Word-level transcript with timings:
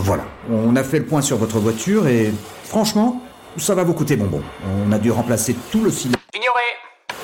Voilà, 0.00 0.22
on 0.48 0.76
a 0.76 0.84
fait 0.84 1.00
le 1.00 1.06
point 1.06 1.20
sur 1.22 1.38
votre 1.38 1.58
voiture 1.58 2.06
et 2.06 2.32
franchement, 2.64 3.20
ça 3.56 3.74
va 3.74 3.82
vous 3.82 3.94
coûter 3.94 4.14
bonbon. 4.14 4.42
On 4.86 4.92
a 4.92 4.98
dû 4.98 5.10
remplacer 5.10 5.56
tout 5.72 5.82
le 5.82 5.90
cylindre. 5.90 6.20
Ignoré 6.32 6.62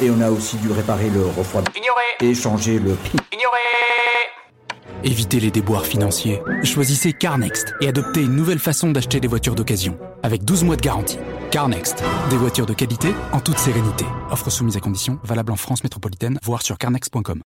Et 0.02 0.10
on 0.10 0.20
a 0.20 0.28
aussi 0.28 0.56
dû 0.56 0.72
réparer 0.72 1.08
le 1.08 1.24
refroidissement. 1.24 1.80
Ignoré 1.80 2.32
Et 2.32 2.34
changer 2.34 2.80
le... 2.80 2.96
Ignoré 3.32 3.58
Évitez 5.04 5.38
les 5.38 5.52
déboires 5.52 5.86
financiers. 5.86 6.42
Choisissez 6.64 7.12
CarNext 7.12 7.74
et 7.80 7.86
adoptez 7.86 8.22
une 8.22 8.34
nouvelle 8.34 8.58
façon 8.58 8.90
d'acheter 8.90 9.20
des 9.20 9.28
voitures 9.28 9.54
d'occasion. 9.54 9.96
Avec 10.24 10.44
12 10.44 10.64
mois 10.64 10.76
de 10.76 10.82
garantie. 10.82 11.18
CarNext. 11.52 12.02
Des 12.28 12.36
voitures 12.36 12.66
de 12.66 12.74
qualité 12.74 13.14
en 13.32 13.38
toute 13.38 13.58
sérénité. 13.58 14.04
Offre 14.32 14.50
soumise 14.50 14.76
à 14.76 14.80
conditions, 14.80 15.20
valable 15.22 15.52
en 15.52 15.56
France 15.56 15.84
métropolitaine, 15.84 16.40
voire 16.42 16.62
sur 16.62 16.76
carnext.com. 16.76 17.40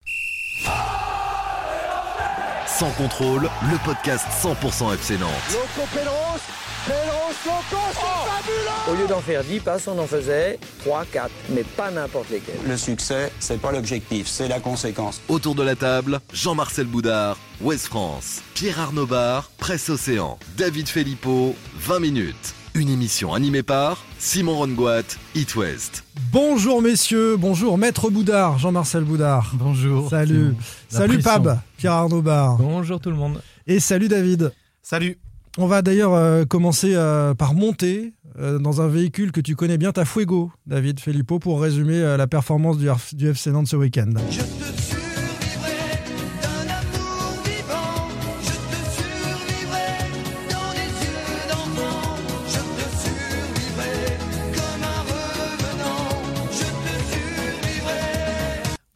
Sans 2.77 2.91
contrôle, 2.91 3.49
le 3.71 3.83
podcast 3.83 4.23
100% 4.39 4.93
FC 4.93 5.17
Nantes. 5.17 5.31
Loco 5.51 5.87
Pedros, 5.91 6.39
Pedros 6.85 7.33
Loco, 7.43 7.81
c'est 7.91 8.29
fabuleux 8.29 8.91
Au 8.91 9.01
lieu 9.01 9.07
d'en 9.07 9.19
faire 9.19 9.43
10 9.43 9.59
passes, 9.61 9.87
on 9.87 9.97
en 9.97 10.05
faisait 10.05 10.59
3, 10.83 11.05
4, 11.11 11.31
mais 11.55 11.63
pas 11.63 11.89
n'importe 11.89 12.29
lesquels. 12.29 12.59
Le 12.67 12.77
succès, 12.77 13.31
c'est 13.39 13.59
pas 13.59 13.71
l'objectif, 13.71 14.27
c'est 14.27 14.47
la 14.47 14.59
conséquence. 14.59 15.21
Autour 15.27 15.55
de 15.55 15.63
la 15.63 15.75
table, 15.75 16.19
Jean-Marcel 16.31 16.85
Boudard, 16.85 17.39
Ouest 17.61 17.87
France, 17.87 18.43
Pierre 18.53 18.79
Arnaud 18.79 19.07
Bar, 19.07 19.49
Presse 19.57 19.89
Océan, 19.89 20.37
David 20.55 20.87
Filippo, 20.87 21.55
20 21.79 21.99
minutes. 21.99 22.53
Une 22.75 22.89
émission 22.89 23.33
animée 23.33 23.63
par 23.63 24.05
Simon 24.19 24.55
Rongoat, 24.55 25.01
It 25.33 25.55
West. 25.55 26.03
Bonjour 26.31 26.83
messieurs, 26.83 27.37
bonjour 27.37 27.79
Maître 27.79 28.11
Boudard, 28.11 28.59
Jean-Marcel 28.59 29.03
Boudard. 29.03 29.49
Bonjour. 29.55 30.11
Salut. 30.11 30.53
Salut 30.89 31.19
pression. 31.19 31.43
Pab, 31.43 31.59
Pierre 31.77 31.93
Arnaud 31.93 32.21
Bar. 32.21 32.57
Bonjour 32.57 32.99
tout 32.99 33.09
le 33.09 33.15
monde. 33.15 33.41
Et 33.65 33.79
salut 33.79 34.07
David. 34.07 34.51
Salut. 34.81 35.17
On 35.57 35.67
va 35.67 35.81
d'ailleurs 35.81 36.13
euh, 36.13 36.45
commencer 36.45 36.93
euh, 36.95 37.33
par 37.33 37.53
monter 37.53 38.13
euh, 38.39 38.59
dans 38.59 38.81
un 38.81 38.87
véhicule 38.87 39.31
que 39.31 39.41
tu 39.41 39.55
connais 39.55 39.77
bien, 39.77 39.91
ta 39.91 40.05
Fuego, 40.05 40.51
David 40.67 40.99
Filippo, 40.99 41.39
pour 41.39 41.59
résumer 41.61 41.95
euh, 41.95 42.17
la 42.17 42.27
performance 42.27 42.77
du 42.77 43.27
FC 43.27 43.49
Nantes 43.51 43.67
ce 43.67 43.75
week-end. 43.75 44.13
Je 44.29 44.37
te 44.37 44.86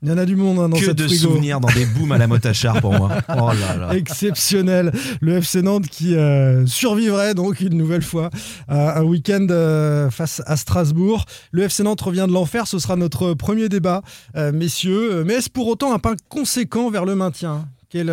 Il 0.03 0.09
y 0.09 0.11
en 0.11 0.17
a 0.17 0.25
du 0.25 0.35
monde 0.35 0.57
hein, 0.57 0.67
dans 0.67 0.77
que 0.77 0.85
cette 0.85 0.97
de 0.97 1.07
souvenirs 1.07 1.59
dans 1.59 1.67
des 1.69 1.85
booms 1.85 2.11
à 2.11 2.17
la 2.17 2.25
motachar 2.25 2.81
pour 2.81 2.93
moi. 2.93 3.11
Oh 3.29 3.51
là 3.53 3.77
là. 3.77 3.95
Exceptionnel. 3.95 4.91
Le 5.21 5.37
FC 5.37 5.61
Nantes 5.61 5.87
qui 5.87 6.15
euh, 6.15 6.65
survivrait 6.65 7.35
donc 7.35 7.59
une 7.59 7.77
nouvelle 7.77 8.01
fois 8.01 8.31
à 8.67 8.99
un 8.99 9.03
week-end 9.03 9.45
euh, 9.51 10.09
face 10.09 10.41
à 10.47 10.57
Strasbourg. 10.57 11.25
Le 11.51 11.63
FC 11.63 11.83
Nantes 11.83 12.01
revient 12.01 12.25
de 12.27 12.33
l'enfer. 12.33 12.65
Ce 12.65 12.79
sera 12.79 12.95
notre 12.95 13.35
premier 13.35 13.69
débat, 13.69 14.01
euh, 14.35 14.51
messieurs. 14.51 15.23
Mais 15.23 15.35
est-ce 15.35 15.51
pour 15.51 15.67
autant 15.67 15.93
un 15.93 15.99
pas 15.99 16.15
conséquent 16.29 16.89
vers 16.89 17.05
le 17.05 17.13
maintien? 17.13 17.67
Quel 17.89 18.09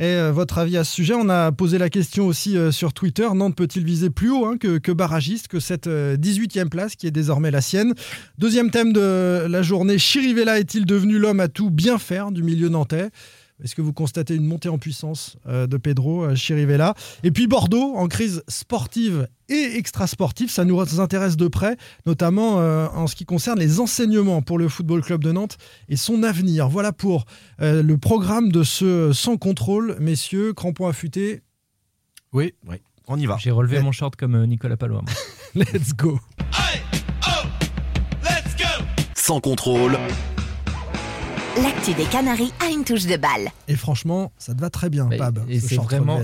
euh, 0.00 0.04
est 0.04 0.16
euh, 0.16 0.32
votre 0.32 0.58
avis 0.58 0.76
à 0.76 0.84
ce 0.84 0.92
sujet? 0.92 1.14
On 1.14 1.28
a 1.28 1.52
posé 1.52 1.78
la 1.78 1.90
question 1.90 2.26
aussi 2.26 2.56
euh, 2.56 2.70
sur 2.70 2.92
Twitter. 2.92 3.28
Nantes 3.34 3.56
peut-il 3.56 3.84
viser 3.84 4.10
plus 4.10 4.30
haut 4.30 4.46
hein, 4.46 4.56
que, 4.58 4.78
que 4.78 4.92
barragiste, 4.92 5.48
que 5.48 5.60
cette 5.60 5.86
euh, 5.86 6.16
18e 6.16 6.68
place 6.68 6.96
qui 6.96 7.06
est 7.06 7.10
désormais 7.10 7.50
la 7.50 7.60
sienne? 7.60 7.94
Deuxième 8.38 8.70
thème 8.70 8.92
de 8.92 9.46
la 9.48 9.62
journée. 9.62 9.98
Chirivella 9.98 10.58
est-il 10.58 10.86
devenu 10.86 11.18
l'homme 11.18 11.40
à 11.40 11.48
tout 11.48 11.70
bien 11.70 11.98
faire 11.98 12.30
du 12.30 12.42
milieu 12.42 12.68
nantais? 12.68 13.10
Est-ce 13.62 13.74
que 13.74 13.82
vous 13.82 13.92
constatez 13.92 14.34
une 14.34 14.46
montée 14.46 14.68
en 14.68 14.78
puissance 14.78 15.36
euh, 15.46 15.66
de 15.66 15.76
Pedro 15.76 16.24
euh, 16.24 16.34
Chirivella? 16.34 16.94
Et 17.22 17.30
puis 17.30 17.46
Bordeaux, 17.46 17.94
en 17.96 18.08
crise 18.08 18.42
sportive 18.48 19.28
et 19.48 19.76
extrasportive, 19.76 20.50
ça 20.50 20.64
nous 20.64 20.80
intéresse 21.00 21.36
de 21.36 21.48
près, 21.48 21.76
notamment 22.06 22.60
euh, 22.60 22.86
en 22.94 23.06
ce 23.06 23.16
qui 23.16 23.24
concerne 23.24 23.58
les 23.58 23.80
enseignements 23.80 24.42
pour 24.42 24.58
le 24.58 24.68
Football 24.68 25.02
Club 25.02 25.24
de 25.24 25.32
Nantes 25.32 25.58
et 25.88 25.96
son 25.96 26.22
avenir. 26.22 26.68
Voilà 26.68 26.92
pour 26.92 27.24
euh, 27.60 27.82
le 27.82 27.98
programme 27.98 28.52
de 28.52 28.62
ce 28.62 29.12
Sans 29.12 29.36
Contrôle, 29.36 29.96
messieurs, 30.00 30.52
crampons 30.52 30.86
affûtés, 30.86 31.42
Oui, 32.32 32.54
oui. 32.68 32.76
On 33.08 33.18
y 33.18 33.26
va. 33.26 33.36
J'ai 33.40 33.50
relevé 33.50 33.80
mon 33.80 33.90
short 33.90 34.14
comme 34.14 34.44
Nicolas 34.46 34.76
Palois. 34.76 35.02
moi. 35.02 35.64
let's 35.72 35.92
go 35.94 36.20
Sans 39.14 39.40
contrôle, 39.40 39.96
L'actu 41.62 41.92
des 41.94 42.04
Canaries 42.04 42.52
a 42.64 42.70
une 42.70 42.84
touche 42.84 43.06
de 43.06 43.16
balle. 43.16 43.50
Et 43.68 43.74
franchement, 43.74 44.32
ça 44.38 44.54
te 44.54 44.60
va 44.60 44.70
très 44.70 44.88
bien, 44.88 45.06
Mais- 45.10 45.16
Pab. 45.16 45.40
et 45.48 45.58
c'est 45.60 45.76
vraiment, 45.76 46.20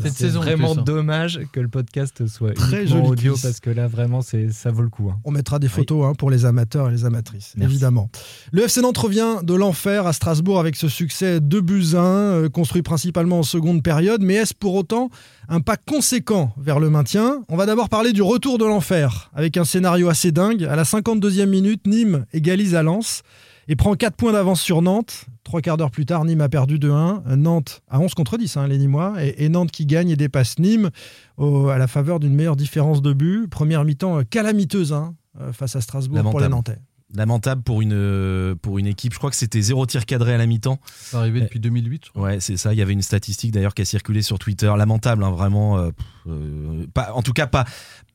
dommage 0.74 1.40
que 1.52 1.60
le 1.60 1.68
podcast 1.68 2.26
soit 2.26 2.52
Très 2.54 2.86
joli 2.86 3.06
audio 3.08 3.32
cuisse. 3.32 3.42
parce 3.42 3.60
que 3.60 3.70
là 3.70 3.86
vraiment 3.88 4.22
c'est 4.22 4.50
ça 4.52 4.70
vaut 4.70 4.82
le 4.82 4.88
coup. 4.88 5.10
hein. 5.10 5.18
On 5.24 5.30
mettra 5.32 5.58
des 5.58 5.68
photos 5.68 6.04
hein, 6.06 6.14
pour 6.14 6.30
les 6.30 6.44
amateurs 6.44 6.88
et 6.88 6.92
les 6.92 7.04
amatrices, 7.04 7.52
Merci. 7.56 7.72
évidemment. 7.74 8.08
Le 8.52 8.62
FC 8.64 8.80
Nantes 8.80 8.96
revient 8.98 9.36
de 9.42 9.54
l'enfer 9.54 10.06
à 10.06 10.12
Strasbourg 10.12 10.58
avec 10.60 10.76
ce 10.76 10.88
succès 10.88 11.40
de 11.40 11.60
buts 11.60 11.94
à 11.94 11.98
un, 12.00 12.32
euh, 12.44 12.48
construit 12.48 12.82
principalement 12.82 13.40
en 13.40 13.42
seconde 13.42 13.82
période. 13.82 14.22
Mais 14.22 14.34
est-ce 14.34 14.54
pour 14.54 14.74
autant 14.74 15.10
un 15.48 15.60
pas 15.60 15.76
conséquent 15.76 16.52
vers 16.56 16.78
le 16.80 16.88
maintien? 16.90 17.42
On 17.48 17.56
va 17.56 17.66
d'abord 17.66 17.88
parler 17.88 18.12
du 18.12 18.22
retour 18.22 18.58
de 18.58 18.64
l'enfer, 18.64 19.30
avec 19.34 19.56
un 19.56 19.64
scénario 19.64 20.08
assez 20.08 20.32
dingue. 20.32 20.64
À 20.64 20.76
la 20.76 20.84
52e 20.84 21.46
minute, 21.50 21.86
Nîmes 21.86 22.24
égalise 22.32 22.74
à 22.74 22.82
Lens 22.82 23.22
et 23.68 23.76
prend 23.76 23.94
4 23.94 24.14
points 24.16 24.32
d'avance 24.32 24.60
sur 24.60 24.82
Nantes. 24.82 25.26
Trois 25.44 25.60
quarts 25.60 25.76
d'heure 25.76 25.90
plus 25.90 26.06
tard, 26.06 26.24
Nîmes 26.24 26.40
a 26.40 26.48
perdu 26.48 26.78
2-1. 26.78 27.34
Nantes 27.36 27.82
à 27.88 28.00
11 28.00 28.14
contre 28.14 28.36
10, 28.38 28.56
hein, 28.56 28.66
les 28.68 28.78
Nîmois. 28.78 29.14
Et, 29.22 29.44
et 29.44 29.48
Nantes 29.48 29.70
qui 29.70 29.86
gagne 29.86 30.10
et 30.10 30.16
dépasse 30.16 30.58
Nîmes 30.58 30.90
au- 31.36 31.68
à 31.68 31.78
la 31.78 31.86
faveur 31.86 32.18
d'une 32.20 32.34
meilleure 32.34 32.56
différence 32.56 33.02
de 33.02 33.12
but. 33.12 33.48
Première 33.48 33.84
mi-temps 33.84 34.18
euh, 34.18 34.22
calamiteuse 34.22 34.92
hein, 34.92 35.14
euh, 35.40 35.52
face 35.52 35.76
à 35.76 35.80
Strasbourg 35.80 36.16
pour 36.30 36.40
les. 36.40 36.46
Nantais. 36.50 36.78
Lamentable 37.14 37.62
pour 37.62 37.82
une, 37.82 37.92
euh, 37.94 38.56
pour 38.56 38.78
une 38.78 38.86
équipe. 38.86 39.12
Je 39.12 39.18
crois 39.18 39.30
que 39.30 39.36
c'était 39.36 39.60
zéro 39.62 39.86
tir 39.86 40.06
cadré 40.06 40.34
à 40.34 40.38
la 40.38 40.46
mi-temps. 40.46 40.80
C'est 40.86 41.16
arrivé 41.16 41.40
depuis 41.40 41.60
2008, 41.60 42.02
je 42.06 42.10
crois. 42.10 42.22
Ouais, 42.22 42.40
c'est 42.40 42.56
ça. 42.56 42.74
Il 42.74 42.78
y 42.78 42.82
avait 42.82 42.92
une 42.94 43.02
statistique 43.02 43.52
d'ailleurs 43.52 43.74
qui 43.74 43.82
a 43.82 43.84
circulé 43.84 44.22
sur 44.22 44.40
Twitter. 44.40 44.72
Lamentable, 44.76 45.22
hein, 45.22 45.30
vraiment. 45.30 45.78
euh, 45.78 45.90
euh, 46.26 46.84
pas, 46.92 47.12
en 47.14 47.22
tout 47.22 47.32
cas, 47.32 47.46
pas, 47.46 47.64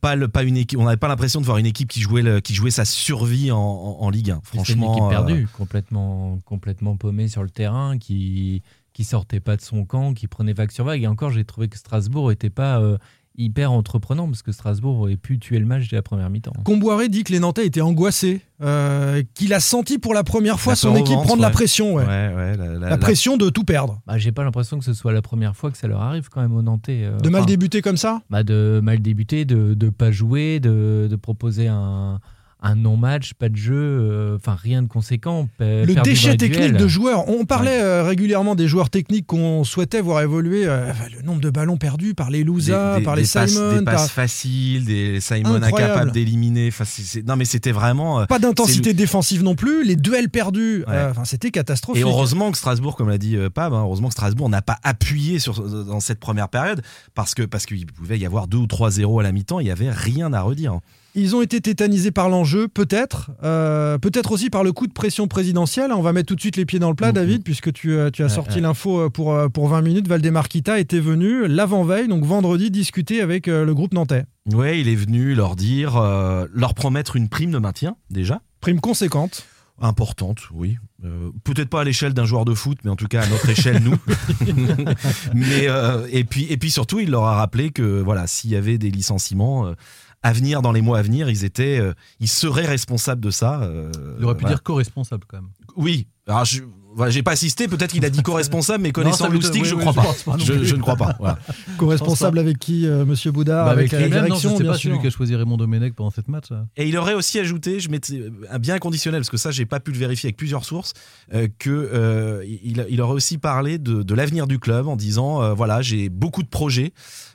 pas, 0.02 0.18
le, 0.18 0.28
pas 0.28 0.44
une 0.44 0.58
équipe. 0.58 0.78
On 0.78 0.84
n'avait 0.84 0.98
pas 0.98 1.08
l'impression 1.08 1.40
de 1.40 1.46
voir 1.46 1.58
une 1.58 1.66
équipe 1.66 1.88
qui 1.88 2.02
jouait, 2.02 2.22
le- 2.22 2.42
qui 2.42 2.54
jouait 2.54 2.70
sa 2.70 2.84
survie 2.84 3.50
en, 3.50 3.58
en, 3.60 4.02
en 4.02 4.10
Ligue 4.10 4.32
1. 4.32 4.42
C'était 4.44 4.58
une 4.58 4.64
Franchement. 4.66 4.92
équipe 4.94 5.04
euh, 5.06 5.10
perdue, 5.10 5.48
complètement 5.58 6.40
complètement 6.44 6.98
paumée 6.98 7.30
sur 7.30 7.44
le 7.44 7.50
terrain, 7.50 7.98
qui 7.98 8.62
qui 8.94 9.06
sortait 9.06 9.40
pas 9.40 9.56
de 9.56 9.62
son 9.62 9.86
camp, 9.86 10.14
qui 10.14 10.28
prenait 10.28 10.52
vague 10.52 10.70
sur 10.72 10.84
vague. 10.84 11.02
Et 11.02 11.08
encore, 11.08 11.32
j'ai 11.32 11.46
trouvé 11.46 11.70
que 11.70 11.78
Strasbourg 11.78 12.30
était 12.30 12.50
pas 12.50 12.82
euh, 12.82 12.98
hyper 13.38 13.72
entreprenant 13.72 14.28
parce 14.28 14.42
que 14.44 14.52
Strasbourg 14.52 15.00
aurait 15.00 15.16
pu 15.16 15.40
tuer 15.40 15.58
le 15.60 15.66
match 15.66 15.90
dès 15.90 15.96
la 15.96 16.02
première 16.02 16.30
mi-temps. 16.30 16.52
Comboiré 16.66 17.10
dit 17.10 17.24
que 17.24 17.32
les 17.32 17.40
Nantais 17.40 17.66
étaient 17.66 17.82
angoissés, 17.82 18.42
euh, 18.62 19.24
qu'il 19.34 19.54
a 19.54 19.60
senti 19.60 19.98
pour 19.98 20.14
la 20.14 20.24
première 20.24 20.60
fois 20.60 20.74
La 20.74 20.76
son 20.76 20.96
équipe 20.96 21.14
ventre, 21.16 21.28
prendre 21.28 21.42
la 21.42 21.50
pression. 21.50 21.94
ouais. 21.96 22.04
ouais, 22.06 22.34
ouais, 22.36 22.58
la, 22.58 22.68
la- 22.68 22.80
La 22.80 22.90
la- 22.90 22.98
pression 22.98 23.38
de 23.38 23.50
tout 23.50 23.64
perdre. 23.64 24.02
Bah, 24.06 24.18
j'ai 24.18 24.32
pas 24.32 24.44
l'impression 24.44 24.78
que 24.80 24.86
ce 24.86 24.94
soit 24.94 25.14
la 25.14 25.22
première 25.22 25.56
fois 25.56 25.72
que 25.72 25.78
ça 25.78 25.88
leur 25.88 26.02
arrive 26.02 26.30
quand 26.30 26.42
même 26.42 26.54
aux 26.56 26.62
Nantais. 26.62 27.04
euh, 27.04 27.18
De 27.20 27.30
mal 27.30 27.42
enfin, 27.42 27.48
débuter 27.48 27.82
comme 27.82 27.98
ça 27.98 28.22
bah, 28.30 28.44
de 28.44 28.80
mal 28.84 29.00
débuter, 29.02 29.46
de 29.46 29.76
ne 29.80 29.90
pas 29.90 30.12
jouer, 30.12 30.60
de, 30.60 31.08
de 31.10 31.16
proposer 31.16 31.68
un, 31.68 32.20
un 32.64 32.76
non-match, 32.76 33.34
pas 33.34 33.50
de 33.50 33.56
jeu, 33.56 33.74
euh, 33.76 34.36
enfin 34.36 34.56
rien 34.56 34.84
de 34.84 34.88
conséquent. 34.88 35.50
pe- 35.58 35.84
Le 35.86 35.96
déchet 36.04 36.38
technique 36.38 36.74
de 36.74 36.88
joueurs. 36.88 37.28
On 37.28 37.46
parlait 37.46 37.82
euh, 37.82 38.04
régulièrement 38.04 38.54
des 38.54 38.68
joueurs 38.68 38.90
techniques 38.92 39.26
qu'on 39.26 39.64
souhaitait 39.64 40.00
voir 40.02 40.22
évoluer. 40.22 40.66
euh, 40.68 40.92
le 41.16 41.24
nombre 41.24 41.42
de 41.42 41.50
ballons 41.50 41.78
perdus 41.78 42.14
par 42.14 42.30
les 42.30 42.44
des- 42.44 42.52
des- 42.52 42.72
par 42.72 43.16
les 43.16 43.24
des 43.24 43.28
passes- 43.30 43.52
Simon. 43.52 43.78
des 43.80 43.82
par- 43.84 43.94
passes 43.96 44.12
faciles, 44.12 44.86
des 44.86 45.20
Simon 45.22 45.56
Incroyable. 45.56 45.92
incapables 45.92 46.12
d'éliminer. 46.12 46.68
Enfin, 46.68 46.84
non, 47.26 47.36
mais 47.36 47.46
c'était 47.46 47.72
vraiment. 47.72 48.22
euh, 48.22 48.26
Pas 48.26 48.40
d'intensité 48.40 48.94
défensive 48.94 49.42
non 49.44 49.56
plus. 49.56 49.84
Les 49.84 49.96
duels 49.96 50.30
perdus, 50.30 50.84
Ouais. 50.88 50.94
euh, 50.94 51.12
enfin, 51.12 51.26
c'était 51.26 51.50
catastrophique. 51.52 52.02
Et 52.02 52.06
heureusement 52.08 52.52
que 52.52 52.58
Strasbourg, 52.58 52.96
comme 52.96 53.10
l'a 53.10 53.18
dit 53.18 53.38
euh, 53.38 53.50
Pab, 53.50 53.74
hein, 53.74 53.82
heureusement 53.82 54.08
que 54.10 54.14
Strasbourg 54.14 54.50
n'a 54.50 54.62
pas 54.62 54.78
appuyé 54.84 55.40
sur, 55.40 55.62
dans 55.86 56.00
cette 56.00 56.20
première 56.20 56.50
période 56.50 56.82
parce 57.16 57.34
que 57.34 57.42
parce 57.44 57.66
qu'il 57.66 57.86
pouvait 57.88 58.20
y 58.20 58.26
avoir 58.26 58.48
2 58.48 58.58
ou 58.58 58.68
3-0 58.68 59.20
à 59.20 59.24
la 59.24 59.32
mi-temps, 59.32 59.60
il 59.60 59.64
n'y 59.66 59.72
avait 59.72 59.90
rien 59.90 60.32
à 60.34 60.42
redire. 60.42 60.80
Ils 61.14 61.36
ont 61.36 61.42
été 61.42 61.60
tétanisés 61.62 62.12
par 62.12 62.30
l'enjeu, 62.30 62.68
peut-être. 62.68 63.32
euh, 63.44 63.98
peut-être 63.98 64.32
aussi 64.32 64.50
par 64.50 64.64
le 64.64 64.72
coup 64.72 64.88
de 64.88 64.94
pression 64.94 65.28
présidentielle. 65.28 65.92
On 65.92 66.02
va 66.02 66.14
mettre 66.14 66.28
tout 66.28 66.36
de 66.36 66.42
suite 66.42 66.56
les 66.56 66.66
pieds 66.66 66.80
dans 66.80 66.90
le 66.90 66.96
plat, 66.96 67.10
Mhm. 67.10 67.14
David, 67.16 67.44
puisque 67.44 67.74
tu, 67.74 67.92
euh, 67.92 68.10
tu 68.12 68.24
as 68.24 68.30
sorti 68.30 68.62
l'info 68.62 69.00
euh, 69.02 69.10
pour, 69.10 69.38
pour 69.54 69.68
20 69.68 69.82
minutes. 69.82 70.08
Valdemar 70.08 70.48
Kita 70.48 70.80
était 70.80 71.00
venu 71.02 71.48
l'avant-veille, 71.48 72.08
donc 72.08 72.24
vendredi, 72.24 72.72
discuter 72.72 73.22
avec 73.22 73.48
le 73.48 73.74
groupe 73.74 73.94
nantais. 73.94 74.24
Ouais, 74.54 74.80
il 74.80 74.88
est 74.88 74.96
venu 74.96 75.36
leur 75.36 75.56
dire, 75.56 75.98
euh, 75.98 76.46
leur 76.54 76.74
promettre 76.74 77.16
une 77.16 77.30
prime 77.30 77.52
de 77.52 77.58
maintien 77.60 77.96
déjà. 78.10 78.42
Prime 78.62 78.80
conséquente. 78.80 79.46
Importante, 79.84 80.42
oui. 80.54 80.78
Euh, 81.04 81.32
Peut-être 81.44 81.70
pas 81.70 81.82
à 81.82 81.84
l'échelle 81.84 82.14
d'un 82.14 82.26
joueur 82.26 82.46
de 82.46 82.54
foot, 82.54 82.78
mais 82.84 82.92
en 82.92 82.96
tout 82.96 83.08
cas 83.08 83.24
à 83.24 83.28
notre 83.28 83.50
échelle, 83.50 83.82
nous. 83.84 83.96
mais 85.34 85.68
euh, 85.68 86.08
et 86.12 86.24
puis 86.24 86.46
et 86.50 86.58
puis 86.58 86.72
surtout, 86.72 87.00
il 87.00 87.10
leur 87.10 87.24
a 87.26 87.36
rappelé 87.36 87.72
que 87.72 88.02
voilà, 88.02 88.28
s'il 88.28 88.52
y 88.52 88.56
avait 88.56 88.78
des 88.78 88.92
licenciements 88.92 89.74
à 90.24 90.34
venir 90.34 90.62
dans 90.62 90.72
les 90.72 90.82
mois 90.82 91.00
à 91.00 91.02
venir, 91.02 91.30
ils 91.30 91.44
étaient, 91.46 91.80
euh, 91.80 91.94
ils 92.20 92.28
seraient 92.30 92.66
responsables 92.68 93.22
de 93.22 93.32
ça. 93.32 93.62
euh, 93.62 93.92
Il 94.20 94.26
aurait 94.26 94.36
pu 94.36 94.42
voilà. 94.42 94.56
dire 94.56 94.64
co-responsable 94.64 95.24
quand 95.28 95.38
même. 95.38 95.50
Oui. 95.76 96.08
Alors, 96.28 96.46
je- 96.46 96.62
voilà, 96.96 97.10
j'ai 97.12 97.24
pas 97.24 97.32
assisté. 97.32 97.68
Peut-être 97.68 97.92
qu'il 97.92 98.04
a 98.06 98.10
dit 98.10 98.22
co-responsable, 98.22 98.84
mais 98.84 98.92
connaissant 98.92 99.30
stick, 99.42 99.64
oui, 99.64 99.68
je 99.70 99.76
oui, 99.76 99.82
crois 99.86 99.92
je 100.18 100.24
pas. 100.24 100.38
non 100.38 100.44
Je, 100.44 100.76
ne 100.76 100.82
crois 100.82 100.96
pas. 100.96 101.16
Voilà. 101.20 101.38
Co-responsable 101.78 102.40
avec 102.40 102.58
qui, 102.60 102.86
euh, 102.88 103.06
Monsieur 103.06 103.32
Boudard 103.32 103.66
Bah, 103.66 103.72
Avec, 103.72 103.92
la 103.92 104.00
lui-même, 104.02 104.20
non, 104.22 104.26
direction, 104.28 104.58
c'est 104.58 104.64
pas 104.64 104.74
sûr. 104.76 104.92
celui 104.92 105.02
qui 105.02 105.08
a 105.08 105.10
choisi 105.10 105.36
Raymond 105.36 105.58
Domenech 105.58 105.94
pendant 105.94 106.12
cette 106.12 106.28
match. 106.28 106.50
là. 106.50 106.66
Et 106.78 106.88
il 106.88 106.98
aurait 106.98 107.14
aussi 107.14 107.40
ajouté, 107.40 107.80
je 107.80 107.90
mettais 107.90 108.24
un 108.50 108.60
bien 108.60 108.78
conditionnel, 108.80 109.22
parce 109.22 109.30
que 109.30 109.38
ça, 109.38 109.52
j'ai 109.52 109.66
pas 109.66 109.80
pu 109.80 109.92
le 109.92 109.98
vérifier 109.98 110.28
avec 110.28 110.38
plusieurs 110.38 110.66
sources, 110.66 110.94
euh, 111.34 111.48
que 111.60 111.70
euh, 111.70 112.44
il, 112.46 112.86
il 112.90 113.02
aurait 113.02 113.14
aussi 113.14 113.38
parlé 113.38 113.78
de, 113.78 114.04
de 114.04 114.14
l'avenir 114.16 114.48
du 114.48 114.60
club 114.60 114.88
en 114.88 114.96
disant, 114.96 115.42
euh, 115.42 115.54
voilà, 115.54 115.82
j'ai 115.82 116.10
beaucoup 116.10 116.44
de 116.44 116.48
projets, 116.50 116.94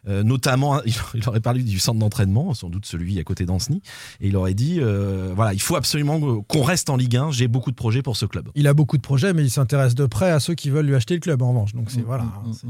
euh, 0.08 0.22
notamment, 0.22 0.82
il, 0.86 0.94
il 1.14 1.28
aurait 1.28 1.40
parlé 1.40 1.62
du 1.62 1.78
centre 1.78 1.98
d'entraînement, 1.98 2.54
sans 2.54 2.68
doute 2.70 2.86
celui 2.86 3.18
à 3.18 3.24
côté 3.24 3.44
d'Anceny, 3.46 3.80
et 4.20 4.28
il 4.28 4.36
aurait 4.36 4.54
dit, 4.54 4.78
euh, 4.80 5.32
voilà, 5.34 5.54
il 5.54 5.60
faut 5.62 5.76
absolument 5.76 6.42
qu'on 6.42 6.62
reste 6.62 6.90
en 6.90 6.96
Ligue 6.96 7.16
1, 7.16 7.30
j'ai 7.30 7.48
beaucoup 7.48 7.70
de 7.70 7.76
projets 7.76 8.02
pour 8.02 8.16
ce 8.16 8.26
club. 8.26 8.48
Il 8.54 8.66
a 8.66 8.74
beaucoup 8.74 8.96
de 8.96 9.02
projets, 9.02 9.32
mais 9.32 9.45
il 9.46 9.50
s'intéresse 9.50 9.94
de 9.94 10.06
près 10.06 10.30
à 10.30 10.40
ceux 10.40 10.54
qui 10.54 10.70
veulent 10.70 10.86
lui 10.86 10.94
acheter 10.94 11.14
le 11.14 11.20
club 11.20 11.40
en 11.42 11.48
revanche. 11.50 11.72
Donc 11.74 11.86
Mm, 11.86 11.94
c'est 11.94 12.02
voilà. 12.02 12.24
hein, 12.24 12.50
c'est- 12.52 12.66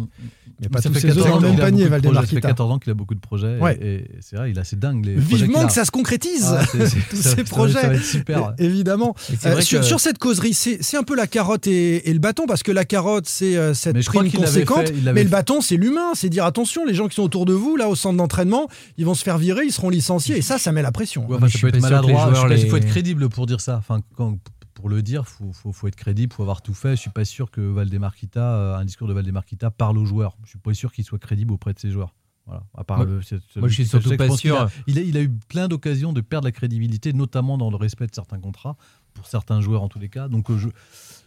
Il 0.58 0.62
n'y 0.62 0.66
a 0.68 0.70
pas 0.70 0.80
Ça 0.80 0.88
tous 0.88 1.00
14 1.02 1.16
dans 1.28 1.32
ans 1.36 1.40
le 1.40 1.48
même 1.48 1.56
panier, 1.58 1.60
projets, 1.60 1.78
Ça 1.82 1.84
fait 1.84 1.90
Valdemar 1.90 2.40
14 2.42 2.72
ans 2.72 2.78
qu'il 2.78 2.90
a 2.90 2.94
beaucoup 2.94 3.14
de 3.14 3.20
projets. 3.20 3.58
et- 3.58 3.60
Ouais. 3.60 3.78
Et, 3.82 3.94
et 3.96 4.10
c'est 4.20 4.36
vrai, 4.36 4.50
il 4.50 4.58
a 4.58 4.62
assez 4.62 4.76
dingue. 4.76 5.04
Les 5.04 5.14
Vivement 5.14 5.66
que 5.66 5.72
ça 5.72 5.84
se 5.84 5.90
concrétise, 5.90 6.46
Ah, 6.48 6.64
tous 6.70 6.78
ça- 6.78 7.30
ces 7.30 7.36
ça- 7.36 7.44
projets. 7.44 7.74
Ça 7.82 7.88
va 7.88 7.94
être 7.94 8.02
super. 8.04 8.54
Évidemment. 8.58 9.14
Euh, 9.44 9.60
sur, 9.60 9.80
que- 9.80 9.84
sur 9.86 10.00
cette 10.00 10.16
causerie, 10.18 10.54
c'est 10.54 10.96
un 10.96 11.02
peu 11.02 11.14
la 11.14 11.26
carotte 11.26 11.66
et, 11.66 12.08
et 12.08 12.12
le 12.12 12.18
bâton, 12.20 12.46
parce 12.46 12.62
que 12.62 12.72
la 12.72 12.84
carotte, 12.86 13.26
c'est 13.28 13.56
euh, 13.56 13.74
cette 13.74 13.96
Mais 13.96 14.02
prime 14.02 14.30
conséquente, 14.32 14.88
fait- 14.88 15.12
mais 15.12 15.24
le 15.24 15.28
bâton, 15.30 15.60
c'est 15.60 15.76
l'humain. 15.76 16.12
C'est 16.14 16.28
dire 16.30 16.44
attention, 16.46 16.86
les 16.86 16.94
gens 16.94 17.08
qui 17.08 17.16
sont 17.16 17.22
autour 17.22 17.44
de 17.44 17.52
vous, 17.52 17.76
là, 17.76 17.88
au 17.90 17.94
centre 17.94 18.16
d'entraînement, 18.16 18.68
ils 18.96 19.04
vont 19.04 19.14
se 19.14 19.22
faire 19.24 19.36
virer, 19.38 19.64
ils 19.66 19.72
seront 19.72 19.90
licenciés, 19.90 20.38
et 20.38 20.42
ça, 20.42 20.56
ça 20.58 20.72
met 20.72 20.82
la 20.82 20.92
pression. 20.92 21.26
Ouais, 21.28 21.36
enfin, 21.36 21.46
ça 21.48 21.58
suis 21.58 21.60
peut 21.60 21.68
être 21.68 21.80
maladroit. 21.80 22.30
Il 22.56 22.68
faut 22.70 22.76
être 22.76 22.86
crédible 22.86 23.28
pour 23.28 23.44
dire 23.46 23.60
ça. 23.60 23.76
Enfin, 23.76 24.00
quand- 24.16 24.38
pour 24.76 24.88
le 24.90 25.02
dire, 25.02 25.26
faut, 25.26 25.52
faut, 25.52 25.72
faut 25.72 25.88
être 25.88 25.96
crédible, 25.96 26.32
faut 26.34 26.42
avoir 26.42 26.60
tout 26.62 26.74
fait. 26.74 26.90
Je 26.96 27.00
suis 27.00 27.10
pas 27.10 27.24
sûr 27.24 27.50
que 27.50 27.60
Valdemarquita, 27.62 28.40
euh, 28.54 28.76
un 28.76 28.84
discours 28.84 29.08
de 29.08 29.14
Valdemarquita 29.14 29.70
parle 29.70 29.96
aux 29.98 30.04
joueurs. 30.04 30.36
Je 30.44 30.50
suis 30.50 30.58
pas 30.58 30.74
sûr 30.74 30.92
qu'il 30.92 31.02
soit 31.02 31.18
crédible 31.18 31.52
auprès 31.52 31.72
de 31.72 31.78
ses 31.78 31.90
joueurs. 31.90 32.14
Voilà. 32.44 32.62
À 32.76 32.84
part 32.84 32.98
Moi- 32.98 33.06
le- 33.06 33.20
moi, 33.56 33.68
je 33.68 33.74
suis 33.74 33.86
surtout 33.86 34.16
pas 34.16 34.28
sûr. 34.36 34.60
a- 34.60 34.70
Il 34.86 34.98
a, 34.98 35.02
il 35.02 35.16
a 35.16 35.22
eu 35.22 35.30
plein 35.48 35.66
d'occasions 35.66 36.12
de 36.12 36.20
perdre 36.20 36.46
la 36.46 36.52
crédibilité, 36.52 37.12
notamment 37.12 37.58
dans 37.58 37.70
le 37.70 37.76
respect 37.76 38.06
de 38.06 38.14
certains 38.14 38.38
contrats, 38.38 38.76
pour 39.14 39.26
certains 39.26 39.60
joueurs 39.62 39.82
en 39.82 39.88
tous 39.88 39.98
les 39.98 40.08
cas. 40.10 40.28
Donc, 40.28 40.50
euh, 40.50 40.56
je 40.58 40.68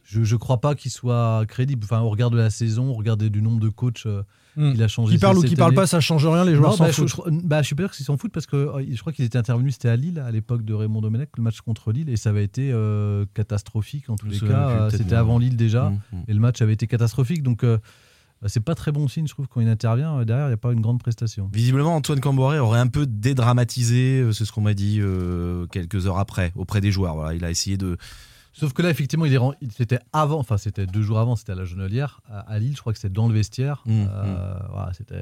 je, 0.06 0.24
je 0.24 0.36
crois 0.38 0.60
pas 0.62 0.74
qu'il 0.76 0.90
soit 0.92 1.46
crédible. 1.48 1.84
Enfin, 1.84 2.00
au 2.02 2.10
regard 2.10 2.30
de 2.32 2.38
la 2.38 2.50
saison, 2.50 2.90
au 2.90 2.94
regard 2.94 3.18
du 3.18 3.42
nombre 3.42 3.60
de 3.60 3.70
coachs 3.70 4.06
euh, 4.08 4.24
Hmm. 4.60 4.74
qu'il 4.74 4.84
a 4.84 4.88
changé. 4.88 5.14
Qui 5.14 5.20
parle 5.20 5.38
ou 5.38 5.42
qui 5.42 5.56
parle 5.56 5.74
pas, 5.74 5.88
ça 5.88 6.00
change 6.02 6.28
rien, 6.28 6.44
les 6.44 6.54
joueurs 6.56 6.74
s'en 6.76 6.84
bah, 6.84 6.92
je, 6.92 6.96
foutent. 6.96 7.08
je- 7.08 7.48
bah, 7.48 7.62
je 7.62 7.68
suis 7.68 7.76
pas 7.76 7.84
sûr 7.84 7.92
qu'ils 7.92 8.06
s'en 8.06 8.18
foutent 8.18 8.32
parce 8.34 8.46
que 8.46 8.58
euh, 8.58 8.84
je 8.92 9.00
crois 9.00 9.14
qu'ils 9.14 9.24
étaient 9.26 9.38
intervenus, 9.38 9.74
c'était 9.74 9.90
à 9.90 9.96
Lille 9.96 10.20
à 10.20 10.32
l'époque 10.32 10.64
de 10.66 10.74
Raymond 10.74 11.02
Domenech, 11.02 11.30
le 11.38 11.44
match 11.44 11.62
contre 11.62 11.92
Lille, 11.94 12.10
et 12.10 12.18
ça 12.18 12.30
avait 12.32 12.44
été 12.44 12.72
euh, 12.74 13.26
catastrophique 13.34 14.10
en 14.10 14.16
tous 14.18 14.28
Je 14.30 14.44
les 14.46 14.52
cas. 14.52 14.70
Euh, 14.70 14.90
C'était 14.90 15.16
avant 15.16 15.38
Lille 15.40 15.56
déjà, 15.56 15.90
Mmh, 15.90 16.00
mmh. 16.12 16.18
et 16.28 16.34
le 16.34 16.40
match 16.40 16.62
avait 16.62 16.74
été 16.74 16.88
catastrophique. 16.88 17.42
Donc, 17.42 17.64
c'est 18.46 18.60
pas 18.64 18.76
très 18.76 18.92
bon 18.92 19.08
signe, 19.08 19.28
je 19.28 19.34
trouve, 19.34 19.48
quand 19.48 19.60
il 19.62 19.68
intervient. 19.68 20.24
Derrière, 20.26 20.46
il 20.46 20.50
n'y 20.50 20.54
a 20.54 20.58
pas 20.58 20.72
une 20.72 20.82
grande 20.82 21.00
prestation. 21.00 21.50
Visiblement, 21.54 21.96
Antoine 21.96 22.20
Camboré 22.22 22.58
aurait 22.60 22.80
un 22.80 22.88
peu 22.88 23.06
dédramatisé, 23.06 24.26
c'est 24.34 24.46
ce 24.46 24.52
qu'on 24.52 24.62
m'a 24.62 24.74
dit 24.74 25.00
euh, 25.02 25.66
quelques 25.68 26.08
heures 26.08 26.20
après, 26.20 26.52
auprès 26.56 26.82
des 26.82 26.92
joueurs. 26.92 27.16
Voilà, 27.16 27.34
il 27.34 27.44
a 27.44 27.50
essayé 27.52 27.78
de. 27.78 27.98
Sauf 28.60 28.74
que 28.74 28.82
là, 28.82 28.90
effectivement, 28.90 29.26
il 29.26 29.34
est 29.34 29.40
il- 29.62 29.72
c'était 29.72 30.00
avant, 30.14 30.40
enfin, 30.40 30.58
c'était 30.58 30.86
deux 30.86 31.02
jours 31.02 31.20
avant, 31.20 31.36
c'était 31.36 31.52
à 31.54 31.56
la 31.56 31.66
Genelière, 31.66 32.22
à, 32.30 32.40
à 32.42 32.60
Lille, 32.60 32.74
je 32.76 32.82
crois 32.82 32.94
que 32.94 33.00
c'était 33.00 33.14
dans 33.14 33.28
le 33.28 33.34
vestiaire, 33.34 33.82
Mmh, 33.86 34.06
euh, 34.10 34.54
voilà, 34.72 34.92
c'était 34.98 35.16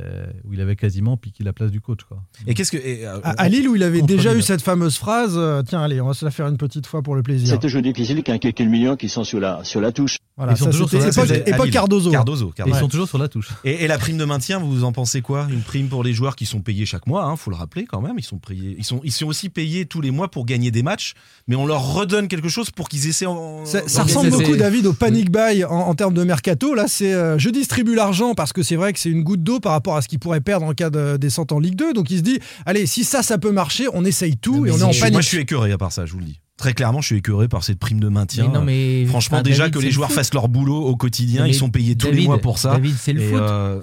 où 0.44 0.54
il 0.54 0.62
avait 0.62 0.76
quasiment 0.76 1.18
piqué 1.18 1.44
la 1.44 1.54
place 1.54 1.72
du 1.72 1.82
coach. 1.82 2.00
Quoi. 2.08 2.24
Et 2.48 2.54
qu'est-ce 2.54 2.72
que. 2.72 2.78
et, 2.78 3.06
euh, 3.06 3.20
À, 3.24 3.32
à 3.42 3.50
Lille, 3.50 3.68
où 3.70 3.76
il 3.76 3.84
avait 3.84 4.02
déjà 4.02 4.34
eu 4.36 4.42
cette 4.42 4.62
fameuse 4.62 4.98
phrase, 4.98 5.34
euh, 5.38 5.62
tiens, 5.64 5.82
allez, 5.82 6.02
on 6.02 6.08
va 6.08 6.14
se 6.14 6.26
la 6.26 6.32
faire 6.32 6.48
une 6.48 6.58
petite 6.58 6.88
fois 6.88 7.02
pour 7.02 7.16
le 7.16 7.24
plaisir. 7.24 7.50
C'est 7.50 7.60
toujours 7.60 7.82
difficile 7.82 8.22
il 8.26 8.32
a 8.32 8.40
quelques 8.40 8.62
millions 8.62 8.96
qui 8.96 9.10
sont 9.10 9.24
sur 9.24 9.40
la, 9.40 9.64
sur 9.64 9.80
la 9.82 9.92
touche. 9.92 10.18
Voilà, 10.36 10.52
Ils 10.54 10.58
sont 10.58 10.66
ça, 10.66 10.72
toujours 10.72 10.90
sur 10.90 11.00
la- 11.00 11.08
époque, 11.08 11.48
époque. 11.48 11.70
Cardozo. 11.72 12.12
Cardozo. 12.12 12.54
Ils 12.68 12.76
sont 12.76 12.88
toujours 12.88 13.08
sur 13.08 13.18
la 13.18 13.28
touche. 13.28 13.50
Et, 13.64 13.84
et 13.84 13.88
la 13.88 13.98
prime 13.98 14.18
de 14.18 14.26
maintien, 14.26 14.60
vous 14.60 14.84
en 14.84 14.92
pensez 14.92 15.22
quoi? 15.22 15.48
Une 15.50 15.62
prime 15.62 15.88
pour 15.88 16.04
les 16.04 16.14
joueurs 16.14 16.36
qui 16.36 16.46
sont 16.46 16.62
payés 16.62 16.86
chaque 16.86 17.08
mois, 17.08 17.26
hein, 17.26 17.36
faut 17.36 17.50
le 17.50 17.56
rappeler 17.56 17.86
quand 17.86 18.02
même. 18.02 18.16
Ils 18.20 18.24
sont 18.24 18.38
payés, 18.38 18.76
ils 18.78 18.84
sont, 18.84 19.02
ils 19.04 19.12
sont 19.12 19.26
aussi 19.26 19.50
payés 19.50 19.86
tous 19.88 20.00
les 20.02 20.12
mois 20.12 20.30
pour 20.30 20.46
gagner 20.46 20.70
des 20.70 20.84
matchs, 20.84 21.14
mais 21.48 21.56
on 21.56 21.66
leur 21.66 21.94
redonne 21.94 22.28
quelque 22.28 22.50
chose 22.50 22.70
pour 22.70 22.88
qu'ils 22.90 23.08
essaient. 23.08 23.26
Ça, 23.66 24.04
ressemble 24.04 24.30
beaucoup, 24.32 24.56
David, 24.56 24.86
au 24.86 24.94
panic 24.94 25.32
buy 25.32 25.64
en, 25.66 25.72
en 25.72 25.94
termes 25.96 26.14
de 26.14 26.24
mercato. 26.24 26.74
Là, 26.74 26.86
c'est 26.88 27.14
euh, 27.14 27.38
je 27.38 27.50
distribue 27.50 27.96
l'argent 27.96 28.34
parce 28.34 28.54
que 28.54 28.64
c'est 28.64 28.76
vrai 28.76 28.94
que 28.94 29.00
c'est 29.00 29.10
une 29.10 29.24
goutte 29.24 29.44
d'eau 29.44 29.60
par 29.60 29.74
rapport 29.74 29.96
à 29.98 30.02
ce 30.02 30.08
qu'il 30.08 30.20
pourrait 30.20 30.42
perdre 30.42 30.66
en 30.66 30.74
cas 30.74 30.90
de 30.90 31.18
descente 31.18 31.52
en 31.52 31.60
Ligue 31.60 31.76
2. 31.76 31.94
Donc 31.94 32.10
il 32.12 32.18
se 32.18 32.24
dit, 32.24 32.40
allez, 32.66 32.86
si 32.86 33.04
ça, 33.04 33.24
ça 33.24 33.38
peut 33.38 33.52
marcher, 33.52 33.86
on 33.94 34.06
essaye 34.06 34.38
tout 34.38 34.58
Non, 34.58 34.66
et 34.66 34.70
mais 34.70 34.72
on 34.72 34.78
est 34.80 34.84
en 34.84 34.92
panique. 35.00 35.12
Moi, 35.14 35.22
je 35.22 35.28
suis 35.28 35.38
écœuré 35.40 35.72
à 35.72 35.78
part 35.78 35.92
ça, 35.92 36.06
je 36.06 36.14
vous 36.14 36.20
le 36.20 36.26
dis. 36.26 36.40
Très 36.58 36.74
clairement, 36.74 37.02
je 37.02 37.06
suis 37.08 37.18
écœuré 37.18 37.48
par 37.48 37.64
cette 37.64 37.78
prime 37.78 38.00
de 38.00 38.10
maintien. 38.10 38.48
Mais 38.48 38.54
non, 38.58 38.66
mais- 38.66 39.06
Franchement, 39.06 39.44
déjà 39.44 39.66
David, 39.66 39.74
que 39.76 39.80
les 39.80 39.86
le 39.86 39.92
joueurs 39.92 40.12
fassent 40.12 40.34
leur 40.34 40.48
boulot 40.48 40.82
au 40.82 40.96
quotidien, 40.96 41.44
mais 41.44 41.52
ils 41.52 41.54
sont 41.54 41.70
payés 41.70 41.96
tous 41.96 42.08
les 42.08 42.14
David, 42.14 42.26
mois 42.28 42.40
pour 42.40 42.58
ça. 42.58 42.72
David, 42.72 42.96
c'est 43.00 43.14
le 43.14 43.22
Et, 43.22 43.30
foot. 43.30 43.40
euh, 43.42 43.80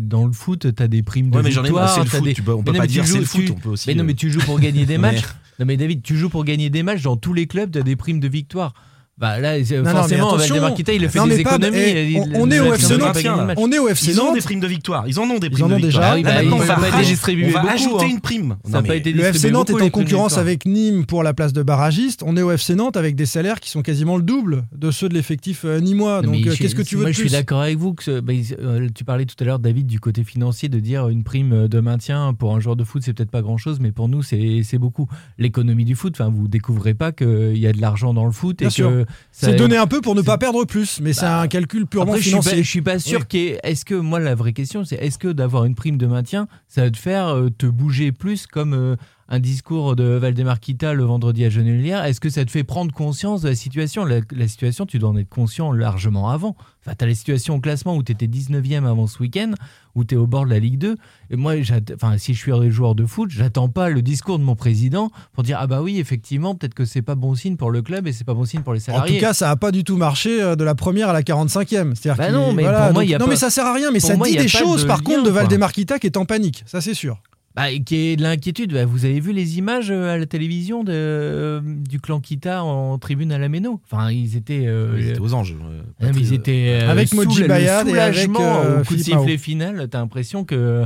dans 0.00 0.26
le 0.26 0.32
foot, 0.32 0.74
t'as 0.74 0.88
des 0.88 1.02
primes 1.02 1.30
de 1.30 1.36
Ouais, 1.38 1.42
mais 1.42 1.50
j'en 1.50 1.64
ai 1.64 1.70
marre, 1.70 1.86
victoire. 1.86 1.94
c'est 1.94 2.00
le 2.04 2.18
foot, 2.18 2.24
des- 2.24 2.34
tu 2.34 2.42
peux- 2.42 2.52
on 2.52 2.58
Mais 2.58 2.64
peut 2.64 2.72
non, 2.72 2.78
pas 2.80 2.86
dire 2.86 3.06
c'est 3.06 3.18
le 3.18 3.24
foot, 3.24 3.44
tu- 3.46 3.52
on 3.52 3.54
peut 3.54 3.68
aussi, 3.70 3.88
Mais 3.88 3.94
non, 3.94 4.02
euh, 4.02 4.06
mais 4.08 4.14
tu 4.14 4.30
joues 4.30 4.40
pour 4.40 4.60
gagner 4.60 4.84
des 4.84 4.98
matchs. 4.98 5.22
Non, 5.58 5.66
mais 5.66 5.76
David, 5.76 6.02
tu 6.02 6.16
joues 6.16 6.28
pour 6.28 6.44
gagner 6.44 6.70
des 6.70 6.82
matchs. 6.82 7.02
Dans 7.02 7.16
tous 7.16 7.32
les 7.32 7.46
clubs, 7.46 7.70
t'as 7.70 7.82
des 7.82 7.96
primes 7.96 8.20
de 8.20 8.28
victoire. 8.28 8.74
Bah 9.18 9.40
là, 9.40 9.64
c'est- 9.64 9.78
Non, 9.78 9.84
non, 9.84 9.90
forcément. 9.92 10.36
Valdemar 10.36 10.74
Kita, 10.74 10.92
il 10.92 11.02
a 11.02 11.08
fait 11.08 11.18
Non, 11.18 11.26
des 11.26 11.40
économies. 11.40 11.78
eh, 11.78 12.10
il- 12.10 12.18
on- 12.20 12.26
il- 12.26 12.36
on 12.36 12.50
est 12.50 12.60
au 12.60 12.74
FC 12.74 12.98
Nantes. 12.98 13.16
On 13.56 13.72
est 13.72 13.78
au 13.78 13.88
FC 13.88 14.10
Ils 14.10 14.20
ont 14.20 14.24
Nantes. 14.26 14.34
des 14.34 14.40
primes 14.42 14.60
de 14.60 14.66
victoire. 14.66 15.08
Ils 15.08 15.18
en 15.18 15.22
ont 15.22 15.38
des 15.38 15.46
Ils 15.46 15.50
primes 15.52 15.64
en 15.64 15.68
de 15.70 15.74
ont 15.74 15.76
victoire. 15.78 16.02
déjà. 16.02 16.12
Ah 16.12 16.16
oui, 16.16 16.22
bah, 16.22 16.42
ils 16.42 16.52
ont 16.52 16.56
on 16.56 16.58
va 16.58 16.66
pas 16.74 16.80
on 16.82 16.90
beaucoup, 16.90 17.66
ajouter 17.68 18.04
hein. 18.04 18.08
une 18.10 18.20
prime. 18.20 18.56
Ça 18.70 18.78
a 18.78 18.82
pas 18.82 18.94
été 18.94 19.12
Le 19.12 19.22
FC 19.24 19.50
Nantes 19.50 19.70
est 19.70 19.72
beaucoup, 19.72 19.84
en 19.84 19.88
primes 19.88 20.04
de 20.04 20.10
concurrence 20.10 20.36
avec 20.36 20.66
Nîmes 20.66 21.06
pour 21.06 21.22
la 21.22 21.32
place 21.32 21.54
de 21.54 21.62
barragiste. 21.62 22.22
On 22.26 22.36
est 22.36 22.42
au 22.42 22.50
FC 22.50 22.74
Nantes 22.74 22.98
avec 22.98 23.16
des 23.16 23.24
salaires 23.24 23.60
qui 23.60 23.70
sont 23.70 23.80
quasiment 23.80 24.18
le 24.18 24.22
double 24.22 24.64
de 24.76 24.90
ceux 24.90 25.08
de 25.08 25.14
l'effectif 25.14 25.64
euh, 25.64 25.80
nîmois. 25.80 26.20
Non, 26.20 26.32
Donc 26.32 26.46
euh, 26.46 26.54
qu'est-ce 26.54 26.74
que 26.74 26.82
tu 26.82 26.96
veux 26.96 27.02
Moi, 27.02 27.12
je 27.12 27.16
suis 27.20 27.30
d'accord 27.30 27.62
avec 27.62 27.78
vous. 27.78 27.94
Que 27.94 28.20
bah, 28.20 28.34
ils- 28.34 28.54
euh, 28.60 28.86
tu 28.94 29.04
parlais 29.04 29.24
tout 29.24 29.36
à 29.40 29.44
l'heure, 29.44 29.58
David, 29.60 29.86
du 29.86 29.98
côté 29.98 30.24
financier, 30.24 30.68
de 30.68 30.78
dire 30.78 31.08
une 31.08 31.24
prime 31.24 31.68
de 31.68 31.80
maintien 31.80 32.34
pour 32.34 32.54
un 32.54 32.60
joueur 32.60 32.76
de 32.76 32.84
foot, 32.84 33.00
c'est 33.02 33.14
peut-être 33.14 33.30
pas 33.30 33.40
grand-chose, 33.40 33.78
mais 33.80 33.92
pour 33.92 34.10
nous, 34.10 34.22
c'est 34.22 34.60
c'est 34.62 34.76
beaucoup. 34.78 35.08
L'économie 35.38 35.86
du 35.86 35.94
foot, 35.94 36.14
enfin, 36.20 36.30
vous 36.30 36.48
découvrez 36.48 36.92
pas 36.92 37.12
qu'il 37.12 37.56
y 37.56 37.66
a 37.66 37.72
de 37.72 37.80
l'argent 37.80 38.12
dans 38.12 38.26
le 38.26 38.32
foot 38.32 38.60
et 38.60 38.66
que 38.68 39.05
C'est 39.32 39.54
donner 39.56 39.76
un 39.76 39.86
peu 39.86 40.00
pour 40.00 40.14
ne 40.14 40.22
pas 40.22 40.38
perdre 40.38 40.64
plus, 40.64 41.00
mais 41.00 41.12
c'est 41.12 41.22
Bah, 41.22 41.40
un 41.40 41.48
calcul 41.48 41.86
purement 41.86 42.12
Après, 42.12 42.22
je 42.22 42.28
suis, 42.28 42.32
pas, 42.36 42.42
financier. 42.42 42.62
je 42.64 42.68
suis 42.70 42.82
pas 42.82 42.98
sûr 42.98 43.20
Oui. 43.32 43.54
Est-ce 43.62 43.84
que 43.84 43.94
moi 43.94 44.18
la 44.20 44.34
vraie 44.34 44.52
question 44.52 44.84
c'est 44.84 44.96
est-ce 44.96 45.18
que 45.18 45.28
d'avoir 45.28 45.64
une 45.64 45.74
prime 45.74 45.98
de 45.98 46.06
maintien 46.06 46.48
ça 46.68 46.82
va 46.82 46.90
te 46.90 46.96
faire 46.96 47.28
euh, 47.28 47.50
te 47.50 47.66
bouger 47.66 48.12
plus 48.12 48.46
comme 48.46 48.74
euh, 48.74 48.96
un 49.28 49.40
discours 49.40 49.96
de 49.96 50.04
Valdemar 50.04 50.60
Kita 50.60 50.94
le 50.94 51.02
vendredi 51.04 51.44
à 51.44 51.50
Genelière 51.50 52.04
Est-ce 52.04 52.20
que 52.20 52.30
ça 52.30 52.44
te 52.44 52.50
fait 52.50 52.62
prendre 52.64 52.92
conscience 52.92 53.42
de 53.42 53.48
la 53.48 53.54
situation? 53.56 54.04
La, 54.04 54.20
la 54.34 54.46
situation 54.48 54.86
tu 54.86 54.98
dois 55.00 55.08
en 55.10 55.16
être 55.16 55.28
conscient 55.28 55.72
largement 55.72 56.28
avant. 56.30 56.54
Enfin 56.84 56.94
t'as 56.96 57.06
la 57.06 57.14
situation 57.14 57.56
au 57.56 57.60
classement 57.60 57.96
où 57.96 58.02
tu 58.04 58.12
étais 58.12 58.26
19e 58.28 58.86
avant 58.86 59.06
ce 59.08 59.18
week-end 59.18 59.52
où 59.96 60.04
tu 60.04 60.14
es 60.14 60.18
au 60.18 60.26
bord 60.28 60.44
de 60.44 60.50
la 60.50 60.58
Ligue 60.60 60.78
2 60.78 60.96
et 61.30 61.36
moi 61.36 61.54
enfin 61.94 62.18
si 62.18 62.34
je 62.34 62.38
suis 62.38 62.52
un 62.52 62.70
joueur 62.70 62.94
de 62.94 63.04
foot 63.06 63.30
j'attends 63.30 63.68
pas 63.68 63.88
le 63.88 64.02
discours 64.02 64.38
de 64.38 64.44
mon 64.44 64.54
président 64.54 65.10
pour 65.32 65.42
dire 65.42 65.56
ah 65.60 65.66
bah 65.66 65.82
oui 65.82 65.98
effectivement 65.98 66.54
peut-être 66.54 66.74
que 66.74 66.84
c'est 66.84 67.02
pas 67.02 67.14
bon 67.16 67.34
signe 67.34 67.56
pour 67.56 67.70
le 67.70 67.82
club 67.82 68.06
et 68.06 68.12
c'est 68.12 68.24
pas 68.24 68.34
bon 68.34 68.44
signe 68.44 68.60
pour 68.60 68.74
les 68.74 68.80
En 68.82 68.92
salariés. 68.92 69.16
tout 69.18 69.20
cas, 69.24 69.32
ça 69.32 69.46
n'a 69.48 69.56
pas 69.56 69.72
du 69.72 69.82
tout 69.84 69.96
marché 69.96 70.40
euh, 70.42 70.54
de 70.54 70.62
la 70.64 70.74
première 70.76 71.08
à 71.08 71.12
la 71.12 71.22
45e. 71.22 71.94
C'est-à-dire 71.94 72.16
Bah 72.16 72.30
non, 72.30 72.52
mais 72.52 72.62
voilà, 72.62 72.84
pour 72.84 72.92
moi, 72.92 73.02
donc- 73.02 73.08
il 73.08 73.10
y 73.10 73.14
a 73.14 73.18
non, 73.18 73.24
pas- 73.24 73.30
mais 73.30 73.36
ça 73.36 73.50
sert 73.50 73.64
à 73.66 73.72
rien. 73.74 73.90
Mais 73.90 73.98
ça 74.00 74.16
moi, 74.16 74.28
dit 74.28 74.38
a 74.38 74.42
des 74.42 74.48
choses, 74.48 74.82
de 74.82 74.86
par 74.86 74.98
lien, 74.98 75.04
contre, 75.04 75.22
de. 75.24 75.30
Valdemar 75.30 75.72
Kita 75.72 75.98
qui 75.98 76.06
est 76.06 76.16
en 76.16 76.24
panique. 76.26 76.62
Ça, 76.66 76.80
c'est 76.80 76.94
sûr. 76.94 77.20
Bah, 77.56 77.72
qui 77.84 77.96
est 77.96 78.16
de 78.16 78.22
l'inquiétude. 78.22 78.74
Bah, 78.74 78.84
vous 78.84 79.06
avez 79.06 79.18
vu 79.18 79.32
les 79.32 79.56
images 79.56 79.90
euh, 79.90 80.14
à 80.14 80.18
la 80.18 80.26
télévision 80.26 80.84
de, 80.84 80.92
euh, 80.92 81.60
du 81.64 82.00
clan 82.00 82.20
Kita 82.20 82.62
en 82.62 82.98
tribune 82.98 83.32
à 83.32 83.38
la 83.38 83.48
Méno? 83.48 83.80
Enfin, 83.90 84.10
ils 84.10 84.36
étaient. 84.36 84.66
euh, 84.66 84.96
Ils 84.98 85.08
étaient 85.08 85.20
aux 85.20 85.32
anges. 85.32 85.54
euh, 85.54 85.82
non, 86.02 86.12
ils 86.18 86.34
étaient 86.34 86.80
euh, 86.82 86.90
Avec 86.90 87.08
sous 87.08 87.16
Moji 87.16 87.40
le 87.40 87.48
Bayad 87.48 87.88
et 87.88 87.98
avec, 87.98 88.14
soulagement 88.14 88.60
euh, 88.60 88.82
au 88.82 88.84
coup 88.84 88.94
de 88.96 89.00
sifflet 89.02 89.38
final. 89.38 89.88
T'as 89.90 90.00
l'impression 90.00 90.44
que. 90.44 90.84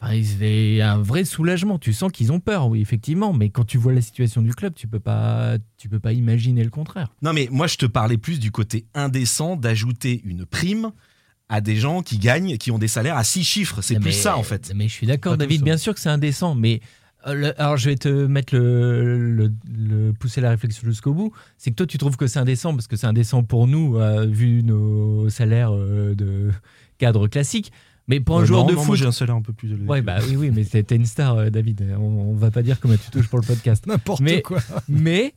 Enfin, 0.00 0.14
ils 0.14 0.32
avaient 0.32 0.80
un 0.80 0.96
vrai 0.96 1.24
soulagement. 1.24 1.78
Tu 1.78 1.92
sens 1.92 2.10
qu'ils 2.10 2.32
ont 2.32 2.40
peur, 2.40 2.68
oui, 2.68 2.80
effectivement. 2.80 3.32
Mais 3.34 3.50
quand 3.50 3.64
tu 3.64 3.76
vois 3.78 3.92
la 3.92 4.00
situation 4.00 4.40
du 4.42 4.54
club, 4.54 4.72
tu 4.74 4.88
peux 4.88 4.98
pas, 4.98 5.58
tu 5.76 5.88
peux 5.90 6.00
pas 6.00 6.12
imaginer 6.14 6.64
le 6.64 6.70
contraire. 6.70 7.12
Non, 7.20 7.32
mais 7.34 7.48
moi, 7.52 7.66
je 7.66 7.76
te 7.76 7.86
parlais 7.86 8.16
plus 8.18 8.40
du 8.40 8.50
côté 8.50 8.86
indécent 8.94 9.56
d'ajouter 9.56 10.22
une 10.24 10.46
prime 10.46 10.90
à 11.52 11.60
des 11.60 11.76
gens 11.76 12.00
qui 12.02 12.16
gagnent, 12.18 12.56
qui 12.56 12.70
ont 12.70 12.78
des 12.78 12.88
salaires 12.88 13.16
à 13.18 13.24
six 13.24 13.44
chiffres. 13.44 13.82
C'est 13.82 13.96
plus 13.96 14.04
mais- 14.06 14.12
ça, 14.12 14.36
en 14.38 14.42
fait. 14.42 14.72
Mais 14.74 14.88
je 14.88 14.92
suis 14.94 15.06
d'accord, 15.06 15.36
David. 15.36 15.62
Bien 15.62 15.76
sûr 15.76 15.92
que 15.94 16.00
c'est 16.00 16.08
indécent, 16.08 16.54
mais 16.54 16.80
euh, 17.26 17.34
le- 17.34 17.60
alors 17.60 17.76
je 17.76 17.90
vais 17.90 17.96
te 17.96 18.08
mettre 18.08 18.54
le, 18.56 19.18
le- 19.36 19.52
le- 19.70 20.12
pousser 20.14 20.40
la 20.40 20.48
réflexion 20.50 20.82
jusqu'au 20.88 21.12
bout. 21.12 21.32
C'est 21.58 21.70
que 21.70 21.76
toi, 21.76 21.86
tu 21.86 21.98
trouves 21.98 22.16
que 22.16 22.26
c'est 22.26 22.38
indécent 22.38 22.72
parce 22.74 22.86
que 22.86 22.96
c'est 22.96 23.06
indécent 23.06 23.42
pour 23.42 23.66
nous, 23.66 23.98
euh, 23.98 24.24
vu 24.26 24.62
nos 24.62 25.28
salaires 25.28 25.72
euh, 25.74 26.14
de 26.14 26.50
cadre 26.98 27.28
classique. 27.28 27.70
Mais 28.08 28.18
pour 28.18 28.38
un 28.38 28.42
Euh, 28.42 28.46
joueur 28.46 28.62
non, 28.64 28.70
de 28.70 28.74
non, 28.74 28.82
foot, 28.82 28.96
j'ai 28.96 29.06
un 29.06 29.12
salaire 29.12 29.36
un 29.36 29.42
peu 29.42 29.52
plus 29.52 29.72
élevé. 29.72 29.86
ouais, 29.86 30.00
bah 30.02 30.18
oui, 30.26 30.36
oui, 30.36 30.50
mais 30.52 30.64
t'es 30.64 30.96
une 30.96 31.06
star, 31.06 31.36
euh, 31.36 31.50
David. 31.50 31.84
On, 31.98 32.02
on 32.02 32.34
va 32.34 32.50
pas 32.50 32.62
dire 32.62 32.80
comment 32.80 32.96
tu 32.96 33.10
touches 33.10 33.28
pour 33.28 33.38
le 33.38 33.46
podcast. 33.46 33.86
N'importe 33.86 34.20
Mais- 34.22 34.40
quoi. 34.42 34.58
Mais 34.88 35.34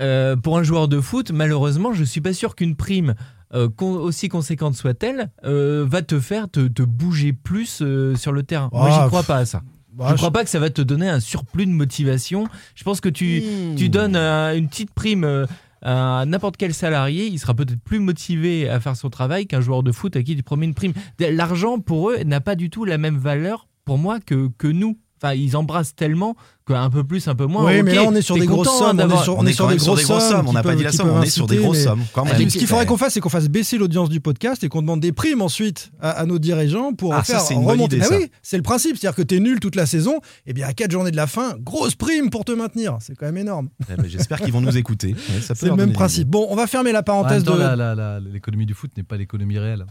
euh, 0.00 0.34
pour 0.34 0.56
un 0.58 0.62
joueur 0.62 0.88
de 0.88 1.00
foot, 1.00 1.30
malheureusement, 1.30 1.92
je 1.92 2.02
suis 2.04 2.20
pas 2.20 2.32
sûr 2.32 2.56
qu'une 2.56 2.74
prime 2.74 3.14
euh, 3.54 3.68
con- 3.68 3.94
aussi 3.96 4.28
conséquente 4.28 4.74
soit-elle 4.74 5.30
euh, 5.44 5.84
va 5.88 6.02
te 6.02 6.18
faire 6.20 6.48
te, 6.50 6.66
te 6.68 6.82
bouger 6.82 7.32
plus 7.32 7.80
euh, 7.82 8.14
sur 8.16 8.32
le 8.32 8.42
terrain. 8.42 8.68
Moi, 8.72 8.88
Ah, 8.90 9.02
j'y 9.02 9.06
crois 9.08 9.22
pas 9.22 9.36
à 9.38 9.46
ça. 9.46 9.62
Bah, 9.92 10.08
je 10.10 10.16
crois 10.16 10.30
pas 10.30 10.44
que 10.44 10.50
ça 10.50 10.60
va 10.60 10.70
te 10.70 10.80
donner 10.82 11.08
un 11.08 11.18
surplus 11.20 11.66
de 11.66 11.72
motivation. 11.72 12.46
Je 12.76 12.84
pense 12.84 13.00
que 13.00 13.08
tu, 13.08 13.42
tu 13.76 13.88
donnes 13.88 14.14
une 14.16 14.68
petite 14.68 14.92
prime 14.92 15.46
un- 15.82 16.26
n'importe 16.26 16.56
quel 16.56 16.74
salarié, 16.74 17.26
il 17.26 17.38
sera 17.38 17.54
peut-être 17.54 17.80
plus 17.80 18.00
motivé 18.00 18.68
à 18.68 18.80
faire 18.80 18.96
son 18.96 19.10
travail 19.10 19.46
qu'un 19.46 19.60
joueur 19.60 19.82
de 19.82 19.92
foot 19.92 20.14
à 20.16 20.22
qui 20.22 20.34
tu 20.36 20.42
promets 20.42 20.66
une 20.66 20.74
prime. 20.74 20.92
L'argent, 21.20 21.78
pour 21.78 22.10
eux, 22.10 22.18
n'a 22.24 22.40
pas 22.40 22.54
du 22.56 22.68
tout 22.70 22.84
la 22.84 22.98
même 22.98 23.16
valeur, 23.16 23.68
pour 23.84 23.96
moi, 23.98 24.18
que, 24.20 24.48
que 24.58 24.66
nous. 24.68 24.98
Enfin, 25.20 25.34
ils 25.34 25.56
embrassent 25.56 25.94
tellement 25.96 26.36
qu'un 26.66 26.90
peu 26.90 27.02
plus, 27.02 27.26
un 27.28 27.34
peu 27.34 27.46
moins. 27.46 27.64
Oui, 27.64 27.82
mais 27.82 27.94
là, 27.94 28.04
on 28.06 28.14
est 28.14 28.22
sur 28.22 28.34
t'es 28.36 28.42
des 28.42 28.46
grosses 28.46 28.68
sommes. 28.78 29.00
On 29.00 29.08
est 29.10 29.22
sur, 29.22 29.38
On 29.38 29.46
est 29.46 29.52
sur 29.52 29.64
quand 29.64 29.70
des 29.72 29.76
grosses 29.78 30.28
sommes, 30.28 30.48
on 30.48 30.52
n'a 30.52 30.62
pas 30.62 30.76
dit 30.76 30.82
la 30.84 30.92
somme, 30.92 31.10
on 31.10 31.22
est 31.22 31.26
sur 31.30 31.46
des 31.46 31.56
grosses 31.56 31.82
sommes. 31.82 32.02
Quand 32.12 32.24
même. 32.24 32.36
Ce 32.50 32.58
qu'il 32.58 32.66
faudrait 32.66 32.82
Ouais. 32.82 32.86
qu'on 32.86 32.96
fasse, 32.96 33.14
c'est 33.14 33.20
qu'on 33.20 33.28
fasse 33.30 33.48
baisser 33.48 33.78
l'audience 33.78 34.08
du 34.10 34.20
podcast 34.20 34.62
et 34.64 34.68
qu'on 34.68 34.80
demande 34.82 35.00
des 35.00 35.12
primes 35.12 35.42
ensuite 35.42 35.90
à, 36.00 36.10
à 36.10 36.26
nos 36.26 36.38
dirigeants 36.38 36.92
pour 36.92 37.14
Ah, 37.14 37.24
ça, 37.24 37.34
faire 37.34 37.40
c'est 37.40 37.54
une 37.54 37.64
remonter. 37.64 37.96
idée, 37.96 38.04
Ah 38.06 38.08
ça. 38.10 38.18
oui, 38.18 38.30
c'est 38.42 38.56
le 38.58 38.62
principe. 38.62 38.96
C'est-à-dire 38.96 39.16
que 39.16 39.22
tu 39.22 39.36
es 39.36 39.40
nul 39.40 39.58
toute 39.60 39.74
la 39.76 39.86
saison, 39.86 40.20
et 40.46 40.52
bien 40.52 40.66
à 40.68 40.72
4 40.72 40.90
journées 40.92 41.10
de 41.10 41.16
la 41.16 41.26
fin, 41.26 41.54
grosse 41.58 41.94
prime 41.94 42.30
pour 42.30 42.44
te 42.44 42.52
maintenir. 42.52 42.96
C'est 43.00 43.16
quand 43.16 43.26
même 43.26 43.38
énorme. 43.38 43.70
Eh 43.90 43.96
ben, 43.96 44.06
J'espère 44.06 44.40
qu'ils 44.40 44.52
vont 44.52 44.60
nous 44.60 44.76
écouter. 44.76 45.14
Ouais, 45.34 45.40
ça 45.40 45.54
C'est 45.54 45.66
le 45.66 45.74
même 45.74 45.92
principe. 45.92 46.28
Bon, 46.28 46.46
on 46.50 46.54
va 46.54 46.66
fermer 46.66 46.92
la 46.92 47.02
parenthèse 47.02 47.42
de. 47.44 48.30
l'économie 48.32 48.66
du 48.66 48.74
foot 48.74 48.90
n'est 48.96 49.02
pas 49.02 49.16
l'économie 49.16 49.58
réelle. 49.58 49.86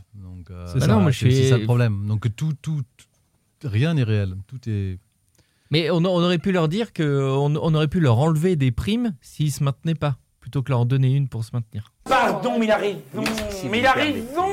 Euh, 0.52 0.66
C'est 0.72 0.80
ça. 0.80 0.88
Ça 1.50 1.58
le 1.58 1.64
problème. 1.66 2.06
Donc 2.08 2.28
tout, 2.36 2.54
tout- 2.62 2.84
rien 3.64 3.94
n'est 3.96 4.04
réel. 4.04 4.36
Tout 4.48 4.60
est. 4.70 5.00
Mais 5.72 5.90
on, 5.90 5.98
on 5.98 6.24
aurait 6.24 6.38
pu 6.38 6.52
leur 6.52 6.68
dire 6.68 6.94
qu'on 6.94 7.56
on 7.56 7.74
aurait 7.76 7.88
pu 7.88 8.00
leur 8.00 8.20
enlever 8.20 8.56
des 8.56 8.72
primes 8.72 9.14
s'ils 9.22 9.52
se 9.52 9.64
maintenaient 9.64 9.96
pas, 9.96 10.18
plutôt 10.40 10.62
que 10.62 10.70
leur 10.70 10.80
en 10.80 10.86
donner 10.86 11.14
une 11.14 11.28
pour 11.28 11.44
se 11.44 11.52
maintenir. 11.54 11.92
Pardon, 12.06 12.58
mais 12.60 12.66
il 12.66 12.72
a 12.72 12.78
raison. 12.78 13.00
Mais 13.70 13.80
il 13.80 13.86
a 13.86 13.92
raison. 13.94 14.46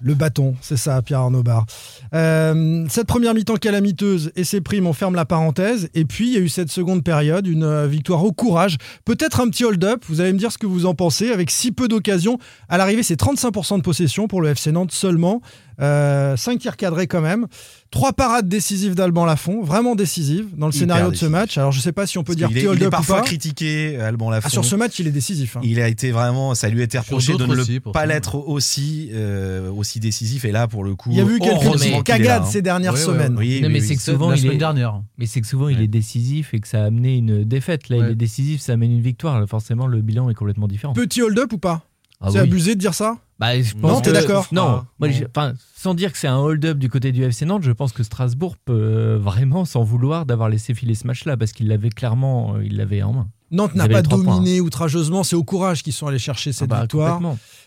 Le 0.00 0.14
bâton, 0.14 0.54
c'est 0.60 0.76
ça, 0.76 1.02
Pierre 1.02 1.18
Arnaud 1.20 1.42
Barre. 1.42 1.66
Euh, 2.14 2.86
cette 2.88 3.08
première 3.08 3.34
mi-temps 3.34 3.56
calamiteuse 3.56 4.30
et 4.36 4.44
ses 4.44 4.60
primes, 4.60 4.86
on 4.86 4.92
ferme 4.92 5.16
la 5.16 5.24
parenthèse. 5.24 5.88
Et 5.94 6.04
puis, 6.04 6.28
il 6.28 6.34
y 6.34 6.36
a 6.36 6.40
eu 6.40 6.48
cette 6.48 6.70
seconde 6.70 7.02
période, 7.02 7.46
une 7.48 7.64
euh, 7.64 7.86
victoire 7.88 8.22
au 8.24 8.30
courage. 8.32 8.76
Peut-être 9.04 9.40
un 9.40 9.48
petit 9.50 9.64
hold-up, 9.64 10.04
vous 10.08 10.20
allez 10.20 10.32
me 10.32 10.38
dire 10.38 10.52
ce 10.52 10.58
que 10.58 10.66
vous 10.66 10.86
en 10.86 10.94
pensez, 10.94 11.32
avec 11.32 11.50
si 11.50 11.72
peu 11.72 11.88
d'occasions. 11.88 12.38
À 12.68 12.78
l'arrivée, 12.78 13.02
c'est 13.02 13.20
35% 13.20 13.78
de 13.78 13.82
possession 13.82 14.28
pour 14.28 14.40
le 14.40 14.50
FC 14.50 14.70
Nantes 14.70 14.92
seulement. 14.92 15.40
5 15.80 16.58
tirs 16.58 16.76
cadrés 16.76 17.06
quand 17.06 17.20
même. 17.20 17.46
Trois 17.92 18.12
parades 18.12 18.48
décisives 18.48 18.96
d'Alban 18.96 19.24
Lafont, 19.24 19.62
vraiment 19.62 19.94
décisives 19.94 20.48
dans 20.56 20.66
le 20.66 20.72
Hyper 20.74 20.80
scénario 20.80 21.10
de 21.12 21.16
ce 21.16 21.24
match. 21.26 21.56
Alors, 21.56 21.70
je 21.70 21.80
sais 21.80 21.92
pas 21.92 22.04
si 22.04 22.18
on 22.18 22.22
peut 22.24 22.32
Parce 22.34 22.36
dire 22.36 22.48
qu'il 22.48 22.58
est- 22.58 22.68
petit 22.68 22.76
il 22.80 22.82
est 22.82 22.90
parfois 22.90 23.18
pas. 23.18 23.22
critiqué, 23.22 23.96
Alban 23.96 24.28
Lafont. 24.30 24.48
Ah, 24.48 24.50
sur 24.50 24.64
ce 24.64 24.74
match, 24.74 24.98
il 24.98 25.06
est 25.06 25.12
décisif. 25.12 25.56
hein. 25.56 25.60
Il 25.62 25.80
a 25.80 25.86
été 25.86 26.10
vraiment, 26.10 26.54
ça 26.56 26.68
lui 26.68 26.80
a 26.80 26.84
été 26.84 26.98
reproché 26.98 27.34
de 27.36 27.46
ne 27.46 27.54
le 27.54 27.80
pas 27.92 28.06
l'être 28.06 28.34
aussi, 28.34 29.10
euh, 29.12 29.47
aussi 29.74 30.00
décisif. 30.00 30.44
Et 30.44 30.52
là, 30.52 30.68
pour 30.68 30.84
le 30.84 30.94
coup, 30.94 31.10
Il 31.10 31.18
y 31.18 31.20
a 31.20 31.24
eu 31.24 31.38
quelques 31.38 32.04
cagades 32.04 32.42
hein. 32.42 32.46
ces 32.46 32.62
dernières 32.62 32.92
Ouais, 32.94 32.98
ouais, 32.98 33.04
semaines. 33.06 33.32
Non, 33.34 33.38
oui, 33.40 33.62
mais 33.68 33.80
c'est 33.80 33.96
que 33.96 34.02
souvent 34.02 34.32
il 34.32 34.46
est, 34.46 34.56
dernière. 34.56 35.02
mais 35.18 35.26
c'est 35.26 35.40
que 35.40 35.46
souvent 35.46 35.68
il 35.68 35.80
est 35.80 35.88
décisif 35.88 36.54
et 36.54 36.60
que 36.60 36.68
ça 36.68 36.82
a 36.82 36.86
amené 36.86 37.16
une 37.16 37.44
défaite. 37.44 37.88
Là, 37.88 37.96
il 37.98 38.04
est 38.12 38.14
décisif, 38.14 38.60
ça 38.60 38.72
amène 38.74 38.92
une 38.92 39.00
victoire. 39.02 39.46
Forcément, 39.48 39.86
le 39.86 40.00
bilan 40.02 40.30
est 40.30 40.34
complètement 40.34 40.68
différent. 40.68 40.92
Petit 40.92 41.22
hold-up 41.22 41.52
ou 41.52 41.58
pas? 41.58 41.82
Ah 42.20 42.28
C'est 42.30 42.40
oui. 42.40 42.48
abusé 42.48 42.74
de 42.74 42.80
dire 42.80 42.94
ça? 42.94 43.16
Bah, 43.38 43.60
je 43.62 43.74
Non, 43.76 43.80
pense 43.82 44.02
t'es 44.02 44.10
que- 44.10 44.14
d'accord 44.16 44.48
Non, 44.50 44.62
Ah, 44.66 44.86
moi, 44.98 45.08
non. 45.08 45.14
j'ai- 45.14 45.26
enfin, 45.28 45.52
sans 45.76 45.94
dire 45.94 46.10
que 46.10 46.18
c'est 46.18 46.26
un 46.26 46.38
hold-up 46.38 46.76
du 46.78 46.88
côté 46.90 47.12
du 47.12 47.22
FC 47.22 47.44
Nantes, 47.46 47.62
je 47.62 47.70
pense 47.70 47.92
que 47.92 48.02
Strasbourg 48.02 48.56
peut 48.56 48.72
euh, 48.74 49.18
vraiment 49.18 49.64
s'en 49.64 49.84
vouloir 49.84 50.26
d'avoir 50.26 50.48
laissé 50.48 50.74
filer 50.74 50.94
ce 50.96 51.06
match-là 51.06 51.36
parce 51.36 51.52
qu'il 51.52 51.68
l'avait 51.68 51.90
clairement, 51.90 52.56
euh, 52.56 52.64
il 52.64 52.76
l'avait 52.76 53.02
en 53.02 53.12
main. 53.12 53.28
Nantes 53.52 53.76
n'a 53.76 53.88
pas 53.88 53.98
les 53.98 54.02
trois 54.02 54.18
dominé 54.18 54.60
outrageusement, 54.60 55.22
c'est 55.22 55.36
au 55.36 55.44
courage 55.44 55.82
qu'ils 55.84 55.92
sont 55.92 56.08
allés 56.08 56.18
chercher 56.18 56.52
cette 56.52 56.64
Ah 56.72 56.74
bah, 56.74 56.80
victoire. 56.82 57.20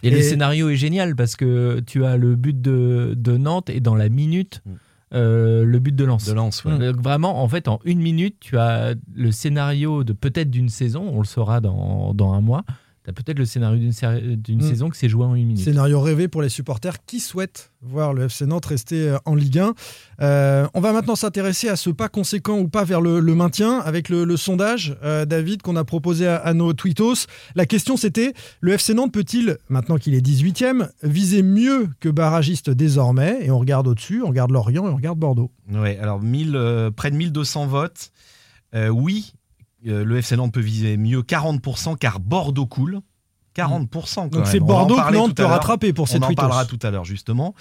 Et, 0.03 0.09
le 0.11 0.21
scénario 0.21 0.69
est 0.69 0.75
génial 0.75 1.15
parce 1.15 1.35
que 1.37 1.79
tu 1.87 2.03
as 2.05 2.17
le 2.17 2.35
but 2.35 2.59
de, 2.61 3.13
de 3.17 3.37
Nantes 3.37 3.69
et 3.69 3.79
dans 3.79 3.95
la 3.95 4.09
minute, 4.09 4.61
Mm. 4.65 4.69
euh, 5.13 5.63
le 5.65 5.79
but 5.79 5.95
de 5.95 6.03
Lens. 6.03 6.25
De 6.25 6.33
Lens, 6.33 6.63
ouais. 6.65 6.77
Donc 6.77 7.01
vraiment, 7.01 7.41
en 7.41 7.47
fait, 7.47 7.67
en 7.69 7.79
une 7.85 7.99
minute, 7.99 8.35
tu 8.41 8.57
as 8.57 8.93
le 9.15 9.31
scénario 9.31 10.03
de 10.03 10.11
peut-être 10.13 10.51
d'une 10.51 10.69
saison, 10.69 11.09
on 11.13 11.19
le 11.19 11.25
saura 11.25 11.61
dans, 11.61 12.13
dans 12.13 12.33
un 12.33 12.41
mois. 12.41 12.63
Peut-être 13.11 13.39
le 13.39 13.45
scénario 13.45 13.77
d'une 13.79 14.35
d'une 14.35 14.59
Mm. 14.59 14.69
saison 14.69 14.89
qui 14.89 14.99
s'est 14.99 15.09
joué 15.09 15.25
en 15.25 15.35
une 15.35 15.47
minute. 15.47 15.63
Scénario 15.63 15.99
rêvé 16.01 16.27
pour 16.27 16.41
les 16.41 16.49
supporters 16.49 17.03
qui 17.05 17.19
souhaitent 17.19 17.71
voir 17.81 18.13
le 18.13 18.23
FC 18.25 18.45
Nantes 18.45 18.65
rester 18.67 19.09
euh, 19.09 19.17
en 19.25 19.33
Ligue 19.35 19.57
1. 19.59 19.73
Euh, 20.21 20.67
on 20.73 20.81
va 20.81 20.93
maintenant 20.93 21.15
s'intéresser 21.15 21.67
à 21.67 21.75
ce 21.75 21.89
pas 21.89 22.09
conséquent 22.09 22.59
ou 22.59 22.67
pas 22.67 22.83
vers 22.83 23.01
le, 23.01 23.19
le 23.19 23.35
maintien 23.35 23.79
avec 23.79 24.07
le, 24.09 24.23
le 24.23 24.37
sondage, 24.37 24.95
euh, 25.03 25.25
David, 25.25 25.61
qu'on 25.63 25.75
a 25.75 25.83
proposé 25.83 26.27
à, 26.27 26.35
à 26.37 26.53
nos 26.53 26.73
tweetos. 26.73 27.25
La 27.55 27.65
question 27.65 27.97
c'était, 27.97 28.33
le 28.59 28.73
FC 28.73 28.93
Nantes 28.93 29.11
peut-il, 29.11 29.57
maintenant 29.69 29.97
qu'il 29.97 30.13
est 30.13 30.25
18e, 30.25 30.89
viser 31.03 31.41
mieux 31.41 31.89
que 31.99 32.09
barragiste 32.09 32.69
désormais? 32.69 33.39
Et 33.41 33.49
on 33.51 33.57
regarde 33.59 33.87
au-dessus, 33.87 34.21
on 34.23 34.27
regarde 34.29 34.51
Lorient 34.51 34.85
et 34.85 34.89
on 34.91 34.95
regarde 34.95 35.17
Bordeaux. 35.17 35.51
Ouais, 35.71 35.97
alors 35.99 36.21
1000, 36.21 36.55
euh, 36.55 36.91
près 36.91 37.09
de 37.09 37.15
1200 37.15 37.65
votes. 37.65 38.11
Euh, 38.75 38.89
oui, 38.89 39.33
euh, 39.35 39.37
le 39.83 40.17
FC 40.17 40.35
Nantes 40.35 40.53
peut 40.53 40.59
viser 40.59 40.97
mieux 40.97 41.21
40% 41.21 41.97
car 41.97 42.19
Bordeaux 42.19 42.65
coule. 42.65 43.01
40% 43.55 43.89
quand 44.15 44.27
Donc 44.29 44.47
c'est 44.47 44.59
Bordeaux 44.59 44.95
que 44.95 45.13
Nantes 45.13 45.35
peut 45.35 45.45
rattraper 45.45 45.93
pour 45.93 46.07
ces 46.07 46.19
On 46.19 46.23
en 46.23 46.33
parlera 46.33 46.65
tout 46.65 46.79
à 46.81 46.91
l'heure 46.91 47.03
justement. 47.03 47.53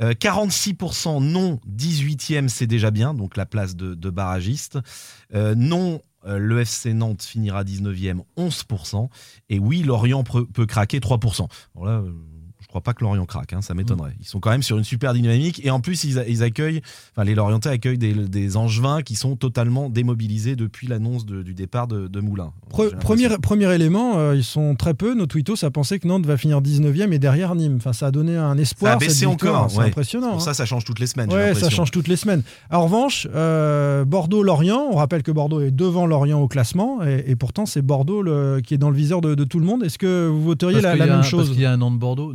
Euh, 0.00 0.12
46% 0.12 1.22
non, 1.22 1.58
18e 1.74 2.48
c'est 2.48 2.66
déjà 2.66 2.90
bien, 2.90 3.14
donc 3.14 3.36
la 3.36 3.46
place 3.46 3.74
de, 3.74 3.94
de 3.94 4.10
barragiste. 4.10 4.78
Euh, 5.34 5.54
non, 5.54 6.02
euh, 6.26 6.38
le 6.38 6.60
FC 6.60 6.92
Nantes 6.92 7.22
finira 7.22 7.64
19e, 7.64 8.20
11%. 8.36 9.08
Et 9.48 9.58
oui, 9.58 9.82
Lorient 9.82 10.24
peut, 10.24 10.46
peut 10.46 10.66
craquer 10.66 10.98
3%. 10.98 11.48
Alors 11.76 11.86
là, 11.86 11.92
euh, 12.00 12.12
je 12.68 12.72
crois 12.72 12.82
pas 12.82 12.92
que 12.92 13.02
Lorient 13.02 13.24
craque, 13.24 13.54
hein, 13.54 13.62
ça 13.62 13.72
m'étonnerait. 13.72 14.14
Ils 14.20 14.26
sont 14.26 14.40
quand 14.40 14.50
même 14.50 14.62
sur 14.62 14.76
une 14.76 14.84
super 14.84 15.14
dynamique 15.14 15.64
et 15.64 15.70
en 15.70 15.80
plus 15.80 16.04
ils, 16.04 16.42
accueillent, 16.42 16.82
enfin 17.14 17.24
les 17.24 17.34
Lorientais 17.34 17.70
accueillent 17.70 17.96
des, 17.96 18.12
des 18.12 18.56
Angevins 18.58 19.00
qui 19.00 19.14
sont 19.14 19.36
totalement 19.36 19.88
démobilisés 19.88 20.54
depuis 20.54 20.86
l'annonce 20.86 21.24
de- 21.24 21.42
du 21.42 21.54
départ 21.54 21.88
de, 21.88 22.08
de 22.08 22.20
Moulin. 22.20 22.52
Pre- 22.70 22.94
premier, 22.98 23.30
premier 23.40 23.72
élément, 23.74 24.18
euh, 24.18 24.36
ils 24.36 24.44
sont 24.44 24.74
très 24.74 24.92
peu, 24.92 25.14
nos 25.14 25.24
tweetos, 25.24 25.64
à 25.64 25.70
penser 25.70 25.98
que 25.98 26.06
Nantes 26.06 26.26
va 26.26 26.36
finir 26.36 26.60
19e 26.60 27.10
et 27.12 27.18
derrière 27.18 27.54
Nîmes. 27.54 27.76
Enfin, 27.78 27.94
ça 27.94 28.08
a 28.08 28.10
donné 28.10 28.36
un 28.36 28.58
espoir. 28.58 28.92
Ça 28.92 28.96
a 28.96 28.98
baissé 29.00 29.24
victoire. 29.26 29.54
encore, 29.60 29.70
C'est 29.70 29.78
ouais. 29.78 29.86
impressionnant. 29.86 30.28
Pour 30.32 30.36
hein. 30.36 30.40
ça, 30.40 30.52
ça 30.52 30.66
change 30.66 30.84
toutes 30.84 30.98
les 31.00 31.06
semaines. 31.06 31.30
j'ai 31.30 31.36
Ouais, 31.36 31.54
ça 31.54 31.70
change 31.70 31.90
toutes 31.90 32.08
les 32.08 32.16
semaines. 32.16 32.42
En 32.70 32.84
revanche, 32.84 33.26
euh, 33.34 34.04
Bordeaux-Lorient, 34.04 34.88
on 34.92 34.96
rappelle 34.96 35.22
que 35.22 35.30
Bordeaux 35.32 35.62
est 35.62 35.70
devant 35.70 36.04
Lorient 36.06 36.40
au 36.42 36.48
classement, 36.48 37.02
et, 37.02 37.24
et 37.28 37.34
pourtant 37.36 37.64
c'est 37.64 37.80
Bordeaux 37.80 38.20
le- 38.20 38.60
qui 38.62 38.74
est 38.74 38.78
dans 38.78 38.90
le 38.90 38.96
viseur 38.96 39.22
de, 39.22 39.34
de 39.34 39.44
tout 39.44 39.58
le 39.58 39.64
monde. 39.64 39.82
Est-ce 39.84 39.96
que 39.96 40.28
vous 40.28 40.42
voteriez 40.42 40.82
Parce 40.82 40.98
la, 40.98 41.06
même 41.06 41.14
un- 41.16 41.22
chose? 41.22 41.44
Parce 41.46 41.50
qu'il 41.52 41.62
y 41.62 41.66
a 41.66 41.72
un 41.72 41.80
an 41.80 41.90
de 41.90 41.96
Bordeaux. 41.96 42.34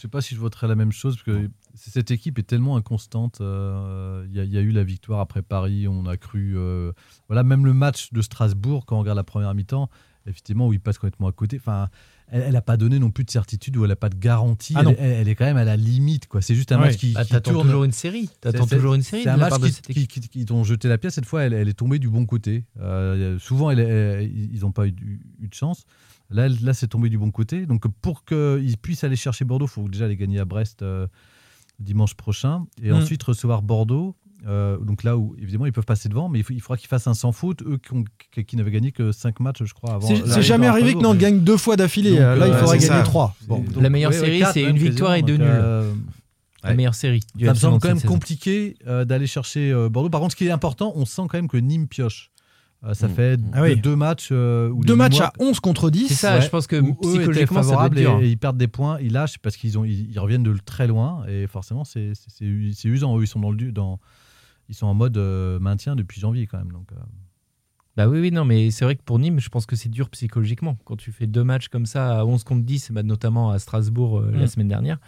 Je 0.00 0.06
sais 0.06 0.08
pas 0.08 0.22
si 0.22 0.34
je 0.34 0.40
voterais 0.40 0.66
la 0.66 0.76
même 0.76 0.92
chose 0.92 1.16
parce 1.16 1.24
que 1.24 1.50
cette 1.74 2.10
équipe 2.10 2.38
est 2.38 2.42
tellement 2.42 2.76
inconstante. 2.78 3.42
euh, 3.42 4.24
Il 4.30 4.34
y, 4.34 4.40
a- 4.40 4.44
il 4.44 4.50
y 4.50 4.56
a 4.56 4.62
eu 4.62 4.70
la 4.70 4.82
victoire 4.82 5.20
après 5.20 5.42
Paris, 5.42 5.86
on 5.88 6.06
a 6.06 6.16
cru. 6.16 6.54
euh, 6.56 6.92
voilà, 7.28 7.42
même 7.42 7.66
le 7.66 7.74
match 7.74 8.10
de 8.14 8.22
Strasbourg, 8.22 8.86
quand 8.86 8.96
on 8.96 9.00
regarde 9.00 9.18
la 9.18 9.24
première 9.24 9.54
mi-temps, 9.54 9.90
effectivement, 10.24 10.68
où 10.68 10.72
il 10.72 10.80
passe 10.80 10.96
complètement 10.96 11.28
à 11.28 11.32
côté. 11.32 11.58
Enfin, 11.58 11.90
elle 12.32 12.52
n'a 12.52 12.62
pas 12.62 12.76
donné 12.76 12.98
non 12.98 13.10
plus 13.10 13.24
de 13.24 13.30
certitude 13.30 13.76
ou 13.76 13.84
elle 13.84 13.88
n'a 13.90 13.96
pas 13.96 14.08
de 14.08 14.16
garantie. 14.16 14.74
Ah 14.76 14.80
elle, 14.82 14.88
est- 14.88 14.96
elle- 14.98 15.10
elle 15.22 15.28
est 15.28 15.34
quand 15.34 15.44
même 15.44 15.56
à 15.56 15.64
la 15.64 15.76
limite. 15.76 16.26
quoi. 16.28 16.40
C'est 16.42 16.54
juste 16.54 16.72
un 16.72 16.78
Ouais. 16.78 16.86
match 16.86 16.96
qui, 16.96 17.12
Bah, 17.12 17.24
qui 17.24 17.40
tourne. 17.42 17.66
toujours 17.66 17.84
une 17.84 17.92
série. 17.92 18.28
T'attends 18.40 18.66
toujours 18.66 18.94
une 18.94 19.02
série 19.02 19.22
C'est 19.22 19.28
un 19.30 19.36
match 19.36 19.54
qui, 19.60 19.72
qui, 19.94 20.00
équipe. 20.02 20.22
qui- 20.22 20.28
qui 20.28 20.44
t'ont 20.44 20.64
jeté 20.64 20.88
la 20.88 20.98
pièce. 20.98 21.14
Cette 21.14 21.26
fois, 21.26 21.42
elle, 21.42 21.52
elle 21.52 21.68
est 21.68 21.74
tombée 21.74 21.98
du 21.98 22.08
bon 22.08 22.26
côté. 22.26 22.64
Euh, 22.80 23.38
souvent, 23.38 23.70
ils 23.70 24.58
n'ont 24.60 24.72
pas 24.72 24.86
eu, 24.86 24.94
eu 25.40 25.48
de 25.48 25.54
chance. 25.54 25.84
Là, 26.30 26.48
c'est 26.74 26.86
tombé 26.86 27.08
du 27.08 27.18
bon 27.18 27.30
côté. 27.32 27.66
Donc, 27.66 27.86
pour 28.00 28.24
qu'ils 28.24 28.76
puissent 28.80 29.02
aller 29.04 29.16
chercher 29.16 29.44
Bordeaux, 29.44 29.66
il 29.66 29.70
faut 29.70 29.88
déjà 29.88 30.06
les 30.06 30.16
gagner 30.16 30.38
à 30.38 30.44
Brest 30.44 30.82
euh, 30.82 31.06
dimanche 31.80 32.14
prochain. 32.14 32.66
Et 32.82 32.90
Mm. 32.90 32.94
ensuite, 32.96 33.22
recevoir 33.22 33.62
Bordeaux. 33.62 34.14
Euh, 34.46 34.78
donc 34.78 35.02
là 35.04 35.16
où, 35.18 35.34
évidemment, 35.38 35.66
ils 35.66 35.72
peuvent 35.72 35.84
passer 35.84 36.08
devant, 36.08 36.28
mais 36.30 36.38
il, 36.38 36.42
faut- 36.42 36.52
il 36.54 36.60
faudra 36.60 36.76
qu'ils 36.78 36.88
fassent 36.88 37.06
un 37.06 37.14
sans 37.14 37.32
faute. 37.32 37.62
Eux 37.62 37.76
qui, 37.78 37.92
ont- 37.94 38.04
qui- 38.32 38.44
qui 38.44 38.56
n'avaient 38.56 38.70
gagné 38.70 38.90
que 38.90 39.12
5 39.12 39.38
matchs, 39.40 39.62
je 39.64 39.74
crois, 39.74 39.94
avant. 39.94 40.08
C'est 40.08 40.42
jamais 40.42 40.66
arrivé 40.66 40.94
que. 40.94 40.98
Nantes 41.00 41.18
gagne 41.18 41.40
deux 41.40 41.56
fois 41.58 41.76
d'affilée. 41.76 42.18
Euh, 42.18 42.36
Là, 42.36 42.46
il 42.48 42.52
euh, 42.54 42.58
faudrait 42.58 42.80
c'est 42.80 42.88
gagner 42.88 43.00
ça. 43.00 43.04
trois. 43.04 43.34
C'est- 43.40 43.46
Bon. 43.48 43.58
donc, 43.58 43.82
La 43.82 43.90
meilleure 43.90 44.12
ouais, 44.12 44.18
série, 44.18 44.42
c'est 44.52 44.62
une 44.62 44.78
victoire 44.78 45.14
et 45.14 45.22
deux 45.22 45.36
nuls. 45.36 45.46
euh, 45.46 45.92
La 46.62 46.74
meilleure 46.74 46.94
série. 46.94 47.20
ça 47.42 47.50
me 47.50 47.54
semble 47.54 47.78
quand 47.80 47.88
même 47.88 48.00
compliqué 48.02 48.76
euh, 48.86 49.04
d'aller 49.04 49.26
chercher 49.26 49.70
euh, 49.72 49.88
Bordeaux. 49.88 50.08
Par 50.10 50.20
contre, 50.20 50.32
ce 50.32 50.36
qui 50.36 50.46
est 50.46 50.50
important, 50.50 50.92
on 50.96 51.04
sent 51.04 51.22
quand 51.28 51.34
même 51.38 51.48
que 51.48 51.56
Nîmes 51.58 51.86
pioche. 51.88 52.30
Euh, 52.82 52.94
ça 52.94 53.08
Mm. 53.08 53.14
fait 53.14 53.40
Ah 53.52 53.60
oui. 53.60 53.76
deux, 53.76 53.94
matchs. 53.94 54.28
euh, 54.32 54.70
où 54.70 54.82
Deux 54.82 54.96
matchs 54.96 55.20
à 55.20 55.34
11 55.38 55.60
contre 55.60 55.90
10. 55.90 56.08
C'est 56.08 56.14
ça, 56.14 56.36
Ouais. 56.36 56.40
je 56.40 56.48
pense 56.48 56.66
que 56.66 56.80
psychologiquement, 57.02 57.62
ça 57.62 57.90
et, 57.94 58.00
et 58.24 58.28
ils 58.30 58.38
perdent 58.38 58.56
des 58.56 58.68
points, 58.68 58.98
ils 59.02 59.12
lâchent 59.12 59.36
parce 59.38 59.58
qu'ils 59.58 59.78
ont, 59.78 59.84
ils, 59.84 60.10
ils 60.10 60.18
reviennent 60.18 60.42
de 60.42 60.56
très 60.64 60.86
loin 60.86 61.24
et 61.28 61.46
forcément 61.46 61.84
c'est 61.84 62.12
usant. 62.84 63.18
Eux, 63.18 63.22
ils 63.22 63.26
sont 63.26 63.40
dans 63.40 63.50
le 63.50 63.56
du- 63.58 63.72
dans, 63.72 63.98
ils 64.70 64.74
sont 64.74 64.86
en 64.86 64.94
mode 64.94 65.18
euh, 65.18 65.58
maintien 65.58 65.94
depuis 65.96 66.18
janvier 66.20 66.46
quand 66.46 66.56
même. 66.56 66.72
Donc, 66.72 66.90
euh, 66.92 66.96
Bah 67.96 68.08
oui, 68.08 68.20
oui, 68.20 68.30
non, 68.30 68.44
mais 68.46 68.70
c'est 68.70 68.84
vrai 68.86 68.94
que 68.96 69.02
pour 69.02 69.18
Nîmes, 69.18 69.40
je 69.40 69.48
pense 69.50 69.66
que 69.66 69.76
c'est 69.76 69.88
dur 69.90 70.08
psychologiquement. 70.10 70.78
Quand 70.84 70.96
tu 70.96 71.12
fais 71.12 71.26
deux 71.26 71.44
matchs 71.44 71.68
comme 71.68 71.86
ça 71.86 72.20
à 72.20 72.24
11 72.24 72.44
contre 72.44 72.62
10, 72.64 72.92
bah, 72.92 73.02
notamment 73.02 73.50
à 73.50 73.58
Strasbourg 73.58 74.20
euh, 74.20 74.30
la 74.32 74.44
Mm. 74.44 74.46
semaine 74.46 74.68
dernière. 74.68 74.98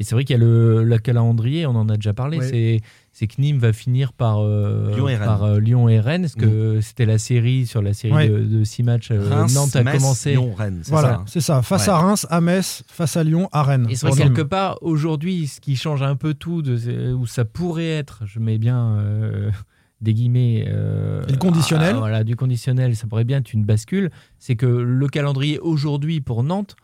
Et 0.00 0.02
c'est 0.02 0.14
vrai 0.14 0.24
qu'il 0.24 0.32
y 0.34 0.38
a 0.38 0.42
le, 0.42 0.82
le 0.82 0.98
calendrier, 0.98 1.66
on 1.66 1.76
en 1.76 1.88
a 1.90 1.96
déjà 1.96 2.14
parlé. 2.14 2.38
Ouais. 2.38 2.48
C'est, 2.48 2.80
c'est 3.12 3.26
que 3.26 3.38
Nîmes 3.38 3.58
va 3.58 3.72
finir 3.74 4.14
par, 4.14 4.38
euh, 4.40 4.94
Lyon 4.94 5.08
et 5.10 5.14
Rennes. 5.16 5.26
par 5.26 5.42
euh, 5.44 5.60
Lyon 5.60 5.88
et 5.90 6.00
Rennes. 6.00 6.22
Parce 6.22 6.34
que 6.36 6.80
c'était 6.80 7.04
la 7.04 7.18
série, 7.18 7.66
sur 7.66 7.82
la 7.82 7.92
série 7.92 8.14
Ouais. 8.14 8.28
de, 8.30 8.38
de 8.44 8.64
six 8.64 8.82
matchs. 8.82 9.10
euh, 9.10 9.28
Reims, 9.28 9.54
Nantes 9.54 9.76
a 9.76 9.82
Metz, 9.84 9.96
commencé. 10.00 10.30
Lyon, 10.32 10.54
Rennes, 10.56 10.80
Voilà, 10.86 11.16
hein. 11.16 11.24
c'est 11.26 11.42
ça. 11.42 11.60
Face 11.60 11.84
Ouais. 11.86 11.92
à 11.92 11.98
Reims, 11.98 12.26
à 12.30 12.40
Metz, 12.40 12.82
face 12.86 13.16
à 13.18 13.22
Lyon, 13.24 13.50
à 13.52 13.62
Rennes. 13.62 13.86
Et 13.90 13.94
c'est 13.94 14.08
vrai 14.08 14.16
quelque 14.22 14.40
part, 14.40 14.78
aujourd'hui, 14.80 15.46
ce 15.48 15.60
qui 15.60 15.76
change 15.76 16.02
un 16.02 16.16
peu 16.16 16.32
tout, 16.32 16.62
de, 16.62 17.12
où 17.12 17.26
ça 17.26 17.44
pourrait 17.44 17.84
être, 17.90 18.22
je 18.24 18.40
mets 18.40 18.56
bien 18.56 18.96
euh, 18.96 19.50
des 20.00 20.14
guillemets. 20.14 20.64
euh, 20.66 21.22
Et 21.28 21.32
le 21.32 21.36
conditionnel. 21.38 21.96
à- 21.96 21.98
Voilà, 21.98 22.24
du 22.24 22.36
conditionnel, 22.36 22.96
ça 22.96 23.06
pourrait 23.06 23.24
bien 23.24 23.36
être 23.38 23.52
une 23.52 23.66
bascule. 23.66 24.10
C'est 24.38 24.56
que 24.56 24.64
le 24.64 25.08
calendrier 25.08 25.58
aujourd'hui 25.58 26.22
pour 26.22 26.42
Nantes 26.42 26.74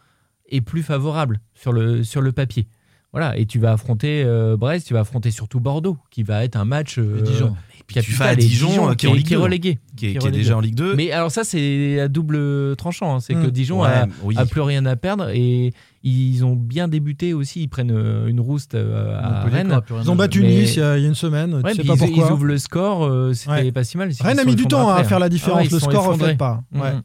est 0.51 0.61
plus 0.61 0.83
favorable 0.83 1.41
sur 1.55 1.73
le, 1.73 2.05
sur 2.05 2.21
le 2.21 2.31
papier. 2.33 2.69
Voilà, 3.13 3.37
et 3.39 3.47
tu 3.47 3.59
vas 3.59 3.73
affronter 3.73 4.23
euh, 4.27 4.57
Brest, 4.59 4.87
tu 4.89 4.93
vas 4.95 5.01
affronter 5.01 5.31
surtout 5.31 5.59
Bordeaux, 5.59 5.97
qui 6.11 6.23
va 6.23 6.45
être 6.45 6.57
un 6.57 6.67
match. 6.67 6.99
euh, 6.99 7.23
Dijon. 7.23 7.57
Et 7.81 7.83
puis 7.87 8.03
tu 8.03 8.13
fais 8.13 8.19
capital. 8.25 8.29
à 8.29 8.35
Dijon, 8.37 8.95
qui 8.95 9.07
est 9.07 9.09
en 9.09 9.15
Ligue 9.15 9.27
qui 9.27 9.33
est 9.33 9.37
2, 9.37 9.43
relégué. 9.43 9.79
qui 9.97 10.07
est, 10.07 10.11
qui 10.11 10.17
est 10.17 10.21
relégué. 10.21 10.39
déjà 10.39 10.57
en 10.57 10.61
Ligue 10.61 10.75
2. 10.75 10.97
Mais 10.97 11.13
alors 11.13 11.31
ça, 11.31 11.43
c'est 11.45 12.01
à 12.01 12.09
double 12.09 12.77
tranchant. 12.77 13.15
hein. 13.17 13.21
C'est 13.21 13.33
que 13.35 13.47
Mm. 13.47 13.51
Dijon 13.51 13.83
Ouais, 13.83 13.89
a, 13.89 14.07
oui. 14.23 14.35
a 14.37 14.45
plus 14.45 14.61
rien 14.61 14.85
à 14.87 14.97
perdre 14.97 15.31
et 15.31 15.73
ils 16.03 16.45
ont 16.45 16.57
bien 16.57 16.89
débuté 16.89 17.33
aussi. 17.33 17.63
Ils 17.63 17.69
prennent 17.69 17.93
euh, 17.93 18.27
une 18.27 18.41
rouste 18.41 18.75
euh, 18.75 19.17
à 19.19 19.45
Rennes. 19.45 19.81
Ils 20.03 20.11
ont 20.11 20.15
à 20.15 20.17
battu 20.17 20.43
Nice 20.43 20.75
il 20.77 20.81
y, 20.81 20.83
a, 20.83 20.99
il 20.99 21.03
y 21.03 21.07
a 21.07 21.09
une 21.09 21.15
semaine. 21.15 21.55
Ouais, 21.65 21.71
tu 21.75 21.83
sais 21.83 21.85
pas 21.87 21.95
ils, 21.95 21.99
pourquoi. 21.99 22.27
ils 22.29 22.33
ouvrent 22.33 22.45
le 22.45 22.59
score, 22.59 23.35
c'était 23.35 23.51
Ouais. 23.51 23.73
pas 23.73 23.85
si 23.85 23.97
mal. 23.97 24.13
C'est 24.13 24.25
Rennes 24.25 24.41
a 24.41 24.45
mis 24.45 24.57
du 24.57 24.67
temps 24.67 24.89
à 24.91 24.95
après, 24.95 25.05
faire 25.05 25.19
la 25.21 25.27
hein. 25.27 25.31
différence. 25.31 25.71
Le 25.71 25.79
score 25.79 26.03
ne 26.09 26.13
reflète 26.13 26.37
pas. 26.39 26.63
Mhm. 26.73 27.03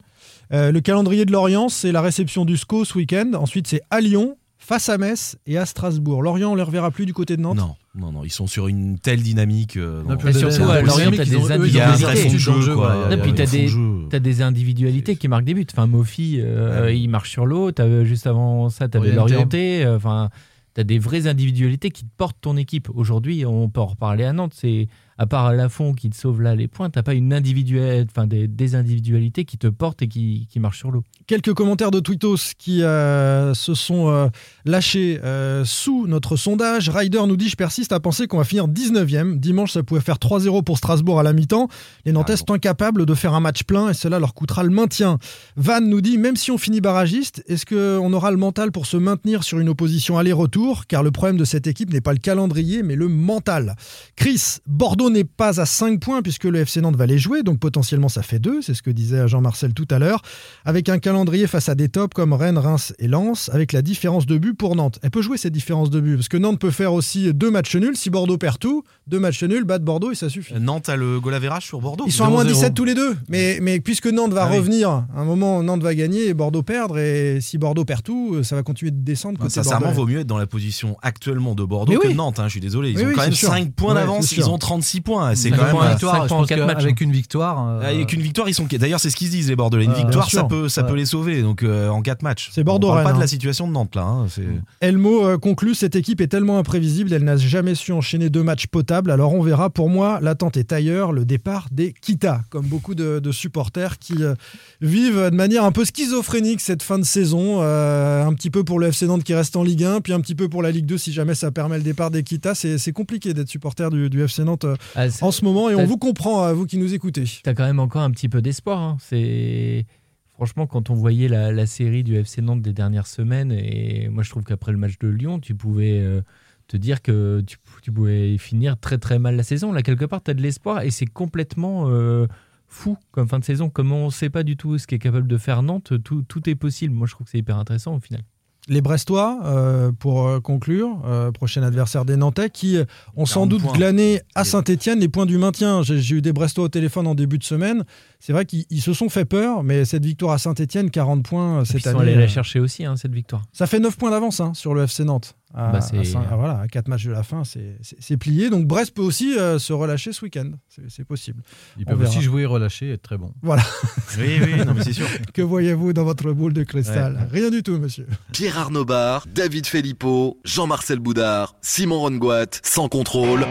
Euh, 0.52 0.70
le 0.72 0.80
calendrier 0.82 1.24
de 1.24 1.32
Lorient, 1.32 1.70
c'est 1.70 1.92
la 1.92 2.02
réception 2.02 2.44
du 2.44 2.58
SCO 2.58 2.84
ce 2.84 2.98
week-end. 2.98 3.30
Ensuite, 3.34 3.66
c'est 3.68 3.80
à 3.90 4.00
Lyon, 4.02 4.36
face 4.64 4.88
à 4.88 4.96
Metz 4.96 5.36
et 5.46 5.58
à 5.58 5.66
Strasbourg. 5.66 6.22
Lorient, 6.22 6.52
on 6.52 6.54
les 6.54 6.62
reverra 6.62 6.90
plus 6.90 7.04
du 7.06 7.12
côté 7.12 7.36
de 7.36 7.42
Nantes. 7.42 7.56
Non, 7.56 7.74
non, 7.94 8.12
non, 8.12 8.24
ils 8.24 8.30
sont 8.32 8.46
sur 8.46 8.68
une 8.68 8.98
telle 8.98 9.20
dynamique. 9.22 9.76
euh, 9.76 10.02
Non, 10.04 10.16
Et 10.16 10.32
surtout, 10.32 10.70
à 10.70 10.80
le- 10.80 10.86
Lorient, 10.86 11.10
t'as 11.10 11.24
des 11.24 11.34
individualités. 11.50 13.16
puis 13.22 13.34
t'as 13.34 13.46
des, 13.46 13.68
t'as 14.10 14.18
des 14.20 14.42
individualités 14.42 15.16
qui 15.16 15.28
marquent 15.28 15.44
des 15.44 15.54
buts. 15.54 15.66
Enfin, 15.72 15.86
Mofi, 15.86 16.38
euh, 16.40 16.84
Ouais. 16.84 16.98
il 16.98 17.08
marche 17.08 17.30
sur 17.30 17.44
l'eau. 17.46 17.72
T'as- 17.72 18.04
Juste 18.04 18.26
avant 18.26 18.68
ça, 18.70 18.88
t'avais 18.88 19.16
Orienté. 19.16 19.32
l'orienté. 19.34 19.84
euh, 19.84 19.96
Enfin, 19.96 20.30
t'as 20.74 20.84
des 20.84 20.98
vraies 20.98 21.26
individualités 21.26 21.90
qui 21.90 22.04
te 22.04 22.10
portent 22.16 22.38
ton 22.40 22.56
équipe. 22.56 22.88
Aujourd'hui, 22.94 23.44
on 23.44 23.68
peut 23.68 23.80
en 23.80 23.86
reparler 23.86 24.24
à 24.24 24.32
Nantes. 24.32 24.54
C'est 24.54 24.88
à 25.18 25.26
part 25.26 25.52
Lafont 25.52 25.92
qui 25.92 26.10
te 26.10 26.16
sauve 26.16 26.42
là 26.42 26.54
les 26.54 26.68
points, 26.68 26.90
t'as 26.90 27.02
pas 27.02 27.14
une 27.14 27.32
individuelle, 27.32 28.06
enfin 28.10 28.26
des, 28.26 28.48
des 28.48 28.74
individualités 28.74 29.44
qui 29.44 29.58
te 29.58 29.66
portent 29.66 30.02
et 30.02 30.08
qui, 30.08 30.46
qui 30.50 30.60
marchent 30.60 30.78
sur 30.78 30.90
l'eau. 30.90 31.04
Quelques 31.26 31.54
commentaires 31.54 31.90
de 31.90 32.00
Twittos 32.00 32.54
qui 32.58 32.82
euh, 32.82 33.54
se 33.54 33.74
sont 33.74 34.08
euh, 34.08 34.28
lâchés 34.64 35.20
euh, 35.22 35.64
sous 35.64 36.06
notre 36.06 36.36
sondage. 36.36 36.88
Ryder 36.88 37.22
nous 37.26 37.36
dit 37.36 37.48
Je 37.48 37.56
persiste 37.56 37.92
à 37.92 38.00
penser 38.00 38.26
qu'on 38.26 38.38
va 38.38 38.44
finir 38.44 38.68
19e. 38.68 39.38
Dimanche, 39.38 39.72
ça 39.72 39.82
pouvait 39.82 40.00
faire 40.00 40.16
3-0 40.16 40.64
pour 40.64 40.78
Strasbourg 40.78 41.20
à 41.20 41.22
la 41.22 41.32
mi-temps. 41.32 41.68
Les 42.04 42.12
Nantais 42.12 42.36
sont 42.36 42.52
incapables 42.52 43.06
de 43.06 43.14
faire 43.14 43.34
un 43.34 43.40
match 43.40 43.64
plein 43.64 43.90
et 43.90 43.94
cela 43.94 44.18
leur 44.18 44.34
coûtera 44.34 44.62
le 44.62 44.70
maintien. 44.70 45.18
Van 45.56 45.80
nous 45.80 46.00
dit 46.00 46.18
Même 46.18 46.36
si 46.36 46.50
on 46.50 46.58
finit 46.58 46.80
barragiste, 46.80 47.44
est-ce 47.46 47.66
qu'on 47.66 48.12
aura 48.12 48.30
le 48.30 48.36
mental 48.36 48.72
pour 48.72 48.86
se 48.86 48.96
maintenir 48.96 49.44
sur 49.44 49.58
une 49.58 49.68
opposition 49.68 50.18
aller-retour? 50.18 50.86
Car 50.86 51.02
le 51.02 51.10
problème 51.10 51.36
de 51.36 51.44
cette 51.44 51.66
équipe 51.66 51.92
n'est 51.92 52.00
pas 52.00 52.12
le 52.12 52.18
calendrier, 52.18 52.82
mais 52.82 52.96
le 52.96 53.08
mental. 53.08 53.76
Chris, 54.16 54.58
Bordeaux 54.66 55.01
n'est 55.10 55.24
pas 55.24 55.60
à 55.60 55.66
5 55.66 56.00
points 56.00 56.22
puisque 56.22 56.44
le 56.44 56.58
FC 56.60 56.80
Nantes 56.80 56.96
va 56.96 57.06
les 57.06 57.18
jouer, 57.18 57.42
donc 57.42 57.58
potentiellement 57.58 58.08
ça 58.08 58.22
fait 58.22 58.38
2, 58.38 58.62
c'est 58.62 58.74
ce 58.74 58.82
que 58.82 58.90
disait 58.90 59.26
Jean-Marcel 59.28 59.74
tout 59.74 59.86
à 59.90 59.98
l'heure, 59.98 60.22
avec 60.64 60.88
un 60.88 60.98
calendrier 60.98 61.46
face 61.46 61.68
à 61.68 61.74
des 61.74 61.88
tops 61.88 62.14
comme 62.14 62.32
Rennes, 62.32 62.58
Reims 62.58 62.92
et 62.98 63.08
Lens, 63.08 63.50
avec 63.52 63.72
la 63.72 63.82
différence 63.82 64.26
de 64.26 64.36
but 64.38 64.54
pour 64.54 64.76
Nantes. 64.76 64.98
Elle 65.02 65.10
peut 65.10 65.22
jouer 65.22 65.36
cette 65.38 65.52
différence 65.52 65.90
de 65.90 66.00
but, 66.00 66.16
parce 66.16 66.28
que 66.28 66.36
Nantes 66.36 66.58
peut 66.58 66.70
faire 66.70 66.92
aussi 66.92 67.32
deux 67.34 67.50
matchs 67.50 67.76
nuls, 67.76 67.96
si 67.96 68.10
Bordeaux 68.10 68.38
perd 68.38 68.58
tout, 68.58 68.82
deux 69.06 69.18
matchs 69.18 69.42
nuls, 69.44 69.64
battre 69.64 69.84
Bordeaux 69.84 70.12
et 70.12 70.14
ça 70.14 70.28
suffit. 70.28 70.54
Euh, 70.54 70.58
Nantes 70.58 70.88
a 70.88 70.96
le 70.96 71.20
goal 71.20 71.32
sur 71.60 71.80
Bordeaux. 71.80 72.04
Ils 72.06 72.12
sont 72.12 72.24
à 72.24 72.30
moins 72.30 72.44
0-0. 72.44 72.48
17 72.48 72.74
tous 72.74 72.84
les 72.84 72.94
deux, 72.94 73.16
mais, 73.28 73.58
mais 73.62 73.80
puisque 73.80 74.06
Nantes 74.06 74.32
va 74.32 74.44
Ah 74.44 74.50
revenir, 74.54 74.88
à 74.90 75.06
un 75.16 75.24
moment 75.24 75.62
Nantes 75.62 75.82
va 75.82 75.94
gagner 75.94 76.26
et 76.28 76.34
Bordeaux 76.34 76.62
perdre, 76.62 76.98
et 76.98 77.38
si 77.40 77.58
Bordeaux 77.58 77.84
perd 77.84 78.02
tout, 78.02 78.42
ça 78.42 78.56
va 78.56 78.62
continuer 78.62 78.90
de 78.90 79.00
descendre. 79.02 79.38
Bah, 79.38 79.44
côté 79.44 79.54
Sincèrement, 79.54 79.86
bordelais. 79.86 79.96
vaut 79.96 80.06
mieux 80.06 80.20
être 80.20 80.26
dans 80.26 80.38
la 80.38 80.46
position 80.46 80.96
actuellement 81.02 81.54
de 81.54 81.64
Bordeaux 81.64 81.92
Mais 81.92 81.98
que 81.98 82.06
oui. 82.06 82.12
de 82.12 82.18
Nantes. 82.18 82.38
hein, 82.38 82.44
je 82.46 82.52
suis 82.52 82.60
désolé. 82.60 82.90
Ils 82.90 82.98
Oui, 82.98 83.04
ont 83.04 83.12
quand 83.14 83.22
même 83.22 83.30
c'est 83.32 83.36
sûr. 83.38 83.48
5 83.48 83.72
points 83.72 83.94
d'avance. 83.94 84.32
Ils 84.32 84.48
ont 84.48 84.58
36 84.58 84.91
points. 85.00 85.34
C'est 85.34 85.50
quand 85.50 85.64
même. 85.64 85.74
euh, 85.76 85.88
victoire, 85.90 86.22
je 86.24 86.28
pense 86.28 86.46
quatre 86.46 86.58
que 86.60 86.64
matchs, 86.66 86.82
avec 86.82 87.00
hein. 87.00 87.04
une 87.04 87.12
victoire. 87.12 87.66
euh, 87.68 87.80
Avec 87.88 88.12
une 88.12 88.20
victoire, 88.20 88.48
ils 88.48 88.54
sont. 88.54 88.66
D'ailleurs, 88.70 89.00
c'est 89.00 89.10
ce 89.10 89.16
qu'ils 89.16 89.28
se 89.28 89.32
disent 89.32 89.48
les 89.48 89.56
Bordelais. 89.56 89.84
Une 89.84 89.92
Ouais, 89.92 89.96
victoire, 89.98 90.30
ça 90.30 90.44
peut, 90.44 90.68
ça 90.68 90.82
Ouais. 90.82 90.88
peut 90.88 90.94
les 90.96 91.06
sauver. 91.06 91.42
Donc 91.42 91.62
euh, 91.62 91.88
en 91.88 92.02
4 92.02 92.22
matchs. 92.22 92.50
C'est 92.52 92.64
Bordeaux, 92.64 92.88
On 92.88 92.92
parle 92.92 93.04
pas 93.04 93.12
de 93.12 93.16
hein. 93.16 93.20
la 93.20 93.26
situation 93.26 93.66
de 93.66 93.72
Nantes 93.72 93.94
là. 93.96 94.02
hein, 94.02 94.26
c'est- 94.28 94.42
Elmo 94.80 95.26
euh, 95.26 95.38
conclut 95.38 95.74
cette 95.74 95.96
équipe 95.96 96.20
est 96.20 96.26
tellement 96.28 96.58
imprévisible, 96.58 97.12
elle 97.12 97.24
n'a 97.24 97.36
jamais 97.36 97.74
su 97.74 97.92
enchaîner 97.92 98.28
deux 98.30 98.42
matchs 98.42 98.66
potables. 98.66 99.10
Alors 99.10 99.32
on 99.34 99.42
verra. 99.42 99.70
Pour 99.70 99.88
moi, 99.88 100.18
l'attente 100.22 100.56
est 100.56 100.72
ailleurs, 100.72 101.12
le 101.12 101.24
départ 101.24 101.68
des 101.72 101.92
Kita, 102.00 102.42
comme 102.50 102.66
beaucoup 102.66 102.94
de, 102.94 103.18
de 103.18 103.32
supporters 103.32 103.98
qui 103.98 104.22
euh, 104.22 104.34
vivent 104.80 105.30
de 105.30 105.36
manière 105.36 105.64
un 105.64 105.72
peu 105.72 105.84
schizophrénique 105.84 106.60
cette 106.60 106.82
fin 106.82 106.98
de 106.98 107.04
saison. 107.04 107.58
Euh, 107.62 108.24
un 108.24 108.32
petit 108.34 108.50
peu 108.50 108.64
pour 108.64 108.78
le 108.78 108.88
FC 108.88 109.06
Nantes 109.06 109.24
qui 109.24 109.34
reste 109.34 109.56
en 109.56 109.62
Ligue 109.62 109.84
1, 109.84 110.00
puis 110.00 110.12
un 110.12 110.20
petit 110.20 110.34
peu 110.34 110.48
pour 110.48 110.62
la 110.62 110.70
Ligue 110.70 110.86
2 110.86 110.98
si 110.98 111.12
jamais 111.12 111.34
ça 111.34 111.50
permet 111.50 111.76
le 111.76 111.82
départ 111.82 112.10
des 112.10 112.22
Kita. 112.22 112.54
C'est 112.54 112.78
c'est 112.78 112.92
compliqué 112.92 113.34
d'être 113.34 113.48
supporter 113.48 113.90
du, 113.90 114.08
du 114.10 114.22
FC 114.22 114.42
Nantes 114.44 114.64
euh, 114.64 114.74
Ah, 114.94 115.06
en 115.20 115.30
ce 115.30 115.44
moment 115.44 115.70
et 115.70 115.74
on 115.74 115.84
vous 115.84 115.98
comprend, 115.98 116.42
à 116.42 116.52
vous 116.52 116.66
qui 116.66 116.78
nous 116.78 116.94
écoutez. 116.94 117.24
T'as 117.42 117.54
quand 117.54 117.64
même 117.64 117.80
encore 117.80 118.02
un 118.02 118.10
petit 118.10 118.28
peu 118.28 118.42
d'espoir. 118.42 118.78
hein. 118.80 118.96
C'est 119.00 119.86
franchement 120.34 120.66
quand 120.66 120.90
on 120.90 120.94
voyait 120.94 121.28
la, 121.28 121.52
la 121.52 121.66
série 121.66 122.02
du 122.04 122.16
FC 122.16 122.42
Nantes 122.42 122.62
des 122.62 122.72
dernières 122.72 123.06
semaines 123.06 123.52
et 123.52 124.08
moi 124.08 124.22
je 124.22 124.30
trouve 124.30 124.44
qu'après 124.44 124.72
le 124.72 124.78
match 124.78 124.98
de 124.98 125.08
Lyon, 125.08 125.38
tu 125.40 125.54
pouvais 125.54 126.00
euh, 126.00 126.20
te 126.68 126.76
dire 126.76 127.02
que 127.02 127.42
tu, 127.46 127.58
tu 127.82 127.92
pouvais 127.92 128.36
finir 128.38 128.78
très 128.78 128.98
très 128.98 129.18
mal 129.18 129.36
la 129.36 129.42
saison. 129.42 129.72
Là 129.72 129.82
quelque 129.82 130.04
part, 130.04 130.22
tu 130.22 130.30
as 130.30 130.34
de 130.34 130.42
l'espoir 130.42 130.82
et 130.82 130.90
c'est 130.90 131.06
complètement 131.06 131.84
euh, 131.88 132.26
fou 132.68 132.96
comme 133.12 133.28
fin 133.28 133.38
de 133.38 133.44
saison. 133.44 133.68
Comme 133.70 133.92
on 133.92 134.06
ne 134.06 134.10
sait 134.10 134.30
pas 134.30 134.42
du 134.42 134.56
tout 134.56 134.78
ce 134.78 134.86
qu'est 134.86 134.98
capable 134.98 135.28
de 135.28 135.36
faire 135.38 135.62
Nantes, 135.62 135.92
tout, 136.02 136.22
tout 136.22 136.48
est 136.48 136.54
possible. 136.54 136.94
Moi 136.94 137.06
je 137.06 137.12
trouve 137.12 137.26
que 137.26 137.30
c'est 137.30 137.38
hyper 137.38 137.58
intéressant 137.58 137.94
au 137.94 138.00
final. 138.00 138.22
Les 138.68 138.80
Brestois, 138.80 139.40
euh, 139.44 139.90
pour 139.90 140.28
euh, 140.28 140.38
conclure, 140.38 141.02
euh, 141.04 141.32
prochain 141.32 141.64
adversaire 141.64 142.04
des 142.04 142.16
Nantais, 142.16 142.48
qui 142.48 142.78
ont 143.16 143.26
sans 143.26 143.40
40 143.40 143.48
doute 143.48 143.62
points. 143.62 143.72
glané 143.72 144.20
à 144.36 144.44
Saint-Etienne 144.44 145.00
les 145.00 145.08
points 145.08 145.26
du 145.26 145.36
maintien. 145.36 145.82
J'ai 145.82 146.14
eu 146.14 146.22
des 146.22 146.32
Brestois 146.32 146.64
au 146.64 146.68
téléphone 146.68 147.08
en 147.08 147.16
début 147.16 147.38
de 147.38 147.44
semaine. 147.44 147.84
C'est 148.20 148.32
vrai 148.32 148.44
qu'ils 148.44 148.64
ils 148.70 148.80
se 148.80 148.92
sont 148.92 149.08
fait 149.08 149.24
peur, 149.24 149.64
mais 149.64 149.84
cette 149.84 150.04
victoire 150.04 150.32
à 150.32 150.38
Saint-Etienne, 150.38 150.90
40 150.90 151.24
points 151.24 151.64
cette 151.64 151.78
ils 151.78 151.82
sont 151.82 151.88
année. 151.98 152.12
allés 152.12 152.14
la 152.14 152.28
chercher 152.28 152.60
aussi 152.60 152.84
hein, 152.84 152.94
cette 152.96 153.12
victoire. 153.12 153.42
ça 153.52 153.66
fait 153.66 153.80
9 153.80 153.96
points 153.96 154.10
d'avance 154.12 154.38
hein, 154.38 154.52
sur 154.54 154.74
le 154.74 154.84
FC 154.84 155.02
Nantes. 155.02 155.34
À, 155.54 155.70
Bah, 155.72 155.78
à 155.80 156.32
à- 156.32 156.36
voilà, 156.36 156.60
à 156.60 156.66
4 156.68 156.88
matchs 156.88 157.04
de 157.04 157.10
la 157.12 157.22
fin, 157.22 157.42
c'est- 157.44 158.16
plié. 158.16 158.48
Donc 158.50 158.66
Brest 158.66 158.94
peut 158.94 159.02
aussi 159.02 159.36
euh, 159.38 159.58
se 159.58 159.72
relâcher 159.72 160.12
ce 160.12 160.24
week-end. 160.24 160.50
C'est 160.88 161.04
possible. 161.04 161.42
Ils 161.76 161.82
On 161.86 161.90
peuvent 161.90 161.98
verra. 162.00 162.10
aussi 162.10 162.22
jouer, 162.22 162.46
relâcher 162.46 162.86
et 162.88 162.92
être 162.92 163.02
très 163.02 163.18
bons. 163.18 163.32
Voilà. 163.42 163.62
Oui, 164.18 164.38
oui, 164.42 164.64
non, 164.64 164.74
mais 164.74 164.82
c'est 164.84 164.92
sûr. 164.92 165.06
Que 165.34 165.42
voyez-vous 165.42 165.92
dans 165.92 166.04
votre 166.04 166.32
boule 166.32 166.52
de 166.52 166.62
cristal 166.64 167.28
Rien 167.30 167.50
du 167.50 167.62
tout, 167.62 167.78
monsieur. 167.78 168.06
Pierre 168.32 168.58
Arnaud 168.58 168.84
Bar, 168.84 169.26
David 169.34 169.66
Filippo, 169.66 170.38
Jean-Marcel 170.44 170.98
Boudard, 170.98 171.54
Simon 171.62 172.00
Rongoat, 172.00 172.46
sans 172.62 172.88
contrôle. 172.88 173.46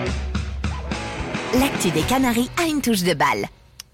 L'actu 1.59 1.91
des 1.91 2.01
Canaries 2.03 2.49
a 2.63 2.67
une 2.67 2.81
touche 2.81 3.03
de 3.03 3.13
balle. 3.13 3.45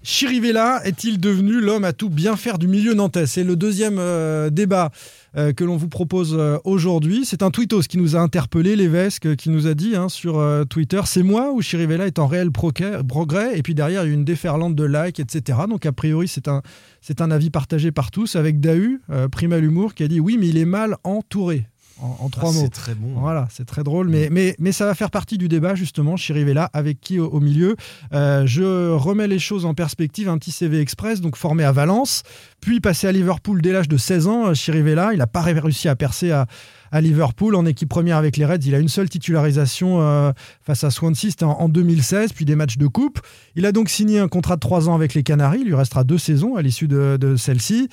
Chirivella 0.08 0.80
est-il 0.86 1.20
devenu 1.20 1.60
l'homme 1.60 1.84
à 1.84 1.92
tout 1.92 2.08
bien 2.08 2.36
faire 2.36 2.56
du 2.56 2.66
milieu 2.66 2.94
nantais? 2.94 3.26
C'est 3.26 3.44
le 3.44 3.56
deuxième 3.56 3.98
euh, 3.98 4.48
débat 4.48 4.90
euh, 5.36 5.52
que 5.52 5.64
l'on 5.64 5.76
vous 5.76 5.88
propose 5.88 6.34
euh, 6.34 6.56
aujourd'hui. 6.64 7.26
C'est 7.26 7.42
un 7.42 7.50
tweetos 7.50 7.82
qui 7.82 7.98
nous 7.98 8.16
a 8.16 8.20
interpellé, 8.20 8.74
l'évêque, 8.74 9.26
euh, 9.26 9.34
qui 9.34 9.50
nous 9.50 9.66
a 9.66 9.74
dit 9.74 9.94
hein, 9.96 10.08
sur 10.08 10.42
Twitter 10.70 11.02
c'est 11.04 11.22
moi 11.22 11.52
ou 11.52 11.60
Chirivella 11.60 12.06
est 12.06 12.18
en 12.18 12.26
réel 12.26 12.50
progrès 12.50 13.58
Et 13.58 13.62
puis 13.62 13.74
derrière, 13.74 14.04
il 14.04 14.08
y 14.08 14.10
a 14.10 14.14
une 14.14 14.24
déferlante 14.24 14.74
de 14.74 14.84
likes, 14.84 15.20
etc. 15.20 15.58
Donc 15.68 15.84
a 15.84 15.92
priori, 15.92 16.26
c'est 16.26 16.48
un, 16.48 17.30
avis 17.30 17.50
partagé 17.50 17.92
par 17.92 18.10
tous, 18.10 18.34
avec 18.34 18.60
Dahu, 18.60 19.02
euh, 19.10 19.28
Prima 19.28 19.58
l'humour, 19.58 19.94
qui 19.94 20.04
a 20.04 20.08
dit 20.08 20.20
oui, 20.20 20.38
mais 20.40 20.48
il 20.48 20.56
est 20.56 20.64
mal 20.64 20.96
entouré. 21.04 21.66
En, 22.00 22.24
en 22.24 22.28
trois 22.28 22.50
Ah, 22.50 22.52
mots. 22.52 22.60
C'est 22.62 22.68
très 22.70 22.94
bon. 22.94 23.18
Voilà, 23.20 23.48
c'est 23.50 23.64
très 23.66 23.82
drôle, 23.82 24.08
mais, 24.08 24.28
mais, 24.30 24.54
mais 24.58 24.72
ça 24.72 24.86
va 24.86 24.94
faire 24.94 25.10
partie 25.10 25.36
du 25.38 25.48
débat 25.48 25.74
justement, 25.74 26.16
Chirivella, 26.16 26.70
avec 26.72 27.00
qui 27.00 27.18
au, 27.18 27.26
au 27.28 27.40
milieu. 27.40 27.76
Euh, 28.12 28.46
je 28.46 28.92
remets 28.92 29.26
les 29.26 29.38
choses 29.38 29.64
en 29.64 29.74
perspective, 29.74 30.28
un 30.28 30.38
petit 30.38 30.52
CV 30.52 30.80
express, 30.80 31.20
donc 31.20 31.36
formé 31.36 31.64
à 31.64 31.72
Valence, 31.72 32.22
puis 32.60 32.80
passé 32.80 33.06
à 33.06 33.12
Liverpool 33.12 33.60
dès 33.62 33.72
l'âge 33.72 33.88
de 33.88 33.96
16 33.96 34.26
ans, 34.28 34.46
euh, 34.48 34.54
Chirivella, 34.54 35.12
il 35.12 35.18
n'a 35.18 35.26
pas 35.26 35.42
réussi 35.42 35.88
à 35.88 35.96
percer 35.96 36.30
à, 36.30 36.46
à 36.92 37.00
Liverpool 37.00 37.54
en 37.54 37.66
équipe 37.66 37.88
première 37.88 38.16
avec 38.16 38.36
les 38.36 38.46
Reds. 38.46 38.64
Il 38.64 38.74
a 38.74 38.78
une 38.78 38.88
seule 38.88 39.08
titularisation 39.08 40.00
euh, 40.00 40.32
face 40.62 40.84
à 40.84 40.90
Swansea, 40.90 41.30
c'était 41.30 41.44
en, 41.44 41.52
en 41.52 41.68
2016, 41.68 42.32
puis 42.32 42.44
des 42.44 42.56
matchs 42.56 42.78
de 42.78 42.86
coupe. 42.86 43.20
Il 43.56 43.66
a 43.66 43.72
donc 43.72 43.88
signé 43.88 44.18
un 44.20 44.28
contrat 44.28 44.54
de 44.54 44.60
3 44.60 44.88
ans 44.88 44.94
avec 44.94 45.14
les 45.14 45.22
Canaries, 45.22 45.60
il 45.62 45.66
lui 45.66 45.74
restera 45.74 46.04
deux 46.04 46.18
saisons 46.18 46.56
à 46.56 46.62
l'issue 46.62 46.88
de, 46.88 47.16
de 47.20 47.36
celle-ci. 47.36 47.88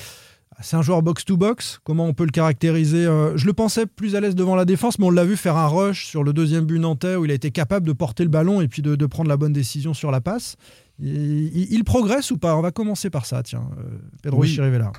C'est 0.62 0.78
un 0.78 0.82
joueur 0.82 1.02
box-to-box. 1.02 1.80
Comment 1.84 2.06
on 2.06 2.14
peut 2.14 2.24
le 2.24 2.32
caractériser 2.32 3.06
Euh, 3.06 3.36
Je 3.36 3.46
le 3.46 3.54
pensais 3.54 3.86
plus 3.86 4.16
à 4.16 4.22
l'aise 4.22 4.36
devant 4.36 4.56
la 4.56 4.64
défense, 4.66 5.00
mais 5.00 5.06
on 5.06 5.10
l'a 5.12 5.26
vu 5.26 5.36
faire 5.36 5.58
un 5.58 5.68
rush 5.68 6.06
sur 6.06 6.24
le 6.24 6.32
deuxième 6.34 6.66
but 6.66 6.80
nantais 6.80 7.16
où 7.16 7.26
il 7.26 7.32
a 7.32 7.34
été 7.34 7.52
capable 7.52 7.86
de 7.86 7.92
porter 7.94 8.24
le 8.24 8.30
ballon 8.30 8.62
et 8.62 8.68
puis 8.68 8.82
de, 8.82 8.96
de 8.96 9.06
prendre 9.06 9.28
la 9.30 9.36
bonne 9.38 9.52
décision 9.54 9.94
sur 9.94 10.12
la 10.12 10.22
passe. 10.22 10.56
Il, 11.00 11.84
progresse 11.84 12.32
ou 12.32 12.38
pas? 12.38 12.56
On 12.56 12.62
va 12.62 12.72
commencer 12.72 13.10
par 13.10 13.26
ça, 13.26 13.44
tiens. 13.44 13.70
euh, 13.80 14.00
Pedro 14.24 14.42
Oui. 14.42 14.48
Chirivella. 14.48 14.94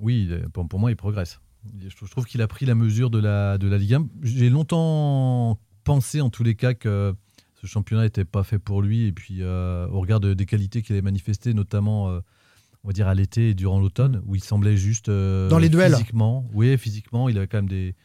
Oui, 0.00 0.30
pour, 0.52 0.68
pour 0.68 0.78
moi, 0.78 0.90
il 0.92 0.96
progresse. 0.96 1.40
Je 1.80 1.94
trouve, 1.96 2.06
je 2.06 2.12
trouve 2.12 2.24
qu'il 2.26 2.40
a 2.42 2.46
pris 2.46 2.64
la 2.64 2.76
mesure 2.76 3.10
de 3.10 3.18
la, 3.18 3.58
de 3.58 3.66
la 3.66 3.78
Ligue 3.78 3.94
1. 3.94 4.06
J'ai 4.22 4.50
longtemps 4.50 5.58
pensé, 5.82 6.20
en 6.20 6.30
tous 6.30 6.44
les 6.44 6.54
cas, 6.54 6.74
que 6.74 7.12
ce 7.60 7.66
championnat 7.66 8.04
n'était 8.04 8.24
pas 8.24 8.44
fait 8.44 8.60
pour 8.60 8.82
lui. 8.82 9.06
Et 9.06 9.12
puis, 9.12 9.38
euh, 9.40 9.88
au 9.88 9.98
regard 10.00 10.20
de- 10.20 10.34
des 10.34 10.46
qualités 10.46 10.82
qu'il 10.82 10.94
avait 10.94 11.02
manifestées, 11.02 11.54
notamment, 11.54 12.08
euh, 12.10 12.20
on 12.86 12.90
va 12.90 12.92
dire, 12.92 13.08
à 13.08 13.14
l'été 13.16 13.50
et 13.50 13.54
durant 13.54 13.80
l'automne, 13.80 14.22
où 14.26 14.36
il 14.36 14.44
semblait 14.44 14.76
juste. 14.76 15.08
euh, 15.08 15.48
Dans 15.48 15.58
les 15.58 15.68
duels. 15.68 15.90
Physiquement, 15.92 16.48
oui, 16.54 16.78
physiquement, 16.78 17.28
il 17.28 17.36
avait 17.36 17.48
quand 17.48 17.58
même 17.58 17.68
des, 17.68 17.96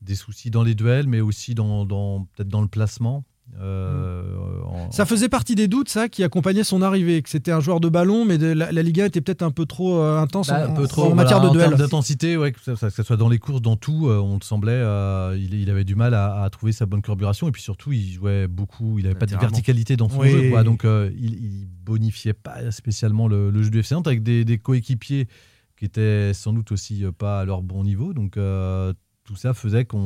des 0.00 0.14
soucis 0.14 0.50
dans 0.50 0.62
les 0.62 0.74
duels, 0.74 1.06
mais 1.06 1.20
aussi 1.20 1.54
dans, 1.54 1.84
dans- 1.84 2.24
peut-être 2.24 2.48
dans 2.48 2.62
le 2.62 2.66
placement. 2.68 3.22
Euh, 3.58 4.22
en- 4.64 4.90
Ça 4.90 5.04
faisait 5.06 5.28
partie 5.28 5.54
des 5.54 5.68
doutes, 5.68 5.88
ça, 5.88 6.08
qui 6.08 6.22
accompagnait 6.24 6.64
son 6.64 6.82
arrivée, 6.82 7.20
que 7.22 7.28
c'était 7.28 7.52
un 7.52 7.60
joueur 7.60 7.80
de 7.80 7.88
ballon, 7.88 8.24
mais 8.24 8.38
de- 8.38 8.46
la, 8.52 8.72
la 8.72 8.82
Liga 8.82 9.06
était 9.06 9.20
peut-être 9.20 9.42
un 9.42 9.50
peu 9.50 9.66
trop 9.66 9.98
euh, 10.00 10.18
intense 10.18 10.48
Bah, 10.48 10.66
en, 10.68 10.72
un 10.72 10.74
peu 10.74 10.84
en 10.84 10.86
trop 10.86 11.14
matière 11.14 11.40
voilà, 11.40 11.54
de 11.54 11.60
en 11.62 11.68
duel. 11.68 11.78
d'intensité, 11.78 12.36
ouais, 12.36 12.52
que, 12.52 12.60
ça, 12.60 12.74
que 12.88 12.90
ça 12.94 13.02
soit 13.04 13.16
dans 13.16 13.28
les 13.28 13.38
courses, 13.38 13.60
dans 13.62 13.76
tout, 13.76 14.08
euh, 14.08 14.18
on 14.18 14.34
le 14.34 14.44
semblait, 14.44 14.72
euh, 14.72 15.36
il, 15.38 15.54
il 15.54 15.68
avait 15.70 15.84
du 15.84 15.94
mal 15.94 16.14
à, 16.14 16.42
à 16.42 16.50
trouver 16.50 16.72
sa 16.72 16.86
bonne 16.86 17.02
carburation 17.02 17.48
et 17.48 17.52
puis 17.52 17.62
surtout 17.62 17.92
il 17.92 18.12
jouait 18.12 18.46
beaucoup, 18.48 18.98
il 18.98 19.02
n'avait 19.04 19.14
pas 19.14 19.26
de 19.26 19.32
Latéralement. 19.32 19.50
verticalité 19.50 19.96
dans 19.96 20.08
son 20.08 20.20
Oui. 20.20 20.30
jeu, 20.30 20.50
quoi, 20.50 20.62
donc 20.64 20.84
euh, 20.84 21.10
il, 21.18 21.34
il 21.34 21.66
bonifiait 21.84 22.32
pas 22.34 22.70
spécialement 22.70 23.28
le, 23.28 23.50
le 23.50 23.62
jeu 23.62 23.70
du 23.70 23.80
FC 23.80 23.94
Nantes 23.94 24.06
avec 24.06 24.22
des, 24.22 24.44
des 24.44 24.58
coéquipiers 24.58 25.28
qui 25.76 25.84
étaient 25.84 26.32
sans 26.34 26.52
doute 26.52 26.72
aussi 26.72 27.04
pas 27.18 27.40
à 27.40 27.44
leur 27.44 27.62
bon 27.62 27.84
niveau, 27.84 28.12
donc 28.12 28.36
euh, 28.36 28.92
tout 29.24 29.36
ça 29.36 29.54
faisait 29.54 29.84
qu'on 29.84 29.98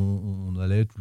on 0.54 0.58
allait 0.60 0.84
tout- 0.84 1.00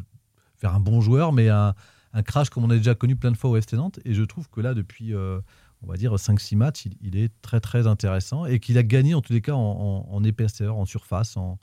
faire 0.58 0.74
un 0.76 0.80
bon 0.80 1.02
joueur, 1.02 1.34
mais 1.34 1.50
un, 1.50 1.74
un 2.14 2.22
crash 2.24 2.50
comme 2.50 2.64
on 2.64 2.70
a 2.70 2.76
déjà 2.78 2.96
connu 2.96 3.16
plein 3.16 3.32
de 3.32 3.38
fois 3.38 3.50
au 3.50 3.58
FC 3.58 3.76
Nantes 3.76 4.00
et 4.06 4.14
je 4.14 4.24
trouve 4.24 4.48
que 4.50 4.62
là 4.62 4.74
depuis 4.74 5.14
euh, 5.14 5.40
on 5.82 5.88
va 5.88 5.98
dire 5.98 6.14
5-6 6.16 6.56
matchs, 6.56 6.86
il, 6.86 6.94
il 7.02 7.18
est 7.18 7.32
très 7.42 7.60
très 7.60 7.88
intéressant 7.88 8.46
et 8.46 8.60
qu'il 8.60 8.78
a 8.78 8.84
gagné 8.84 9.14
en 9.16 9.22
tous 9.22 9.34
les 9.34 9.42
cas 9.42 9.54
en, 9.54 9.60
en- 9.60 10.08
en 10.16 10.24
épaisseur, 10.24 10.78
en 10.78 10.86
surface, 10.86 11.36
en, 11.38 11.58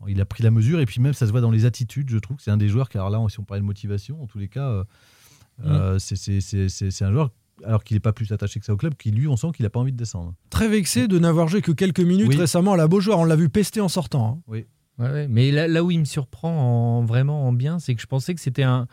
en- 0.00 0.06
il 0.08 0.20
a 0.20 0.24
pris 0.24 0.42
la 0.42 0.50
mesure 0.50 0.80
et 0.80 0.86
puis 0.86 1.00
même 1.00 1.14
ça 1.14 1.26
se 1.26 1.30
voit 1.30 1.40
dans 1.40 1.50
les 1.50 1.64
attitudes, 1.64 2.10
je 2.10 2.18
trouve 2.18 2.36
que 2.36 2.42
c'est 2.42 2.50
un 2.50 2.56
des 2.56 2.68
joueurs 2.68 2.88
qui, 2.88 2.98
alors 2.98 3.10
là 3.10 3.24
si 3.28 3.40
on 3.40 3.44
parlait 3.44 3.60
de 3.62 3.66
motivation, 3.66 4.22
en 4.22 4.26
tous 4.26 4.38
les 4.38 4.48
cas, 4.48 4.68
euh, 4.68 4.84
euh, 5.64 5.98
c'est- 5.98 6.16
c'est- 6.16 6.40
c'est 6.40 6.68
c'est- 6.68 6.90
c'est 6.90 7.04
un 7.04 7.12
joueur, 7.12 7.30
alors 7.64 7.84
qu'il 7.84 7.94
n'est 7.94 8.00
pas 8.00 8.12
plus 8.12 8.32
attaché 8.32 8.58
que 8.58 8.66
ça 8.66 8.72
au 8.72 8.76
club, 8.76 8.94
qui 8.96 9.10
lui 9.10 9.28
on 9.28 9.36
sent 9.36 9.48
qu'il 9.54 9.62
n'a 9.64 9.70
pas 9.70 9.80
envie 9.80 9.92
de 9.92 9.96
descendre. 9.96 10.34
Très 10.50 10.68
vexé 10.68 11.06
de 11.08 11.18
n'avoir 11.18 11.48
joué 11.48 11.62
que 11.62 11.72
quelques 11.72 12.00
minutes 12.00 12.28
Oui. 12.28 12.36
récemment 12.36 12.72
à 12.72 12.76
la 12.76 12.88
Beaujoire. 12.88 13.18
On 13.20 13.24
l'a 13.24 13.36
vu 13.36 13.48
pester 13.48 13.80
en 13.80 13.88
sortant. 13.88 14.26
hein. 14.38 14.42
Oui. 14.48 14.66
Ouais, 14.98 15.10
ouais. 15.10 15.28
Mais 15.28 15.50
là, 15.52 15.68
là 15.68 15.82
où 15.84 15.90
il 15.90 15.98
me 16.00 16.04
surprend 16.04 16.98
en, 16.98 17.04
vraiment 17.04 17.46
en 17.46 17.52
bien, 17.52 17.78
c'est 17.78 17.94
que 17.94 18.00
je 18.02 18.06
pensais 18.06 18.34
que 18.34 18.40
c'était 18.40 18.62
un. 18.64 18.88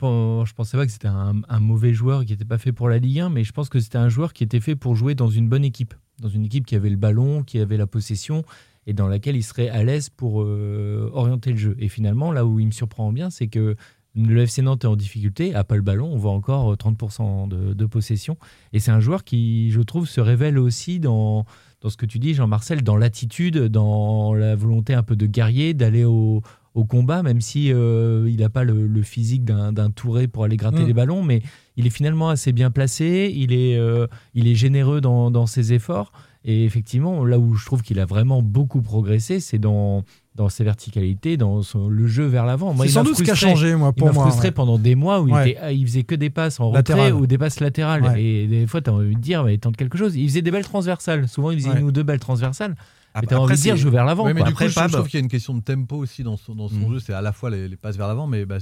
Je, 0.00 0.06
pen- 0.06 0.46
je 0.46 0.54
pensais 0.54 0.76
pas 0.78 0.86
que 0.86 0.92
c'était 0.92 1.08
un, 1.08 1.60
mauvais 1.60 1.92
joueur 1.92 2.24
qui 2.24 2.32
n'était 2.32 2.44
pas 2.46 2.56
fait 2.58 2.72
pour 2.72 2.88
la 2.88 2.98
Ligue 2.98 3.20
1, 3.20 3.28
mais 3.28 3.44
je 3.44 3.52
pense 3.52 3.68
que 3.68 3.80
c'était 3.80 3.98
un 3.98 4.08
joueur 4.08 4.32
qui 4.32 4.44
était 4.44 4.60
fait 4.60 4.74
pour 4.74 4.94
jouer 4.96 5.14
dans 5.14 5.28
une 5.28 5.48
bonne 5.48 5.64
équipe. 5.64 5.94
Dans 6.20 6.28
une 6.28 6.44
équipe 6.44 6.64
qui 6.64 6.74
avait 6.74 6.88
le 6.90 6.96
ballon, 6.96 7.42
qui 7.42 7.58
avait 7.58 7.76
la 7.76 7.86
possession 7.86 8.42
et 8.86 8.94
dans 8.94 9.08
laquelle 9.08 9.36
il 9.36 9.42
serait 9.42 9.68
à 9.68 9.84
l'aise 9.84 10.08
pour 10.08 10.42
euh, 10.42 11.10
orienter 11.12 11.50
le 11.52 11.58
jeu. 11.58 11.76
Et 11.78 11.88
finalement, 11.88 12.32
là 12.32 12.46
où 12.46 12.58
il 12.60 12.66
me 12.66 12.72
surprend 12.72 13.08
en 13.08 13.12
bien, 13.12 13.28
c'est 13.28 13.48
que 13.48 13.76
le 14.16 14.40
FC 14.42 14.62
Nantes 14.62 14.84
est 14.84 14.88
en 14.88 14.96
difficulté, 14.96 15.54
a 15.54 15.64
pas 15.64 15.76
le 15.76 15.82
ballon, 15.82 16.10
on 16.10 16.16
voit 16.16 16.32
encore 16.32 16.74
30% 16.74 17.48
de, 17.48 17.74
de 17.74 17.86
possession. 17.86 18.38
Et 18.72 18.80
c'est 18.80 18.90
un 18.90 19.00
joueur 19.00 19.22
qui, 19.22 19.70
je 19.70 19.80
trouve, 19.82 20.08
se 20.08 20.20
révèle 20.20 20.58
aussi 20.58 20.98
dans, 20.98 21.44
dans 21.82 21.90
ce 21.90 21.96
que 21.98 22.06
tu 22.06 22.18
dis, 22.18 22.34
Jean-Marcel, 22.34 22.82
dans 22.82 22.96
l'attitude, 22.96 23.58
dans 23.68 24.32
la 24.34 24.56
volonté 24.56 24.94
un 24.94 25.02
peu 25.02 25.14
de 25.14 25.26
guerrier, 25.26 25.74
d'aller 25.74 26.04
au, 26.04 26.42
au 26.74 26.84
combat, 26.84 27.22
même 27.22 27.40
si 27.40 27.72
euh, 27.72 28.26
il 28.28 28.36
n'a 28.40 28.48
pas 28.48 28.62
le, 28.64 28.86
le 28.86 29.02
physique 29.02 29.44
d'un 29.44 29.90
Touré 29.90 30.28
pour 30.28 30.44
aller 30.44 30.56
gratter 30.56 30.82
Mm. 30.84 30.86
les 30.86 30.92
ballons, 30.94 31.22
mais 31.22 31.42
il 31.76 31.86
est 31.86 31.90
finalement 31.90 32.28
assez 32.28 32.52
bien 32.52 32.70
placé, 32.70 33.32
il 33.34 33.52
est, 33.52 33.76
euh, 33.76 34.06
il 34.34 34.46
est 34.46 34.54
généreux 34.54 35.00
dans, 35.00 35.30
dans 35.30 35.46
ses 35.46 35.72
efforts. 35.72 36.12
Et 36.44 36.64
effectivement, 36.64 37.24
là 37.26 37.38
où 37.38 37.54
je 37.54 37.66
trouve 37.66 37.82
qu'il 37.82 37.98
a 38.00 38.06
vraiment 38.06 38.40
beaucoup 38.40 38.80
progressé, 38.80 39.40
c'est 39.40 39.58
dans, 39.58 40.04
dans 40.36 40.48
ses 40.48 40.64
verticalités, 40.64 41.36
dans 41.36 41.60
son- 41.62 41.88
le 41.88 42.06
jeu 42.06 42.24
vers 42.24 42.46
l'avant. 42.46 42.74
C'est 42.78 42.84
il 42.86 42.90
sans 42.90 43.04
doute 43.04 43.16
ce 43.16 43.22
qui 43.24 43.30
a 43.30 43.34
changé, 43.34 43.74
moi, 43.74 43.92
Il 43.94 43.98
pour 43.98 44.06
m'a 44.08 44.14
moi, 44.14 44.22
frustré 44.24 44.48
ouais. 44.48 44.52
pendant 44.52 44.78
des 44.78 44.94
mois 44.94 45.20
où 45.20 45.28
il, 45.28 45.34
était- 45.50 45.76
il 45.76 45.84
faisait 45.86 46.04
que 46.04 46.14
des 46.14 46.30
passes 46.30 46.58
en 46.60 46.72
Latérales. 46.72 47.06
retrait 47.08 47.20
ou 47.20 47.26
des 47.26 47.36
passes 47.36 47.60
latérales. 47.60 48.02
Ouais. 48.04 48.22
Et 48.22 48.46
des 48.46 48.66
fois, 48.66 48.80
tu 48.80 48.88
as 48.88 48.94
envie 48.94 49.14
de 49.16 49.20
dire, 49.20 49.44
mais 49.44 49.58
tente 49.58 49.76
quelque 49.76 49.98
chose. 49.98 50.16
Il 50.16 50.26
faisait 50.28 50.40
des 50.40 50.50
belles 50.50 50.64
transversales. 50.64 51.28
Souvent, 51.28 51.50
il 51.50 51.60
faisait 51.60 51.76
une 51.78 51.84
ou 51.84 51.92
deux 51.92 52.04
belles 52.04 52.20
transversales. 52.20 52.74
Après- 53.14 53.26
tu 53.28 53.34
as 53.34 53.40
envie 53.40 53.54
de 53.56 53.60
dire, 53.60 53.76
je 53.76 53.84
veux 53.84 53.90
vers 53.90 54.04
l'avant. 54.04 54.24
Ouais, 54.24 54.34
mais 54.34 54.40
quoi. 54.40 54.48
du 54.50 54.54
coup, 54.54 54.62
Après, 54.64 54.88
je, 54.88 54.92
trouve 54.92 55.08
qu'il 55.08 55.18
y 55.18 55.22
a 55.22 55.24
une 55.24 55.28
question 55.30 55.54
de 55.54 55.60
tempo 55.60 55.96
aussi 55.96 56.22
dans 56.22 56.36
son, 56.36 56.54
dans 56.54 56.68
son 56.68 56.88
Mm. 56.88 56.92
jeu. 56.94 57.00
C'est 57.00 57.12
à 57.12 57.20
la 57.22 57.32
fois 57.32 57.50
les, 57.50 57.68
les 57.68 57.76
passes 57.76 57.96
vers 57.96 58.06
l'avant, 58.08 58.26
mais 58.26 58.44
bah, 58.46 58.58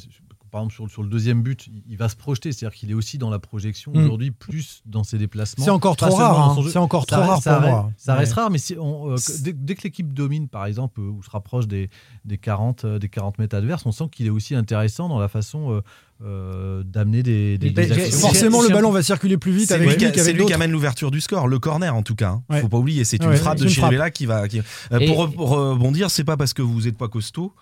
par 0.50 0.62
exemple, 0.62 0.74
sur, 0.74 0.90
sur 0.90 1.02
le 1.02 1.10
deuxième 1.10 1.42
but, 1.42 1.68
il, 1.86 1.96
va 1.98 2.08
se 2.08 2.16
projeter. 2.16 2.52
C'est-à-dire 2.52 2.74
qu'il 2.74 2.90
est 2.90 2.94
aussi 2.94 3.18
dans 3.18 3.28
la 3.28 3.38
projection 3.38 3.92
Mm. 3.92 3.98
aujourd'hui, 3.98 4.30
plus 4.30 4.82
dans 4.86 5.04
ses 5.04 5.18
déplacements. 5.18 5.62
C'est 5.64 5.70
encore 5.70 5.96
trop 5.96 6.14
rare, 6.14 6.40
hein. 6.58 6.62
C'est 6.70 6.78
encore 6.78 7.04
Ça 7.08 7.16
trop 7.18 7.28
rare 7.28 7.42
ça 7.42 7.58
pour 7.60 7.68
moi. 7.68 7.92
Ça 7.98 8.12
Ouais. 8.14 8.18
reste 8.20 8.32
rare, 8.32 8.50
mais 8.50 8.56
si 8.58 8.74
on, 8.78 9.10
euh, 9.12 9.16
dès, 9.42 9.52
dès 9.52 9.74
que 9.74 9.82
l'équipe 9.82 10.14
domine, 10.14 10.48
par 10.48 10.64
exemple, 10.64 11.00
euh, 11.00 11.10
ou 11.10 11.22
se 11.22 11.28
rapproche 11.30 11.66
des, 11.68 11.90
des, 12.24 12.38
40, 12.38 12.84
euh, 12.86 12.98
des 12.98 13.10
40 13.10 13.38
mètres 13.38 13.54
adverses, 13.56 13.84
on 13.84 13.92
sent 13.92 14.08
qu'il 14.10 14.26
est 14.26 14.30
aussi 14.30 14.54
intéressant 14.54 15.08
dans 15.10 15.18
la 15.18 15.28
façon 15.28 15.82
euh, 16.24 16.82
d'amener 16.84 17.22
des, 17.22 17.58
des. 17.58 17.72
Forcément, 18.10 18.60
c'est 18.62 18.68
le 18.68 18.74
ballon 18.74 18.90
va 18.90 19.02
circuler 19.02 19.36
plus 19.38 19.52
vite 19.52 19.70
avec 19.70 20.00
lui, 20.00 20.10
c'est 20.16 20.32
lui 20.32 20.44
qui 20.46 20.52
amène 20.52 20.70
l'ouverture 20.72 21.10
du 21.10 21.20
score, 21.20 21.46
le 21.48 21.58
corner 21.58 21.94
en 21.94 22.02
tout 22.02 22.14
cas. 22.16 22.30
hein. 22.30 22.42
Ouais. 22.50 22.60
Faut 22.60 22.68
pas 22.68 22.78
oublier, 22.78 23.04
c'est 23.04 23.22
une 23.22 23.28
Ouais, 23.30 23.36
frappe 23.36 23.58
de. 23.58 23.68
Chirivella 23.68 24.10
qui 24.10 24.26
va. 24.26 24.48
qui- 24.48 24.60
Euh, 24.92 25.06
pour, 25.06 25.26
re- 25.28 25.32
pour 25.32 25.48
rebondir, 25.50 26.10
c'est 26.10 26.24
pas 26.24 26.36
parce 26.36 26.52
que 26.54 26.62
vous 26.62 26.82
n'êtes 26.82 26.96
pas 26.98 27.08
costaud 27.08 27.52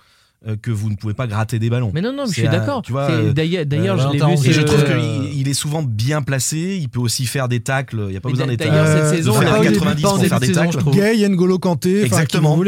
que 0.63 0.71
vous 0.71 0.91
ne 0.91 0.97
pouvez 0.97 1.15
pas 1.15 1.27
gratter 1.27 1.59
des 1.59 1.71
ballons. 1.71 1.91
Mais 1.95 2.01
non, 2.01 2.13
non, 2.13 2.23
mais 2.25 2.29
je 2.29 2.35
suis 2.35 2.47
euh, 2.47 2.51
d'accord. 2.51 2.83
tu 2.83 2.93
vois, 2.93 3.07
C'est- 3.09 3.13
euh, 3.15 3.33
D'ailleurs, 3.33 3.99
euh, 3.99 4.09
je 4.09 4.13
l'ai 4.13 4.37
vu. 4.37 4.49
Et 4.49 4.53
je 4.53 4.61
trouve 4.61 4.81
Euh, 4.81 5.21
qu'il 5.29 5.41
il 5.41 5.49
est 5.49 5.55
souvent 5.55 5.83
bien 5.83 6.23
placé. 6.23 6.79
Il 6.81 6.89
peut 6.89 7.01
aussi 7.01 7.27
faire 7.27 7.49
des 7.49 7.61
tacles. 7.61 7.99
Il 8.07 8.11
n'y 8.11 8.17
a 8.17 8.21
pas 8.21 8.29
besoin 8.31 8.47
d'être 8.47 8.59
d'ailleurs, 8.61 8.87
euh, 8.87 9.11
cette 9.11 9.19
saison, 9.19 9.41
il 9.41 9.47
a 9.47 9.51
un 9.55 9.59
pas 9.59 9.65
eu 9.65 9.69
des 9.69 9.73
90 9.75 10.03
buts 10.03 10.07
en 10.07 10.11
pour 10.19 10.27
faire 10.27 10.41
de 10.41 10.47
des 10.47 10.53
tacles. 10.53 10.91
Gay, 10.93 11.29
N'Golo 11.29 11.59
Kanté, 11.59 12.03
Exactement. 12.03 12.59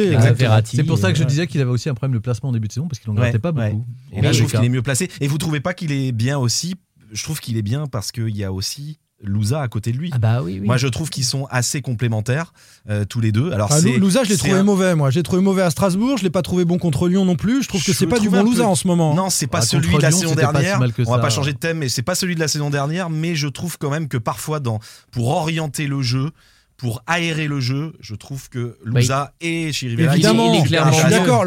C'est 0.65 0.85
pour 0.85 0.99
ça 0.99 1.13
que 1.13 1.19
je 1.19 1.23
euh, 1.23 1.27
disais 1.27 1.47
qu'il 1.47 1.61
avait 1.61 1.71
aussi 1.71 1.89
un 1.89 1.95
problème 1.95 2.15
de 2.19 2.23
placement 2.23 2.49
en 2.49 2.53
début 2.53 2.69
de 2.69 2.73
saison, 2.73 2.89
parce 2.89 2.99
qu'il 3.01 3.11
n'en 3.11 3.17
grattait 3.17 3.39
pas 3.39 3.53
beaucoup. 3.53 3.85
Et 4.13 4.23
là, 4.23 4.33
je 4.33 4.39
trouve 4.41 4.51
qu'il 4.53 4.65
est 4.65 4.69
mieux 4.69 4.83
placé. 4.83 5.09
Et 5.21 5.29
vous 5.29 5.39
trouvez 5.39 5.61
pas 5.61 5.75
qu'il 5.75 5.93
est 5.93 6.13
bien 6.13 6.39
aussi? 6.39 6.75
Je 7.13 7.23
trouve 7.23 7.41
qu'il 7.41 7.57
est 7.57 7.63
bien 7.63 7.87
parce 7.87 8.13
qu'il 8.13 8.37
y 8.37 8.45
a 8.45 8.53
aussi 8.53 8.99
Louza 9.23 9.61
à 9.61 9.67
côté 9.69 9.91
de 9.91 9.99
lui. 9.99 10.11
Ah 10.15 10.19
bah 10.19 10.43
oui, 10.43 10.59
oui. 10.61 10.67
Moi, 10.67 10.77
je 10.77 10.87
trouve 10.87 11.11
qu'ils 11.11 11.25
sont 11.25 11.47
assez 11.51 11.83
complémentaires 11.83 12.53
euh, 12.89 13.05
tous 13.05 13.21
les 13.21 13.33
deux. 13.33 13.51
Alors, 13.53 13.69
Ah, 13.73 13.81
Louza, 13.81 14.23
je 14.23 14.29
l'ai 14.31 14.37
trouvé 14.37 14.53
un- 14.55 14.63
mauvais, 14.63 14.95
moi. 14.95 15.11
J'ai 15.11 15.23
trouvé 15.25 15.43
mauvais 15.43 15.63
à 15.63 15.71
Strasbourg. 15.71 16.19
Je 16.19 16.23
l'ai 16.23 16.31
pas 16.31 16.43
trouvé 16.43 16.65
bon 16.65 16.79
contre 16.79 17.09
Lyon 17.09 17.25
non 17.25 17.35
plus. 17.35 17.63
Je 17.65 17.69
trouve 17.69 17.83
que 17.85 17.93
c'est 17.93 18.07
pas 18.07 18.21
du 18.21 18.31
bon 18.31 18.39
peu- 18.39 18.45
Louza 18.45 18.67
en 18.69 18.77
ce 18.77 18.87
moment. 18.87 19.15
Non, 19.15 19.29
c'est 19.29 19.49
pas 19.49 19.59
Ah, 19.59 19.63
celui 19.63 19.97
de 19.97 20.01
la 20.03 20.11
Lyon, 20.11 20.19
saison 20.21 20.31
si 20.31 20.37
dernière. 20.37 20.79
mal 20.79 20.93
que 20.93 21.03
On 21.03 21.11
va 21.11 21.17
ça. 21.17 21.23
pas 21.23 21.31
changer 21.31 21.53
de 21.53 21.59
thème, 21.59 21.79
mais 21.79 21.89
c'est 21.89 22.03
pas 22.03 22.15
celui 22.15 22.37
de 22.37 22.41
la 22.41 22.47
saison 22.49 22.71
dernière. 22.71 23.11
Mais 23.11 23.35
je 23.35 23.49
trouve 23.49 23.77
quand 23.79 23.91
même 23.91 24.07
que 24.07 24.19
parfois, 24.19 24.61
dans, 24.61 24.79
pour 25.11 25.29
orienter 25.29 25.89
le 25.89 26.01
jeu, 26.01 26.31
pour 26.79 27.03
aérer 27.07 27.47
le 27.49 27.61
jeu, 27.61 27.93
je 28.01 28.15
trouve 28.15 28.49
que 28.49 28.77
Louza 28.85 29.35
et 29.41 29.73
Chirivella. 29.73 30.15
Évidemment, 30.15 30.55
il 30.55 30.61
est 30.61 30.65
clairement 30.65 30.93
je 30.93 30.99
suis 31.01 31.11
d'accord. 31.11 31.45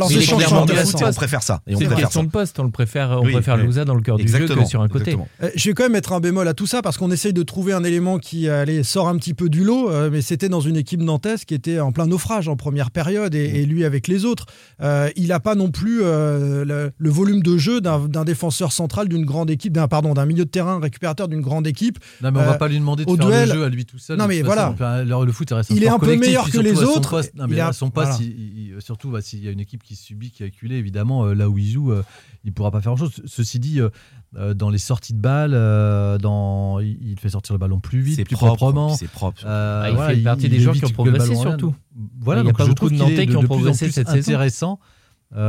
Intéressants. 0.62 1.00
Et 1.00 1.06
on 1.06 1.14
préfère 1.14 1.42
ça. 1.42 1.62
Et 1.66 1.74
on 1.74 1.78
C'est 1.78 1.84
une 1.86 1.90
préfère 1.90 2.06
question 2.08 2.22
ça. 2.22 2.26
de 2.28 2.32
poste. 2.32 2.60
On 2.60 2.64
le 2.66 2.70
préfère, 2.70 3.10
on 3.22 3.26
Oui, 3.26 3.32
préfère 3.32 3.56
oui. 3.56 3.64
Louza 3.64 3.86
dans 3.86 3.96
le 3.96 4.02
cœur 4.02 4.18
du 4.18 4.28
jeu 4.28 4.46
que 4.46 4.66
sur 4.66 4.82
un 4.82 4.88
côté. 4.90 5.18
Euh, 5.42 5.50
Je 5.56 5.70
vais 5.70 5.74
quand 5.74 5.84
même 5.84 5.94
mettre 5.94 6.12
un 6.14 6.20
bémol 6.20 6.48
à 6.48 6.54
tout 6.54 6.68
ça 6.68 6.82
parce 6.82 6.98
qu'on 6.98 7.10
essaye 7.12 7.34
de 7.34 7.44
trouver 7.44 7.72
un 7.74 7.84
élément 7.84 8.20
qui 8.20 8.50
allez, 8.50 8.84
sort 8.84 9.08
un 9.08 9.16
petit 9.18 9.34
peu 9.34 9.48
du 9.50 9.64
lot, 9.64 9.90
euh, 9.90 10.10
mais 10.12 10.22
c'était 10.22 10.50
dans 10.50 10.60
une 10.62 10.76
équipe 10.76 11.00
nantaise 11.02 11.46
qui 11.46 11.54
était 11.54 11.80
en 11.80 11.92
plein 11.94 12.08
naufrage 12.08 12.48
en 12.50 12.56
première 12.58 12.92
période 12.92 13.34
et, 13.34 13.62
et 13.62 13.66
lui 13.66 13.86
avec 13.86 14.08
les 14.10 14.26
autres. 14.26 14.46
Euh, 14.82 15.10
il 15.16 15.28
n'a 15.30 15.40
pas 15.40 15.56
non 15.56 15.72
plus 15.72 16.02
euh, 16.04 16.66
le, 16.66 16.92
le 16.98 17.10
volume 17.10 17.42
de 17.42 17.58
jeu 17.58 17.80
d'un 17.80 18.00
d'un 18.08 18.26
défenseur 18.26 18.72
central 18.74 19.08
d'une 19.08 19.26
grande 19.26 19.50
équipe, 19.50 19.72
d'un 19.74 19.88
pardon, 19.88 20.14
d'un 20.14 20.26
milieu 20.26 20.44
de 20.44 20.50
terrain 20.50 20.80
récupérateur 20.80 21.30
d'une 21.30 21.42
grande 21.42 21.68
équipe. 21.68 22.00
Non, 22.22 22.32
mais 22.32 22.40
on 22.40 22.42
Euh, 22.42 22.46
va 22.48 22.54
pas 22.58 22.68
lui 22.68 22.80
demander 22.80 23.06
de 23.06 23.10
au 23.10 23.16
faire 23.16 23.28
duel- 23.28 23.48
le 23.50 23.56
jeu 23.56 23.64
à 23.64 23.70
lui 23.70 23.86
tout 23.86 23.98
seul. 23.98 24.18
Non, 24.18 24.26
de 24.26 24.30
mais 24.30 24.42
voilà. 24.42 24.76
Alors, 25.22 25.26
le 25.26 25.32
foot, 25.32 25.50
il 25.50 25.54
reste 25.54 25.72
un 25.72 25.76
Il 25.76 25.84
est 25.84 25.88
un 25.90 26.00
peu 26.00 26.16
meilleur 26.16 26.50
que 26.50 26.58
les 26.60 26.84
autres. 26.84 27.10
poste. 27.12 27.34
Non, 27.36 27.46
mais 27.48 27.56
Il 27.56 27.60
a- 27.60 27.68
à 27.68 27.74
son 27.74 27.90
poste, 27.90 28.12
voilà. 28.18 28.24
il- 28.26 28.74
il- 28.76 28.82
surtout, 28.82 29.10
bah, 29.12 29.22
s'il 29.22 29.44
y 29.44 29.48
a 29.48 29.52
une 29.52 29.60
équipe 29.60 29.84
qui 29.84 29.96
subit, 29.96 30.32
qui 30.32 30.44
a 30.44 30.48
acculé, 30.48 30.76
évidemment, 30.76 31.26
euh, 31.26 31.34
là 31.34 31.50
où 31.50 31.58
il 31.58 31.70
joue, 31.70 31.92
euh, 31.92 32.04
il 32.44 32.54
pourra 32.54 32.72
pas 32.72 32.82
faire 32.82 32.94
grand-chose. 32.96 33.22
Ceci 33.26 33.60
dit, 33.60 33.80
euh, 33.80 33.90
euh, 34.38 34.54
dans 34.54 34.70
les 34.70 34.78
sorties 34.78 35.14
de 35.14 35.20
balles, 35.20 35.54
euh, 35.54 36.18
dans, 36.18 36.80
il, 36.80 37.18
fait 37.20 37.30
sortir 37.30 37.54
le 37.54 37.60
ballon 37.60 37.80
plus 37.80 38.02
vite, 38.02 38.16
C'est 38.16 38.24
plus 38.24 38.36
propre, 38.36 38.56
proprement. 38.56 38.96
c'est 38.96 39.10
propre. 39.10 39.42
Euh, 39.46 39.84
Ah, 39.86 39.90
il 39.90 39.96
voilà, 39.96 40.16
fait 40.16 40.22
partie 40.22 40.50
des 40.50 40.60
gens 40.60 40.74
qui 40.74 40.86
ont 40.86 40.90
progressé, 40.90 41.36
surtout. 41.36 41.76
Voilà, 42.20 42.42
Il 42.42 42.46
y 42.46 42.48
a 42.48 42.52
donc 42.52 42.58
pas 42.58 42.64
je 42.64 42.70
beaucoup 42.70 42.88
trouve 42.88 42.92
de 42.92 42.98
Nantais 42.98 43.28
qui 43.28 43.36
ont 43.36 43.44
progressé 43.44 43.92
cette 43.92 44.08
saison. 44.08 44.20
intéressant 44.32 44.80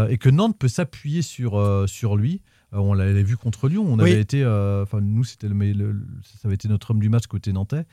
et 0.09 0.19
que 0.19 0.29
Nantes 0.29 0.57
peut 0.59 0.69
s'appuyer 0.69 1.23
sur, 1.23 1.85
sur 1.89 2.17
lui. 2.17 2.43
Euh, 2.75 2.79
on 2.79 2.95
l'avait 2.95 3.23
vu 3.23 3.37
contre 3.37 3.69
Lyon. 3.69 3.85
On 3.87 3.99
Oui. 3.99 4.13
avait 4.13 4.21
été, 4.21 4.43
euh, 4.43 4.83
enfin 4.85 5.01
nous 5.03 5.25
c'était 5.25 5.47
le- 5.49 5.73
le- 5.73 6.07
ça 6.25 6.47
avait 6.49 6.55
été 6.55 6.69
notre 6.69 6.91
homme 6.93 7.01
du 7.01 7.11
match 7.11 7.27
côté 7.27 7.53
nantais. 7.53 7.85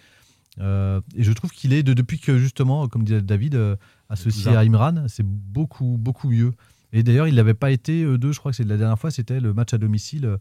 Euh, 0.59 0.99
et 1.15 1.23
je 1.23 1.31
trouve 1.31 1.51
qu'il 1.51 1.73
est 1.73 1.83
de- 1.83 1.93
depuis 1.93 2.19
que 2.19 2.37
justement, 2.37 2.87
comme 2.87 3.03
disait 3.03 3.21
David, 3.21 3.55
euh, 3.55 3.75
associé 4.09 4.51
à 4.55 4.59
Imran, 4.61 5.05
c'est 5.07 5.25
beaucoup 5.25 5.97
beaucoup 5.99 6.29
mieux. 6.29 6.51
Et 6.91 7.03
d'ailleurs, 7.03 7.27
il 7.27 7.35
n'avait 7.35 7.53
pas 7.53 7.71
été 7.71 8.03
euh, 8.03 8.17
deux. 8.17 8.31
Je 8.31 8.39
crois 8.39 8.51
que 8.51 8.57
c'est 8.57 8.63
la 8.67 8.77
dernière 8.77 8.97
fois, 8.99 9.11
c'était 9.11 9.39
le 9.39 9.53
match 9.53 9.73
à 9.73 9.77
domicile 9.77 10.25
euh, 10.25 10.37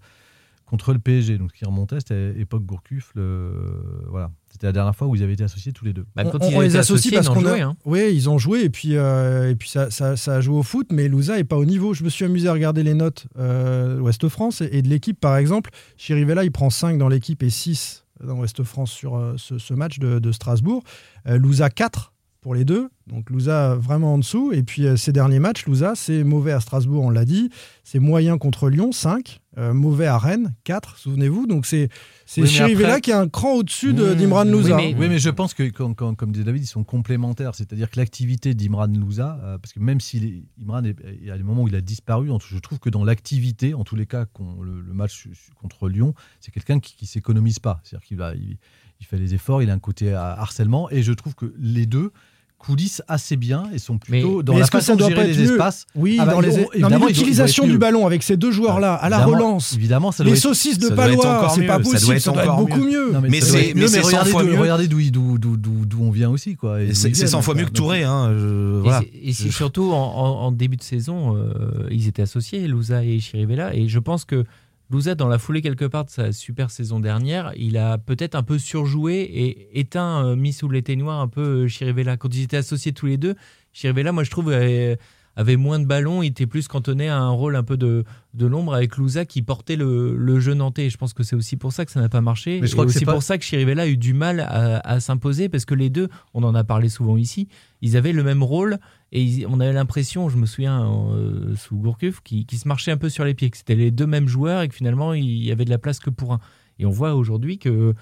contre 0.65 0.93
le 0.93 0.99
PSG. 0.99 1.39
Donc 1.39 1.51
ce 1.53 1.59
qui 1.59 1.65
remontait, 1.67 2.01
c'était 2.01 2.39
époque 2.41 2.65
Gourcuff. 2.65 3.13
le- 3.15 4.05
voilà, 4.11 4.31
c'était 4.51 4.67
la 4.67 4.73
dernière 4.73 4.97
fois 4.97 5.07
où 5.07 5.15
ils 5.15 5.23
avaient 5.23 5.35
été 5.35 5.45
associés 5.45 5.73
tous 5.73 5.85
les 5.85 5.93
deux. 5.93 6.07
Même 6.17 6.31
quand 6.31 6.43
on, 6.43 6.51
ils 6.51 6.57
on 6.57 6.61
les 6.63 6.77
associe 6.77 7.13
associés, 7.13 7.17
parce 7.17 7.29
qu'on 7.29 7.45
a. 7.47 7.63
hein. 7.63 7.77
Oui, 7.85 8.11
ils 8.13 8.29
ont 8.31 8.39
joué 8.39 8.65
et 8.65 8.71
puis, 8.71 8.97
euh, 8.97 9.51
et 9.51 9.55
puis 9.57 9.69
ça, 9.69 9.91
ça, 9.91 10.17
ça 10.17 10.37
a 10.37 10.41
joué 10.41 10.57
au 10.57 10.63
foot, 10.63 10.89
mais 10.91 11.07
Louza 11.09 11.39
est 11.39 11.45
pas 11.45 11.57
au 11.59 11.65
niveau. 11.67 11.93
Je 11.95 12.03
me 12.03 12.09
suis 12.09 12.25
amusé 12.25 12.49
à 12.49 12.53
regarder 12.55 12.83
les 12.83 12.95
notes 12.95 13.27
euh, 13.39 14.01
Ouest 14.01 14.27
France 14.29 14.63
et, 14.63 14.71
et 14.73 14.83
de 14.83 14.89
l'équipe, 14.89 15.21
par 15.21 15.37
exemple. 15.37 15.71
Chirivella, 15.99 16.45
il 16.45 16.51
prend 16.51 16.71
5 16.71 16.97
dans 16.99 17.09
l'équipe 17.09 17.43
et 17.43 17.51
6 17.51 18.05
dans 18.23 18.39
Ouest 18.39 18.63
France 18.63 18.93
sur 18.93 19.17
euh, 19.17 19.37
ce, 19.37 19.75
match 19.75 19.99
de, 19.99 20.19
de 20.19 20.33
Strasbourg. 20.33 20.83
Euh, 21.27 21.39
Louza 21.39 21.71
4 21.71 22.13
pour 22.49 22.55
les 22.55 22.65
deux. 22.65 22.89
Donc 23.07 23.29
Louza 23.29 23.75
vraiment 23.75 24.15
en 24.15 24.19
dessous. 24.19 24.53
Et 24.55 24.63
puis 24.63 24.87
euh, 24.87 24.97
ces 24.97 25.13
derniers 25.13 25.39
matchs, 25.39 25.67
Louza, 25.67 25.93
c'est 25.95 26.25
mauvais 26.25 26.53
à 26.53 26.61
Strasbourg, 26.61 27.05
on 27.05 27.11
l'a 27.11 27.27
dit. 27.27 27.51
C'est 27.85 27.99
moyen 27.99 28.39
contre 28.39 28.71
Lyon, 28.71 28.91
5. 28.91 29.41
Euh, 29.59 29.75
mauvais 29.75 30.07
à 30.07 30.17
Rennes, 30.17 30.55
4, 30.65 30.97
souvenez-vous. 30.97 31.47
Donc 31.47 31.67
c'est 31.67 31.91
c'est 32.25 32.41
Oui, 32.41 32.75
mais 32.75 32.85
après- 32.85 33.01
qui 33.03 33.11
est 33.11 33.15
un 33.15 33.29
cran 33.29 33.53
au-dessus 33.53 33.93
de- 33.93 34.13
Mmh. 34.13 34.15
d'Imran 34.15 34.45
Louza. 34.45 34.77
Oui 34.77 34.95
mais, 34.99 35.19
je 35.19 35.29
pense 35.29 35.53
que, 35.53 35.65
quand- 35.65 35.93
quand- 35.93 36.15
comme 36.15 36.33
dit 36.33 36.43
David, 36.43 36.63
ils 36.63 36.67
sont 36.67 36.85
complémentaires. 36.85 37.55
C'est-à-dire 37.55 37.91
que 37.91 37.99
l'activité 38.01 38.55
d'Imran 38.55 38.87
Louza, 38.87 39.39
euh, 39.45 39.59
parce 39.59 39.75
que 39.75 39.81
même 39.81 40.01
si 40.01 40.45
Imran, 40.63 40.85
est- 40.85 40.97
il 41.21 41.27
y 41.27 41.31
a 41.31 41.37
des 41.37 41.43
moments 41.43 41.65
où 41.65 41.69
il 41.69 41.75
a 41.77 41.83
disparu, 41.83 42.31
je 42.51 42.59
trouve 42.61 42.79
que 42.79 42.89
dans 42.89 43.05
l'activité, 43.05 43.75
en 43.75 43.85
tous 43.85 43.97
les 43.97 44.07
cas, 44.07 44.25
le, 44.63 44.81
le 44.81 44.95
match 44.95 45.29
contre 45.61 45.91
Lyon, 45.91 46.15
c'est 46.41 46.51
quelqu'un 46.51 46.81
qui, 46.81 46.97
qui 46.97 47.05
s'économise 47.05 47.59
pas. 47.59 47.81
C'est-à-dire 47.85 48.07
qu'il 48.07 48.19
il, 48.41 48.57
il 49.01 49.07
fait 49.07 49.19
les 49.19 49.35
efforts, 49.35 49.63
il 49.63 49.71
a 49.71 49.75
un 49.75 49.79
côté 49.79 50.13
euh, 50.13 50.19
harcèlement, 50.19 50.91
et 50.91 51.03
je 51.03 51.13
trouve 51.13 51.35
que 51.35 51.53
les 51.59 51.87
deux 51.87 52.11
coulissent 52.59 53.03
assez 53.09 53.37
bien 53.37 53.65
et 53.73 53.79
sont 53.79 53.99
plutôt 53.99 54.43
dans 54.43 54.53
Mais 54.53 54.59
la 54.59 54.65
est-ce 54.65 54.71
que 54.73 54.79
façon 54.79 54.93
ça 54.93 54.95
de 54.95 54.99
doit 54.99 55.09
gérer 55.11 55.23
pas 55.23 55.29
être 55.29 55.37
les 55.37 55.45
mieux 55.45 55.53
espaces. 55.53 55.87
Oui, 55.95 56.17
Ah 56.21 56.27
bah, 56.27 56.33
dans 56.33 56.41
mais 56.41 57.07
l'utilisation 57.07 57.67
du 57.67 57.79
ballon 57.79 58.05
avec 58.07 58.23
ces 58.25 58.37
deux 58.37 58.51
joueurs-là 58.51 58.95
à 58.95 59.09
la 59.09 59.25
relance. 59.25 59.75
Évidemment, 59.75 60.11
ça 60.13 60.25
les 60.25 60.31
doit 60.31 60.37
être- 60.37 60.43
saucisses 60.43 60.79
de 60.79 60.89
Palois, 60.89 61.49
c'est 61.55 61.63
pas 61.67 61.75
ça 61.75 61.79
doit 61.79 61.93
possible, 61.93 62.15
être 62.17 62.23
ça 62.23 62.33
doit 62.33 62.43
être 62.43 62.51
encore 62.53 62.67
beaucoup 62.67 62.81
mieux. 62.81 63.07
mieux. 63.07 63.13
Non, 63.13 63.21
mais, 63.21 63.29
Mais 63.29 63.41
c'est- 63.41 63.69
être 63.69 63.75
mais 63.77 63.83
mieux, 63.83 63.87
c'est 63.89 64.01
100 64.03 64.07
regardez 64.09 64.31
fois 64.31 64.43
d'où- 64.43 64.49
mieux. 64.51 64.59
Regardez 64.61 64.89
d'où 64.89 65.01
d'où- 65.11 65.39
d'où- 65.39 65.57
d'où- 65.57 65.87
d'où 65.87 66.03
on 66.03 66.11
vient 66.11 66.31
aussi. 66.31 66.57
Quoi, 66.57 66.79
C'est 66.81 66.87
ils 66.87 66.97
c'est 66.97 67.09
viennent, 67.11 67.27
100 67.29 67.43
fois 67.43 67.55
mieux 67.55 67.65
que 67.65 67.71
Touré. 67.71 68.03
Hein, 68.03 68.35
je- 68.37 68.83
Et 69.23 69.33
c'est- 69.33 69.51
surtout 69.53 69.93
en 69.93 70.51
début 70.53 70.77
de 70.77 70.83
saison, 70.83 71.37
euh, 71.37 71.87
ils 71.91 72.09
étaient 72.09 72.23
associés, 72.23 72.67
Louza 72.67 73.05
et 73.05 73.21
Chirivella. 73.21 73.75
Et 73.75 73.89
je 73.89 73.99
pense 74.01 74.25
que 74.25 74.45
Louza, 74.91 75.15
dans 75.15 75.29
la 75.29 75.39
foulée 75.39 75.61
quelque 75.61 75.85
part 75.85 76.07
de 76.07 76.11
sa 76.11 76.33
super 76.33 76.71
saison 76.71 76.99
dernière, 76.99 77.53
il 77.57 77.77
a 77.77 77.99
peut-être 77.99 78.35
un 78.35 78.43
peu 78.43 78.59
surjoué 78.59 79.17
et 79.21 79.79
éteint, 79.79 80.25
euh, 80.25 80.35
mis 80.35 80.55
sous 80.55 80.69
l'éteignoir 80.71 81.21
un 81.21 81.29
peu 81.29 81.65
euh, 81.65 81.69
Chirivella. 81.69 82.17
Quand 82.17 82.35
ils 82.35 82.45
étaient 82.45 82.57
associés 82.57 82.93
tous 82.93 83.05
les 83.05 83.19
deux, 83.19 83.35
Chirivella, 83.75 84.13
moi 84.13 84.25
je 84.25 84.31
trouve, 84.31 84.51
avait, 84.51 84.99
avait 85.39 85.57
moins 85.57 85.79
de 85.79 85.87
ballons, 85.87 86.23
il 86.23 86.29
était 86.29 86.47
plus 86.47 86.67
cantonné 86.69 87.09
à 87.09 87.19
un 87.19 87.31
rôle 87.31 87.55
un 87.57 87.63
peu 87.63 87.77
de, 87.77 88.05
de 88.35 88.47
l'ombre 88.47 88.75
avec 88.75 88.97
Louza 88.97 89.25
qui 89.25 89.41
portait 89.43 89.77
le, 89.77 90.17
le 90.17 90.41
jeu 90.41 90.55
nantais. 90.55 90.87
Et 90.87 90.91
je 90.91 90.97
pense 90.99 91.13
que 91.15 91.23
c'est 91.23 91.37
aussi 91.37 91.57
pour 91.57 91.73
ça 91.73 91.85
que 91.85 91.93
ça 91.93 92.01
n'a 92.01 92.09
pas 92.09 92.21
marché. 92.21 92.59
Mais 92.61 92.67
je 92.67 92.73
crois 92.73 92.85
et 92.85 92.87
que 92.89 92.93
c'est 92.93 92.99
aussi 92.99 93.05
pas- 93.07 93.13
pour 93.13 93.23
ça 93.23 93.39
que 93.39 93.45
Chirivella 93.45 93.83
a 93.85 93.87
eu 93.87 93.97
du 93.97 94.15
mal 94.15 94.41
à, 94.41 94.79
à 94.81 95.01
s'imposer 95.01 95.49
parce 95.49 95.65
que 95.65 95.75
les 95.75 95.91
deux, 95.91 96.09
on 96.35 96.43
en 96.43 96.55
a 96.55 96.65
parlé 96.65 96.89
souvent 96.89 97.17
ici, 97.17 97.47
ils 97.83 97.97
avaient 97.97 98.13
le 98.13 98.25
même 98.25 98.43
rôle 98.43 98.79
et 99.13 99.23
ils- 99.23 99.47
on 99.47 99.61
avait 99.61 99.73
l'impression, 99.73 100.29
je 100.29 100.37
me 100.37 100.45
souviens 100.47 100.85
euh, 101.13 101.55
sous 101.57 101.77
Gourcuff, 101.77 102.21
qui, 102.23 102.45
qui 102.45 102.59
se 102.59 102.67
marchaient 102.67 102.91
un 102.93 102.97
peu 102.97 103.09
sur 103.09 103.25
les 103.25 103.35
pieds, 103.35 103.49
que 103.49 103.57
c'était 103.57 103.77
les 103.77 103.91
deux 103.93 104.07
mêmes 104.07 104.27
joueurs 104.29 104.63
et 104.63 104.69
que 104.69 104.75
finalement 104.75 105.15
il 105.15 105.25
y 105.45 105.53
avait 105.53 105.65
de 105.65 105.71
la 105.71 105.79
place 105.79 106.01
que 106.01 106.11
pour 106.11 106.33
un. 106.33 106.41
Et 106.81 106.87
on 106.87 106.91
voit 106.91 107.15
aujourd'hui 107.15 107.59
que 107.59 107.95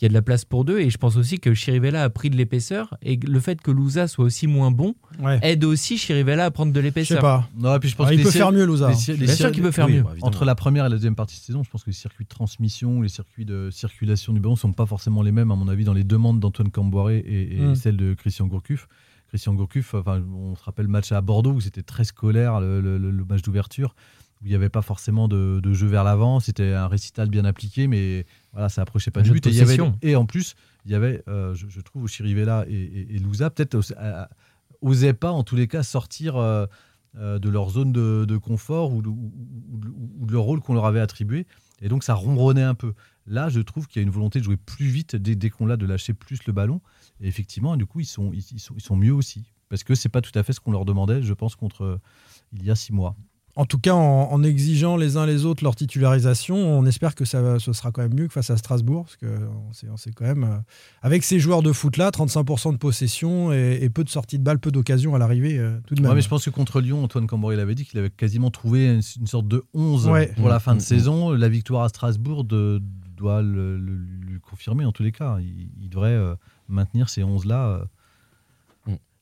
qu'il 0.00 0.06
y 0.06 0.08
a 0.08 0.08
de 0.08 0.14
la 0.14 0.22
place 0.22 0.46
pour 0.46 0.64
deux 0.64 0.78
et 0.80 0.88
je 0.88 0.96
pense 0.96 1.16
aussi 1.16 1.38
que 1.40 1.52
Chirivella 1.52 2.02
a 2.04 2.08
pris 2.08 2.30
de 2.30 2.36
l'épaisseur 2.36 2.96
et 3.02 3.16
le 3.16 3.38
fait 3.38 3.60
que 3.60 3.70
Louza 3.70 4.08
soit 4.08 4.24
aussi 4.24 4.46
moins 4.46 4.70
bon 4.70 4.94
Ouais. 5.20 5.38
aide 5.42 5.62
aussi 5.64 5.98
Chirivella 5.98 6.46
à 6.46 6.50
prendre 6.50 6.72
de 6.72 6.76
Je 6.76 6.80
sais 6.80 6.86
l'épaisseur. 6.88 7.20
pas. 7.20 7.46
Non, 7.54 7.76
et 7.76 7.78
puis 7.80 7.90
je 7.90 7.96
pense 7.96 8.08
Ah, 8.08 8.14
il 8.14 8.22
peut 8.22 8.30
faire 8.30 8.50
mieux, 8.50 8.64
Louza. 8.64 8.88
Bien 8.88 9.34
sûr 9.34 9.52
qu'il 9.52 9.62
peut 9.62 9.70
faire 9.70 9.84
oui, 9.86 9.96
mieux. 9.96 10.02
bah, 10.02 10.14
Entre 10.22 10.46
la 10.46 10.54
première 10.54 10.86
et 10.86 10.88
la 10.88 10.96
deuxième 10.96 11.14
partie 11.16 11.36
de 11.38 11.42
saison, 11.44 11.62
je 11.62 11.68
pense 11.70 11.84
que 11.84 11.90
les 11.90 11.94
circuits 11.94 12.24
de 12.24 12.30
transmission, 12.30 13.02
les 13.02 13.10
circuits 13.10 13.44
de 13.44 13.68
circulation 13.70 14.32
du 14.32 14.40
ballon 14.40 14.54
ne 14.54 14.58
sont 14.58 14.72
pas 14.72 14.86
forcément 14.86 15.20
les 15.22 15.32
mêmes, 15.32 15.50
à 15.50 15.54
mon 15.54 15.68
avis, 15.68 15.84
dans 15.84 15.92
les 15.92 16.04
demandes 16.04 16.40
d'Antoine 16.40 16.70
Camboiré 16.70 17.18
et, 17.18 17.56
et 17.56 17.60
Mm. 17.60 17.74
celles 17.74 17.98
de 17.98 18.14
Christian 18.14 18.46
Gourcuff. 18.46 18.88
Christian 19.28 19.52
Gourcuff, 19.54 19.92
enfin, 19.92 20.22
on 20.34 20.56
se 20.56 20.64
rappelle 20.64 20.86
le 20.86 20.90
match 20.92 21.12
à 21.12 21.20
Bordeaux 21.20 21.52
où 21.52 21.60
c'était 21.60 21.82
très 21.82 22.04
scolaire, 22.04 22.58
le, 22.60 22.80
le- 22.80 22.96
le 22.98 23.24
match 23.26 23.42
d'ouverture, 23.42 23.94
où 24.40 24.46
il 24.46 24.48
n'y 24.48 24.54
avait 24.54 24.70
pas 24.70 24.80
forcément 24.82 25.28
de, 25.28 25.60
de 25.62 25.72
jeu 25.74 25.86
vers 25.86 26.04
l'avant. 26.04 26.40
C'était 26.40 26.72
un 26.72 26.88
récital 26.88 27.28
bien 27.28 27.44
appliqué, 27.44 27.86
mais 27.86 28.24
voilà, 28.52 28.68
ça 28.68 28.82
approchait 28.82 29.10
pas 29.10 29.22
du 29.22 29.30
but. 29.30 29.46
Et, 29.46 29.50
il 29.50 29.56
y 29.56 29.60
avait- 29.60 29.76
possession. 29.76 29.98
et 30.02 30.16
en 30.16 30.26
plus, 30.26 30.54
il 30.84 30.90
y 30.92 30.94
avait, 30.94 31.22
euh, 31.28 31.54
je, 31.54 31.68
je 31.68 31.80
trouve, 31.80 32.08
Chirivella 32.08 32.64
et, 32.68 32.74
et, 32.74 33.16
et 33.16 33.18
Louza, 33.18 33.50
peut-être 33.50 33.74
euh, 33.76 33.82
euh, 33.98 34.24
osaient 34.80 35.12
pas, 35.14 35.30
en 35.30 35.42
tous 35.44 35.56
les 35.56 35.68
cas, 35.68 35.82
sortir. 35.82 36.36
euh, 36.36 36.66
de 37.16 37.48
leur 37.48 37.70
zone 37.70 37.90
de, 37.90 38.24
de 38.24 38.36
confort 38.36 38.92
ou 38.94 39.02
de, 39.02 39.08
ou- 39.08 39.32
ou 39.72 39.78
de- 39.78 39.88
ou 40.20 40.26
de 40.26 40.32
leur 40.32 40.42
rôle 40.44 40.60
qu'on 40.60 40.74
leur 40.74 40.86
avait 40.86 41.00
attribué. 41.00 41.44
Et 41.82 41.88
donc 41.88 42.04
ça 42.04 42.14
ronronnait 42.14 42.62
un 42.62 42.76
peu. 42.76 42.94
Là, 43.26 43.48
je 43.48 43.58
trouve 43.58 43.88
qu'il 43.88 44.00
y 44.00 44.04
a 44.04 44.06
une 44.06 44.12
volonté 44.12 44.38
de 44.38 44.44
jouer 44.44 44.56
plus 44.56 44.86
vite 44.86 45.16
dès, 45.16 45.34
dès 45.34 45.50
qu'on 45.50 45.66
l'a, 45.66 45.76
de 45.76 45.86
lâcher 45.86 46.14
plus 46.14 46.38
le 46.46 46.52
ballon. 46.52 46.80
Et 47.20 47.26
effectivement, 47.26 47.76
du 47.76 47.84
coup, 47.84 47.98
ils 47.98 48.04
sont, 48.06 48.30
ils, 48.32 48.44
ils 48.52 48.60
sont, 48.60 48.74
ils 48.76 48.80
sont 48.80 48.94
mieux 48.94 49.12
aussi. 49.12 49.42
Parce 49.68 49.82
que 49.82 49.96
c'est 49.96 50.08
pas 50.08 50.20
tout 50.20 50.30
à 50.38 50.44
fait 50.44 50.52
ce 50.52 50.60
qu'on 50.60 50.70
leur 50.70 50.84
demandait, 50.84 51.20
je 51.20 51.34
pense, 51.34 51.56
contre 51.56 51.98
il 52.52 52.64
y 52.64 52.70
a 52.70 52.76
six 52.76 52.92
mois. 52.92 53.16
En 53.56 53.64
tout 53.66 53.78
cas, 53.78 53.94
en, 53.94 54.28
en 54.32 54.42
exigeant 54.44 54.96
les 54.96 55.16
uns 55.16 55.26
les 55.26 55.44
autres 55.44 55.64
leur 55.64 55.74
titularisation, 55.76 56.56
on 56.56 56.86
espère 56.86 57.14
que 57.14 57.24
ça, 57.24 57.58
ce 57.58 57.72
sera 57.72 57.90
quand 57.90 58.00
même 58.02 58.14
mieux 58.14 58.26
que 58.28 58.32
face 58.32 58.48
à 58.50 58.56
Strasbourg, 58.56 59.04
parce 59.04 59.16
que 59.16 59.26
on 59.68 59.72
sait, 59.72 59.88
on 59.90 59.96
sait 59.96 60.12
quand 60.12 60.24
même, 60.24 60.44
euh, 60.44 60.56
avec 61.02 61.24
ces 61.24 61.38
joueurs 61.40 61.62
de 61.62 61.72
foot 61.72 61.96
là, 61.96 62.10
35% 62.10 62.72
de 62.72 62.76
possession 62.78 63.52
et, 63.52 63.78
et 63.82 63.90
peu 63.90 64.04
de 64.04 64.08
sorties 64.08 64.38
de 64.38 64.44
balles, 64.44 64.60
peu 64.60 64.70
d'occasions 64.70 65.14
à 65.14 65.18
l'arrivée, 65.18 65.58
euh, 65.58 65.78
tout 65.86 65.94
de 65.94 66.00
même. 66.00 66.10
Ouais, 66.10 66.14
mais 66.16 66.22
je 66.22 66.28
pense 66.28 66.44
que 66.44 66.50
contre 66.50 66.80
Lyon, 66.80 67.02
Antoine 67.04 67.26
Camboré 67.26 67.56
l'avait 67.56 67.74
dit 67.74 67.84
qu'il 67.84 67.98
avait 67.98 68.10
quasiment 68.10 68.50
trouvé 68.50 68.86
une, 68.86 69.00
une 69.20 69.26
sorte 69.26 69.48
de 69.48 69.64
11 69.74 70.06
Ouais. 70.08 70.32
pour 70.36 70.48
la 70.48 70.60
fin 70.60 70.72
de 70.72 70.76
Mm, 70.76 70.78
mm, 70.78 70.82
saison. 70.82 71.30
La 71.32 71.48
victoire 71.48 71.82
à 71.82 71.88
Strasbourg 71.88 72.44
de- 72.44 72.80
doit 73.16 73.42
le, 73.42 73.76
le- 73.76 73.96
lui 73.96 74.40
confirmer 74.40 74.84
en 74.86 74.92
tous 74.92 75.02
les 75.02 75.12
cas. 75.12 75.38
Il, 75.40 75.68
il 75.82 75.90
devrait 75.90 76.08
euh, 76.14 76.34
maintenir 76.68 77.08
ces 77.10 77.22
11-là. 77.22 77.82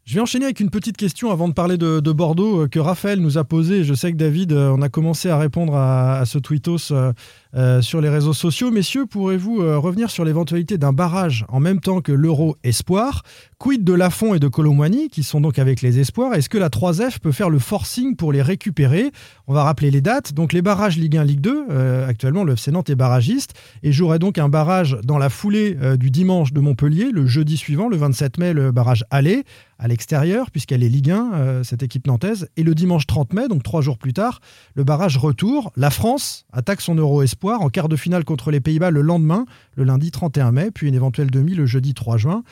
Je 0.08 0.14
vais 0.14 0.20
enchaîner 0.22 0.46
avec 0.46 0.60
une 0.60 0.70
petite 0.70 0.96
question 0.96 1.30
avant 1.30 1.48
de 1.48 1.52
parler 1.52 1.76
de, 1.76 2.00
de 2.00 2.12
Bordeaux 2.12 2.62
euh, 2.62 2.66
que 2.66 2.78
Raphaël 2.78 3.20
nous 3.20 3.36
a 3.36 3.44
posée. 3.44 3.84
Je 3.84 3.92
sais 3.92 4.10
que 4.10 4.16
David, 4.16 4.52
euh, 4.52 4.74
on 4.74 4.80
a 4.80 4.88
commencé 4.88 5.28
à 5.28 5.36
répondre 5.36 5.76
à, 5.76 6.24
ce 6.24 6.38
tweetos 6.38 6.90
euh, 6.92 7.82
sur 7.82 8.00
les 8.00 8.08
réseaux 8.08 8.32
sociaux. 8.32 8.70
Messieurs, 8.70 9.04
pourrez-vous 9.04 9.58
revenir 9.78 10.08
sur 10.08 10.24
l'éventualité 10.24 10.78
d'un 10.78 10.94
barrage 10.94 11.44
en 11.50 11.60
même 11.60 11.80
temps 11.80 12.00
que 12.00 12.12
l'Euro 12.12 12.56
Espoir 12.64 13.22
Quid 13.58 13.84
de 13.84 13.92
Lafont 13.92 14.34
et 14.34 14.38
de 14.38 14.48
Colomboigny, 14.48 15.08
qui 15.08 15.24
sont 15.24 15.40
donc 15.40 15.58
avec 15.58 15.82
les 15.82 15.98
Espoirs? 15.98 16.32
Est-ce 16.34 16.48
que 16.48 16.58
la 16.58 16.68
3F 16.68 17.18
peut 17.18 17.32
faire 17.32 17.50
le 17.50 17.58
forcing 17.58 18.16
pour 18.16 18.32
les 18.32 18.40
récupérer? 18.40 19.10
On 19.46 19.52
va 19.52 19.64
rappeler 19.64 19.90
les 19.90 20.00
dates. 20.00 20.32
Donc 20.32 20.52
les 20.52 20.62
barrages 20.62 20.96
Ligue 20.96 21.16
1, 21.16 21.24
Ligue 21.24 21.40
2, 21.40 21.66
euh, 21.70 22.08
actuellement 22.08 22.44
le 22.44 22.52
FC 22.52 22.70
Nantes 22.70 22.88
est 22.88 22.94
barragiste 22.94 23.54
et 23.82 23.92
jouerait 23.92 24.20
donc 24.20 24.38
un 24.38 24.48
barrage 24.48 24.96
dans 25.02 25.18
la 25.18 25.28
foulée 25.28 25.76
du 25.98 26.10
dimanche 26.10 26.52
de 26.52 26.60
Montpellier, 26.60 27.10
le 27.12 27.26
jeudi 27.26 27.56
suivant, 27.56 27.88
le 27.88 27.96
27 27.96 28.38
mai, 28.38 28.52
le 28.52 28.72
barrage 28.72 29.04
aller 29.10 29.44
à 29.78 29.86
l'extérieur, 29.86 30.50
puisqu'elle 30.50 30.82
est 30.82 30.88
Ligue 30.88 31.10
1, 31.10 31.32
euh, 31.32 31.62
cette 31.62 31.82
équipe 31.82 32.06
nantaise. 32.06 32.48
Et 32.56 32.62
le 32.64 32.74
dimanche 32.74 33.06
30 33.06 33.32
mai, 33.32 33.48
donc 33.48 33.62
trois 33.62 33.80
jours 33.80 33.96
plus 33.96 34.12
tard, 34.12 34.40
le 34.74 34.84
barrage 34.84 35.16
retour. 35.16 35.72
La 35.76 35.90
France 35.90 36.46
attaque 36.52 36.80
son 36.80 36.96
Euro 36.96 37.22
Espoir 37.22 37.62
en 37.62 37.68
quart 37.68 37.88
de 37.88 37.96
finale 37.96 38.24
contre 38.24 38.50
les 38.50 38.60
Pays-Bas 38.60 38.90
le 38.90 39.02
lendemain, 39.02 39.46
le 39.76 39.84
lundi 39.84 40.10
31 40.10 40.50
mai, 40.52 40.70
puis 40.72 40.88
une 40.88 40.94
éventuelle 40.94 41.30
demi 41.30 41.54
le 41.54 41.66
jeudi 41.66 41.94
3 41.94 42.16
juin. 42.16 42.42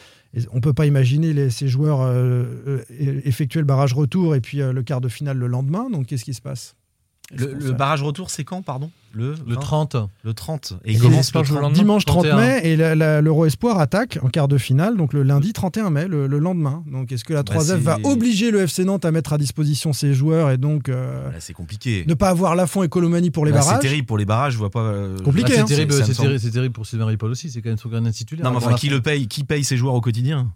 On 0.52 0.56
ne 0.56 0.60
peut 0.60 0.74
pas 0.74 0.86
imaginer 0.86 1.50
ces 1.50 1.66
joueurs 1.66 2.02
euh, 2.02 2.44
euh, 2.66 3.20
effectuer 3.24 3.60
le 3.60 3.66
barrage 3.66 3.94
retour 3.94 4.34
et 4.34 4.40
puis 4.40 4.58
le 4.58 4.82
quart 4.82 5.00
de 5.00 5.08
finale 5.08 5.38
le 5.38 5.46
lendemain. 5.46 5.90
Donc 5.90 6.06
qu'est-ce 6.06 6.24
qui 6.24 6.34
se 6.34 6.42
passe? 6.42 6.76
Le, 7.34 7.54
le 7.54 7.72
barrage 7.72 8.02
retour, 8.02 8.30
c'est 8.30 8.44
quand, 8.44 8.62
pardon 8.62 8.90
le, 9.12 9.30
Le 9.46 9.54
20? 9.54 9.60
30. 9.60 9.96
Le 10.22 10.34
30. 10.34 10.74
Et 10.84 10.90
Et 10.90 10.92
il 10.94 11.00
commence 11.00 11.20
Espoirs 11.20 11.42
le 11.42 11.48
jouent 11.48 11.54
le 11.54 11.60
30. 11.60 11.70
lendemain. 11.70 11.82
Dimanche 11.82 12.04
30 12.04 12.24
31. 12.28 12.36
mai 12.36 12.60
et 12.64 12.76
l'Euro 13.22 13.46
Espoir 13.46 13.80
attaque 13.80 14.18
en 14.22 14.28
quart 14.28 14.46
de 14.46 14.58
finale, 14.58 14.96
donc 14.96 15.12
le 15.12 15.22
lundi 15.24 15.52
31 15.52 15.90
mai, 15.90 16.06
le, 16.06 16.26
le 16.28 16.38
lendemain. 16.38 16.84
Donc 16.86 17.10
est-ce 17.10 17.24
que 17.24 17.32
la 17.32 17.42
Bah, 17.42 17.54
3F 17.56 17.76
va 17.78 17.96
c'est- 17.96 18.06
obliger 18.06 18.50
le 18.50 18.60
FC 18.60 18.84
Nantes 18.84 19.04
à 19.06 19.10
mettre 19.10 19.32
à 19.32 19.38
disposition 19.38 19.92
ses 19.92 20.12
joueurs 20.14 20.50
et 20.50 20.58
donc 20.58 20.88
euh, 20.88 21.30
Là, 21.32 21.40
c'est 21.40 21.52
compliqué. 21.54 22.04
ne 22.06 22.14
pas 22.14 22.28
avoir 22.28 22.54
Lafont 22.54 22.82
et 22.84 22.88
Colomani 22.88 23.30
pour 23.30 23.44
les 23.46 23.52
Là, 23.52 23.58
barrages 23.58 23.76
C'est 23.80 23.88
terrible 23.88 24.06
pour 24.06 24.18
les 24.18 24.26
barrages, 24.26 24.52
je 24.52 24.58
vois 24.58 24.70
pas. 24.70 24.80
euh, 24.80 25.18
Compliqué, 25.24 25.58
hein. 25.58 25.64
c'est 25.66 25.74
terrible, 25.74 25.94
semble- 25.94 26.14
terrible, 26.14 26.40
c'est 26.40 26.50
terrible 26.50 26.72
pour 26.74 26.86
Sylvain 26.86 27.06
Ripoll 27.06 27.30
aussi. 27.30 27.50
C'est 27.50 27.60
quand 27.62 27.70
même 27.70 27.78
son 27.78 27.88
gardien 27.88 28.10
titulaire. 28.12 28.44
Non, 28.44 28.50
mais 28.50 28.58
Avant 28.58 28.66
enfin, 28.66 28.76
qui 28.76 28.88
le 28.90 29.00
paye 29.00 29.26
Qui 29.26 29.42
paye 29.44 29.64
ses 29.64 29.76
joueurs 29.78 29.94
au 29.94 30.00
quotidien? 30.00 30.48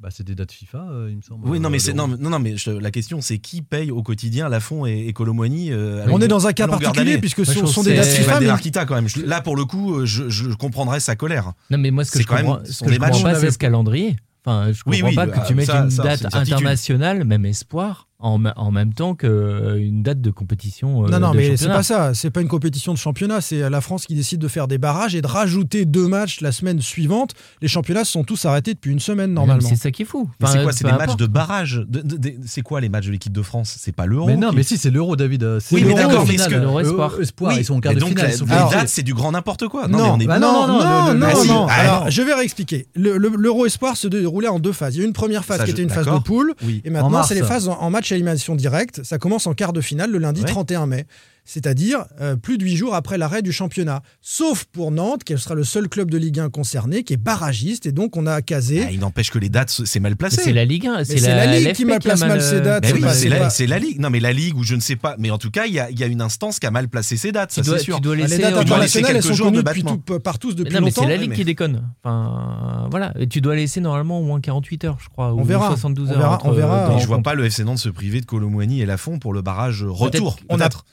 Bah, 0.00 0.08
C'est 0.10 0.24
des 0.24 0.34
dates 0.34 0.52
FIFA, 0.52 0.86
euh, 0.90 1.08
il 1.10 1.16
me 1.16 1.22
semble. 1.22 1.48
Oui, 1.48 1.60
non, 1.60 1.70
mais 1.70 1.76
Euh, 1.76 1.80
c'est 1.80 1.92
non, 1.94 2.08
non, 2.08 2.28
non, 2.30 2.38
mais 2.38 2.56
je- 2.56 2.70
la 2.70 2.90
question, 2.90 3.20
c'est 3.20 3.38
qui 3.38 3.62
paye 3.62 3.90
au 3.90 4.02
quotidien 4.02 4.48
Lafont 4.48 4.86
et, 4.86 5.06
et 5.06 5.12
Colomboigny 5.12 5.70
euh, 5.72 6.04
On 6.10 6.20
est 6.20 6.28
dans 6.28 6.46
un 6.46 6.52
cas 6.52 6.66
particulier 6.66 7.18
puisque 7.18 7.46
ce 7.46 7.64
sont, 7.66 7.82
des 7.82 7.94
dates 7.94 8.06
FIFA. 8.06 8.26
mais- 8.26 8.32
Valdemarquita 8.34 8.84
quand 8.86 8.96
même. 8.96 9.08
Je- 9.08 9.20
Là, 9.24 9.40
pour 9.40 9.56
le 9.56 9.64
coup, 9.64 10.04
je, 10.04 10.28
je 10.28 10.50
comprendrais 10.50 11.00
sa 11.00 11.14
colère. 11.16 11.52
Non, 11.70 11.78
mais 11.78 11.90
moi, 11.90 12.04
ce 12.04 12.10
que 12.10 12.18
C'est 12.18 12.24
je 12.24 12.28
quand 12.28 12.34
même 12.34 12.46
comprends, 12.46 12.64
ce 12.64 12.84
que 12.84 12.90
comprends 12.98 13.22
pas, 13.22 13.34
c'est 13.40 13.50
ce 13.52 13.58
calendrier. 13.58 14.16
Enfin, 14.44 14.72
je 14.72 14.82
comprends 14.82 15.08
oui, 15.08 15.14
pas 15.14 15.26
bah, 15.26 15.38
que 15.38 15.46
tu 15.46 15.54
mettes 15.54 15.66
ça- 15.66 15.84
une 15.84 15.88
date 15.96 16.34
internationale, 16.34 17.24
même 17.24 17.46
espoir, 17.46 18.08
en, 18.24 18.70
même 18.70 18.92
temps 18.94 19.14
qu'une 19.14 20.02
date 20.02 20.20
de 20.20 20.30
compétition. 20.30 21.04
euh, 21.04 21.08
Non, 21.08 21.20
non, 21.20 21.30
de 21.32 21.36
mais 21.36 21.56
c'est 21.56 21.68
pas 21.68 21.82
ça. 21.82 22.14
C'est 22.14 22.30
pas 22.30 22.40
une 22.40 22.48
compétition 22.48 22.92
de 22.92 22.98
championnat. 22.98 23.40
C'est 23.40 23.68
la 23.68 23.80
France 23.80 24.06
qui 24.06 24.14
décide 24.14 24.40
de 24.40 24.48
faire 24.48 24.66
des 24.68 24.78
barrages 24.78 25.14
et 25.14 25.22
de 25.22 25.26
rajouter 25.26 25.84
deux 25.84 26.08
matchs 26.08 26.40
la 26.40 26.52
semaine 26.52 26.80
suivante. 26.80 27.32
Les 27.62 27.68
championnats 27.68 28.04
se 28.04 28.12
sont 28.12 28.24
tous 28.24 28.44
arrêtés 28.46 28.74
depuis 28.74 28.90
une 28.92 29.00
semaine 29.00 29.30
Non, 29.30 29.42
normalement. 29.46 29.68
C'est 29.68 29.76
ça 29.76 29.90
qui 29.90 30.02
est 30.02 30.06
fou. 30.06 30.28
Enfin, 30.42 30.52
c'est 30.52 30.62
quoi 30.62 30.72
C'est 30.72 30.84
des 30.84 30.92
matchs 30.92 31.16
de 31.16 31.26
barrage 31.26 31.82
de- 31.88 32.00
de- 32.00 32.16
de- 32.16 32.34
C'est 32.46 32.62
quoi 32.62 32.80
les 32.80 32.88
matchs 32.88 33.06
de 33.06 33.12
l'équipe 33.12 33.32
de 33.32 33.42
France? 33.42 33.76
C'est 33.78 33.92
pas 33.94 34.06
l'euro 34.06 34.26
Mais 34.26 34.36
non, 34.36 34.50
qui- 34.50 34.56
mais 34.56 34.62
si, 34.62 34.76
c'est 34.78 34.90
l'euro, 34.90 35.16
David. 35.16 35.42
euh, 35.44 35.60
Oui, 35.72 35.84
mais 35.86 35.94
d'accord, 35.94 36.24
mais 36.26 36.40
euh, 36.40 36.58
l'Euro 36.60 36.80
Espoir. 36.80 37.12
euh, 37.18 37.22
Espoir, 37.22 37.52
Oui, 37.52 37.58
ils 37.60 37.64
sont 37.64 37.74
en 37.76 37.80
quart 37.80 37.94
de 37.94 38.00
donc 38.00 38.10
finale. 38.10 38.30
la- 38.30 38.46
les 38.46 38.52
Alors- 38.52 38.70
dates, 38.70 38.88
c'est 38.88 39.02
du 39.02 39.14
grand 39.14 39.32
n'importe 39.32 39.68
quoi. 39.68 39.86
Non, 39.88 39.98
mais 39.98 40.04
on 40.10 40.20
est 40.20 40.26
bah 40.26 40.38
non, 40.38 40.52
non, 40.52 40.66
non, 40.66 40.66
non, 40.66 40.78
non, 40.78 41.14
non, 41.14 41.26
Ah, 41.26 41.44
non. 41.46 41.66
Alors, 41.68 42.04
non. 42.04 42.10
je 42.10 42.22
vais 42.22 42.34
réexpliquer. 42.34 42.86
Le- 42.94 43.18
le- 43.18 43.32
L'Euro 43.36 43.66
Espoir 43.66 43.96
se 43.96 44.08
déroulait 44.08 44.48
en 44.48 44.58
deux 44.58 44.72
phases. 44.72 44.94
Il 44.96 45.00
y 45.00 45.02
a 45.02 45.06
une 45.06 45.12
première 45.12 45.44
phase 45.44 45.64
qui 45.64 45.70
était 45.70 45.82
une 45.82 45.90
phase 45.90 46.06
de 46.06 46.18
poule. 46.18 46.54
Et 46.84 46.90
maintenant, 46.90 47.22
c'est 47.22 47.34
les 47.34 47.42
phases 47.42 47.68
en, 47.68 47.90
match 47.90 48.12
élimination 48.14 48.54
directe. 48.54 49.02
Ça 49.02 49.18
commence 49.18 49.46
en 49.46 49.54
quart 49.54 49.72
de 49.72 49.80
finale 49.80 50.10
le 50.10 50.18
lundi 50.18 50.42
Ouais. 50.42 50.48
31 50.48 50.86
mai. 50.86 51.06
C'est-à-dire 51.44 52.04
euh, 52.20 52.36
plus 52.36 52.58
de 52.58 52.64
huit 52.64 52.76
jours 52.76 52.94
après 52.94 53.18
l'arrêt 53.18 53.42
du 53.42 53.52
championnat. 53.52 54.02
Sauf 54.20 54.64
pour 54.64 54.90
Nantes, 54.90 55.24
qui 55.24 55.36
sera 55.38 55.54
le 55.54 55.64
seul 55.64 55.88
club 55.88 56.10
de 56.10 56.18
Ligue 56.18 56.40
1 56.40 56.50
concerné, 56.50 57.04
qui 57.04 57.12
est 57.14 57.18
barragiste, 57.18 57.86
et 57.86 57.92
donc 57.92 58.16
on 58.16 58.26
a 58.26 58.40
casé. 58.42 58.84
Ah, 58.86 58.90
il 58.90 59.00
n'empêche 59.00 59.30
que 59.30 59.38
les 59.38 59.48
dates, 59.48 59.70
c'est 59.84 60.00
mal 60.00 60.16
placé. 60.16 60.42
C'est 60.42 60.52
la 60.52 60.64
Ligue 60.64 60.86
1, 60.86 60.98
Mais 60.98 61.04
c'est 61.04 61.20
la, 61.20 61.46
la 61.46 61.58
Ligue 61.60 61.72
qui 61.72 61.84
mal 61.84 61.98
place 62.00 62.20
mal 62.20 62.40
ses 62.42 62.60
dates, 62.60 62.82
Ben 62.82 62.88
c'est 62.88 62.94
oui, 62.94 63.00
pas- 63.02 63.14
c'est 63.50 63.66
la, 63.66 63.76
pas- 63.76 63.78
Ligue. 63.84 64.00
Non, 64.00 64.10
mais 64.10 64.20
la 64.20 64.32
Ligue, 64.32 64.56
ou 64.56 64.62
je 64.64 64.74
ne 64.74 64.80
sais 64.80 64.96
pas. 64.96 65.16
Mais 65.18 65.30
en 65.30 65.38
tout 65.38 65.50
cas, 65.50 65.66
il 65.66 65.74
y 65.74 65.78
a, 65.80 65.90
il 65.90 65.98
y 65.98 66.02
a 66.04 66.06
une 66.06 66.20
instance 66.22 66.58
qui 66.58 66.66
a 66.66 66.70
mal 66.70 66.88
placé 66.88 67.16
ses 67.16 67.32
dates, 67.32 67.50
Tu 67.50 67.62
ça 67.62 67.72
c'est 67.78 67.82
sûr. 67.84 67.96
tu 67.96 68.02
dois 68.02 68.14
Ah, 68.14 68.22
laisser 68.22 68.36
les 68.36 68.42
dates 68.42 68.54
internationales, 68.56 69.10
elles 69.10 69.16
quelques 69.22 69.26
sont 69.28 69.34
jours 69.34 69.46
de 69.50 69.50
connues 69.60 69.64
depuis 69.64 69.82
battement. 69.82 70.02
tout- 70.06 70.20
par 70.20 70.38
tous 70.38 70.50
Mais 70.50 70.54
depuis 70.56 70.74
non, 70.74 70.80
mais 70.80 70.86
longtemps. 70.86 71.02
c'est 71.02 71.08
la 71.08 71.16
Ligue 71.16 71.30
mais- 71.30 71.36
qui 71.36 71.44
déconne. 71.44 71.88
Enfin, 72.02 72.88
voilà. 72.90 73.12
Et 73.18 73.26
tu 73.28 73.40
dois 73.40 73.54
laisser 73.56 73.80
normalement 73.80 74.20
au 74.20 74.22
moins 74.22 74.40
48 74.40 74.84
heures, 74.84 74.98
je 75.00 75.08
crois. 75.08 75.32
On 75.34 75.40
ou 75.42 75.44
verra. 75.44 75.68
72 75.68 76.08
On 76.08 76.12
heures. 76.12 76.18
verra, 76.18 76.38
on 76.44 76.52
verra. 76.52 76.88
dans 76.88 76.96
Et 76.98 77.00
je 77.00 77.06
vois 77.06 77.20
pas 77.22 77.34
le 77.34 77.44
FC 77.44 77.64
Nantes 77.64 77.78
se 77.78 77.88
priver 77.88 78.20
de 78.20 78.26
Colomboigny 78.26 78.80
et 78.80 78.86
Lafont 78.86 79.18
pour 79.18 79.32
le 79.32 79.42
barrage 79.42 79.82
retour. 79.84 80.36
On 80.48 80.56
n'a 80.56 80.64
peut-être. 80.68 80.84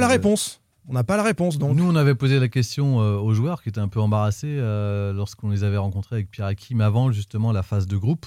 On 0.00 0.06
n'a 0.06 0.06
pas 0.06 0.08
la 0.08 0.08
réponse. 0.08 0.60
On 0.88 0.92
n'a 0.94 1.04
pas 1.04 1.16
la 1.16 1.22
réponse. 1.22 1.58
Donc, 1.58 1.76
Nous, 1.76 1.88
on 1.88 1.94
avait 1.94 2.14
posé 2.14 2.40
la 2.40 2.48
question 2.48 3.00
euh, 3.00 3.16
aux 3.16 3.32
joueurs 3.34 3.62
qui 3.62 3.68
étaient 3.68 3.80
un 3.80 3.88
peu 3.88 4.00
embarrassés 4.00 4.56
euh, 4.58 5.12
lorsqu'on 5.12 5.50
les 5.50 5.62
avait 5.62 5.76
rencontrés 5.76 6.16
avec 6.16 6.30
Pierre 6.30 6.46
Hakim 6.46 6.80
avant 6.80 7.12
justement 7.12 7.52
la 7.52 7.62
phase 7.62 7.86
de 7.86 7.96
groupe. 7.96 8.26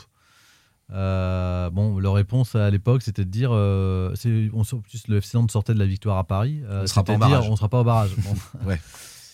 Euh, 0.92 1.70
bon, 1.72 1.98
leur 2.00 2.14
réponse 2.14 2.56
à 2.56 2.70
l'époque, 2.70 3.02
c'était 3.02 3.26
de 3.26 3.30
dire, 3.30 3.50
euh, 3.54 4.14
c'est- 4.16 4.50
on 4.54 4.64
sort- 4.64 4.82
plus 4.82 5.08
le 5.08 5.18
FC 5.18 5.38
Nantes 5.38 5.52
sortait 5.52 5.74
de 5.74 5.80
la 5.80 5.86
victoire 5.86 6.18
à 6.18 6.24
Paris, 6.26 6.62
euh, 6.70 6.84
On 6.84 6.88
sera 6.88 7.04
pas 7.04 7.14
dire, 7.14 7.20
barrage. 7.20 7.50
on 7.50 7.56
sera 7.56 7.70
pas 7.70 7.80
au 7.80 7.84
barrage. 7.84 8.12
Bon. 8.18 8.36
Ouais. 8.68 8.80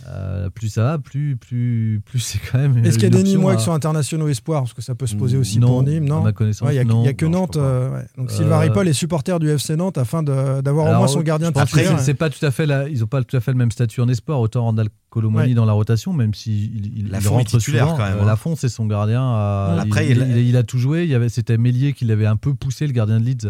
Euh, 0.08 0.50
plus 0.50 0.70
ça 0.70 0.84
va, 0.84 0.98
plus, 0.98 1.36
plus, 1.36 2.02
plus 2.06 2.20
c'est 2.20 2.40
quand 2.40 2.58
même. 2.58 2.78
Est-ce 2.86 2.96
qu'il 2.98 3.04
y 3.04 3.08
a 3.08 3.10
des 3.18 3.24
Nîmois 3.24 3.54
à- 3.54 3.56
qui 3.58 3.64
sont 3.64 3.74
internationaux 3.74 4.28
espoirs? 4.30 4.62
Parce 4.64 4.74
que 4.74 4.82
ça 4.82 4.96
peut 4.96 5.08
se 5.08 5.16
poser 5.16 5.38
aussi 5.38 5.60
Non, 5.60 5.68
pour 5.68 5.84
Nîmes, 5.84 6.06
non? 6.06 6.24
Ouais, 6.24 6.32
Il 6.40 6.70
n'y 6.72 6.78
a, 6.78 6.82
a 7.10 7.14
que 7.14 7.26
Non, 7.26 7.32
Nantes. 7.42 7.58
euh, 7.58 7.92
ouais. 7.94 8.06
Donc 8.18 8.30
Euh, 8.32 8.34
Sylvain 8.34 8.60
Ripoll 8.60 8.88
est 8.88 8.94
supporter 8.94 9.40
du 9.40 9.50
FC 9.50 9.76
Nantes 9.76 9.98
afin 9.98 10.24
d'avoir 10.24 10.88
au 10.94 10.98
moins 10.98 11.08
son 11.08 11.22
gardien 11.22 11.52
titulaire. 11.52 12.00
c'est- 12.00 12.06
c'est 12.06 12.14
pas 12.14 12.30
tout 12.30 12.44
à 12.46 12.52
fait 12.52 12.66
la- 12.66 12.88
ils 12.88 13.00
n'ont 13.02 13.08
pas 13.08 13.24
tout 13.24 13.36
à 13.36 13.40
fait 13.42 13.52
le 13.52 13.58
même 13.58 13.72
statut 13.72 14.00
en 14.02 14.08
espoir. 14.08 14.40
Autant 14.40 14.64
Randall 14.64 14.88
Colomani 15.10 15.50
Ouais. 15.50 15.54
dans 15.56 15.66
la 15.66 15.74
rotation, 15.74 16.14
même 16.14 16.34
s'il 16.34 16.76
il, 16.76 17.08
il 17.08 17.14
est 17.14 17.28
rentre 17.28 17.58
titulaire 17.58 17.86
souvent. 17.86 17.98
quand 17.98 18.04
même, 18.06 18.18
Euh, 18.20 18.22
hein. 18.22 18.26
Lafont, 18.26 18.56
c'est 18.56 18.70
son 18.70 18.86
gardien. 18.86 19.24
euh, 19.24 19.80
Après, 19.80 20.08
il, 20.10 20.18
il- 20.18 20.38
il- 20.38 20.48
il 20.50 20.58
a 20.58 20.64
tout 20.64 20.78
joué. 20.78 21.04
Il 21.04 21.10
y 21.10 21.16
avait, 21.16 21.30
c'était 21.30 21.58
Mélier 21.58 21.94
qui 21.94 22.06
l'avait 22.06 22.26
un 22.28 22.36
peu 22.36 22.54
poussé, 22.54 22.88
le 22.88 22.94
gardien 22.94 23.20
de 23.20 23.26
Leeds, 23.26 23.50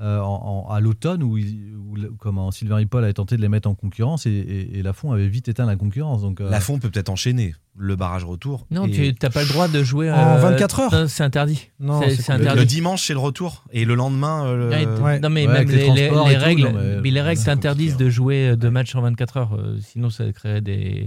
euh, 0.00 0.20
en- 0.20 0.66
en- 0.68 0.70
à 0.72 0.80
l'automne, 0.80 1.22
où, 1.22 1.38
où 1.38 1.96
le- 1.96 2.10
comment 2.18 2.50
Sylvain 2.50 2.76
Ripoll 2.76 3.02
avait 3.04 3.12
tenté 3.14 3.36
de 3.36 3.40
les 3.42 3.48
mettre 3.48 3.68
en 3.68 3.74
concurrence 3.74 4.26
et, 4.26 4.30
et, 4.30 4.78
et 4.78 4.82
Lafont 4.82 5.12
avait 5.12 5.28
vite 5.28 5.48
éteint 5.48 5.64
la 5.64 5.76
concurrence. 5.76 6.20
Donc, 6.22 6.40
euh, 6.40 6.50
Lafont 6.50 6.78
peut 6.78 6.90
peut-être 6.90 7.08
enchaîner 7.08 7.54
le 7.78 7.96
barrage 7.96 8.24
retour. 8.24 8.66
Non, 8.70 8.86
et- 8.86 8.90
tu 8.90 9.14
n'as 9.22 9.30
pas 9.30 9.42
le 9.42 9.48
droit 9.48 9.68
de 9.68 9.82
jouer 9.82 10.10
En 10.10 10.16
euh, 10.36 10.38
24 10.38 10.80
heures 10.80 11.08
C'est 11.08 11.22
interdit. 11.24 11.70
Non, 11.80 12.00
C'est- 12.02 12.10
c'est 12.16 12.22
c'est 12.22 12.32
le, 12.36 12.40
interdit. 12.42 12.60
le 12.60 12.66
dimanche, 12.66 13.06
c'est 13.06 13.12
le 13.14 13.18
retour. 13.20 13.64
Et 13.72 13.84
le 13.86 13.94
lendemain, 13.94 14.50
Ouais, 14.68 14.84
le- 14.84 15.00
Ouais. 15.02 15.18
Non, 15.20 15.30
mais 15.30 15.42
Ouais, 15.42 15.46
même 15.48 15.56
avec 15.56 15.68
les 15.70 15.76
les, 15.76 15.80
les- 15.92 16.08
transports 16.08 16.28
les 16.28 16.34
et 16.34 16.38
tout, 16.38 16.44
règles, 16.44 16.62
non, 16.62 16.72
mais- 16.74 17.00
mais 17.00 17.10
les 17.10 17.20
règles 17.22 17.38
c'est 17.40 17.46
t'interdisent 17.46 17.92
compliqué, 17.92 18.04
de 18.04 18.10
jouer 18.10 18.48
euh, 18.50 18.56
deux 18.56 18.70
matchs 18.70 18.94
en 18.94 19.00
24 19.02 19.36
heures. 19.38 19.54
euh, 19.54 19.78
sinon, 19.80 20.10
ça 20.10 20.30
créerait 20.32 20.60
des, 20.60 21.06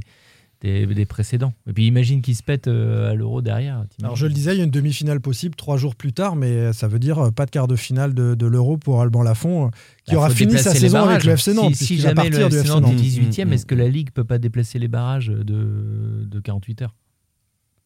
des, 0.61 0.85
des 0.85 1.05
précédents. 1.05 1.53
Et 1.67 1.73
puis 1.73 1.87
imagine 1.87 2.21
qu'ils 2.21 2.35
se 2.35 2.43
pètent 2.43 2.67
euh, 2.67 3.11
à 3.11 3.13
l'euro 3.13 3.41
derrière. 3.41 3.85
Alors 4.03 4.15
je 4.15 4.25
le 4.27 4.33
disais, 4.33 4.53
il 4.55 4.57
y 4.57 4.61
a 4.61 4.63
une 4.65 4.69
demi-finale 4.71 5.21
possible 5.21 5.55
trois 5.55 5.77
jours 5.77 5.95
plus 5.95 6.13
tard, 6.13 6.35
mais 6.35 6.73
ça 6.73 6.87
veut 6.87 6.99
dire 6.99 7.19
euh, 7.19 7.31
pas 7.31 7.45
de 7.45 7.51
quart 7.51 7.67
de 7.67 7.75
finale 7.75 8.13
de, 8.13 8.35
de 8.35 8.45
l'Euro 8.45 8.77
pour 8.77 9.01
Alban 9.01 9.23
Lafont, 9.23 9.67
euh, 9.67 9.69
qui 10.05 10.11
Bah, 10.11 10.17
aura 10.19 10.29
fini 10.29 10.57
sa 10.57 10.73
saison 10.73 11.03
avec 11.03 11.23
le 11.23 11.33
FC 11.33 11.53
Nantes. 11.53 11.75
Si, 11.75 11.85
si 11.85 11.97
jamais 11.97 12.29
le 12.29 12.37
partir 12.39 12.47
FC 12.59 12.69
Nantes 12.69 12.83
est 12.83 12.87
Nantes. 12.87 12.95
18 12.95 13.39
e 13.39 13.45
Mm, 13.45 13.53
est-ce 13.53 13.65
que 13.65 13.75
la 13.75 13.87
Ligue 13.87 14.11
peut 14.11 14.23
pas 14.25 14.37
déplacer 14.37 14.79
les 14.79 14.87
barrages 14.89 15.27
de, 15.27 16.25
de 16.25 16.39
48 16.39 16.81
heures? 16.81 16.95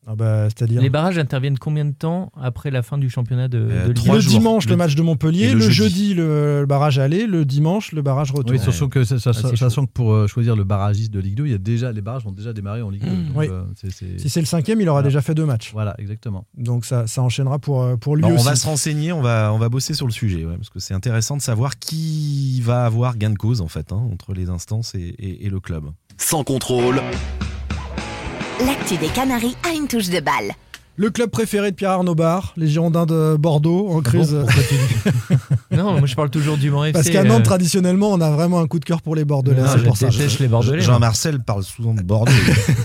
Ah 0.06 0.16
bah, 0.16 0.50
Les 0.68 0.90
barrages 0.90 1.18
interviennent 1.18 1.58
combien 1.58 1.86
de 1.86 1.94
temps 1.94 2.30
après 2.40 2.72
la 2.72 2.82
fin 2.84 2.98
du 2.98 3.10
championnat 3.10 3.48
de, 3.48 3.58
Euh, 3.58 3.88
de 3.88 3.94
Ligue 3.94 4.12
le 4.12 4.20
jours. 4.20 4.32
dimanche, 4.40 4.66
le, 4.66 4.72
Le- 4.72 4.76
match 4.78 4.96
de 4.96 5.02
Montpellier, 5.02 5.48
le, 5.54 5.60
le 5.60 5.70
jeudi, 5.70 6.10
jeudi. 6.10 6.14
le, 6.16 6.60
le 6.60 6.66
barrage 6.66 7.00
aller, 7.00 7.26
le 7.26 7.46
dimanche, 7.46 7.94
le 7.94 8.02
barrage 8.02 8.32
retour. 8.32 8.52
Oui, 8.52 8.60
sachant 8.60 8.90
que, 8.90 9.06
ça- 9.06 9.18
ça- 9.18 9.32
Ah, 9.34 9.42
que 9.42 9.86
pour 9.94 10.12
euh, 10.12 10.28
choisir 10.28 10.58
le 10.58 10.66
barragiste 10.66 11.14
de 11.14 11.20
Ligue 11.22 11.36
2, 11.36 11.46
il 11.46 11.52
y 11.52 11.56
a 11.56 11.58
déjà, 11.58 11.94
les 11.94 12.02
barrages 12.02 12.26
ont 12.28 12.34
déjà 12.34 12.52
démarré 12.52 12.82
en 12.82 12.90
Ligue 12.90 13.04
2. 13.06 13.10
Mmh. 13.10 13.24
donc, 13.28 13.38
Oui. 13.38 13.48
euh, 13.50 13.64
Si 14.18 14.30
c'est 14.30 14.40
le 14.42 14.46
cinquième, 14.46 14.82
il 14.82 14.90
aura 14.90 14.98
Voilà. 15.00 15.08
déjà 15.08 15.22
fait 15.22 15.36
deux 15.36 15.46
matchs. 15.46 15.72
Voilà, 15.72 15.96
exactement. 15.98 16.46
Donc 16.58 16.84
ça, 16.84 17.08
ça 17.08 17.22
enchaînera 17.22 17.60
pour, 17.60 17.82
euh, 17.84 17.96
pour 17.96 18.18
lui 18.18 18.24
Bon, 18.24 18.32
on 18.32 18.36
aussi. 18.36 18.46
va 18.46 18.56
se 18.56 18.66
renseigner, 18.68 19.14
on 19.14 19.22
va, 19.22 19.52
on 19.54 19.58
va 19.58 19.70
bosser 19.70 19.94
sur 19.94 20.06
le 20.06 20.12
sujet, 20.12 20.44
ouais, 20.46 20.58
parce 20.58 20.70
que 20.70 20.80
c'est 20.80 20.94
intéressant 20.94 21.38
de 21.38 21.42
savoir 21.42 21.80
qui 21.80 22.60
va 22.62 22.84
avoir 22.86 23.16
gain 23.18 23.30
de 23.30 23.38
cause 23.38 23.62
en 23.62 23.70
fait 23.70 23.94
hein, 23.94 24.02
entre 24.12 24.34
les 24.34 24.50
instances 24.50 24.96
et, 24.96 25.00
et- 25.18 25.46
et 25.46 25.50
le 25.50 25.62
club. 25.62 25.86
Sans 26.18 26.44
contrôle, 26.44 27.02
L'actu 28.60 28.98
des 28.98 29.08
Canaries 29.08 29.58
a 29.68 29.74
une 29.74 29.88
touche 29.88 30.10
de 30.10 30.20
balle. 30.20 30.54
Le 30.96 31.10
club 31.10 31.32
préféré 31.32 31.72
de 31.72 31.76
Pierre 31.76 31.90
Arnaud 31.90 32.14
Bar, 32.14 32.54
les 32.56 32.68
Girondins 32.68 33.08
de 33.08 33.36
Bordeaux, 33.36 33.90
en 33.90 34.02
crise. 34.02 34.38
Non, 35.76 35.98
moi 36.00 36.06
je 36.06 36.16
parle 36.16 36.30
toujours 36.30 36.58
du 36.58 36.70
Mans 36.72 36.86
FC. 36.86 36.94
Parce 36.94 37.10
qu'à 37.10 37.24
Nantes, 37.24 37.40
euh, 37.42 37.44
traditionnellement, 37.44 38.12
on 38.12 38.22
a 38.22 38.32
vraiment 38.32 38.60
un 38.60 38.68
coup 38.68 38.80
de 38.80 38.86
cœur 38.86 39.02
pour 39.02 39.16
les 39.16 39.26
Bordelais. 39.26 39.62
non, 39.62 39.68
c'est 39.72 39.80
je 39.80 39.84
pour 39.86 39.98
ça. 39.98 40.08
les 40.40 40.48
Bordelais. 40.48 40.82
Jean-Marcel 40.82 41.40
parle 41.42 41.64
souvent 41.64 41.94
de 41.94 42.02
Bordeaux. 42.02 42.32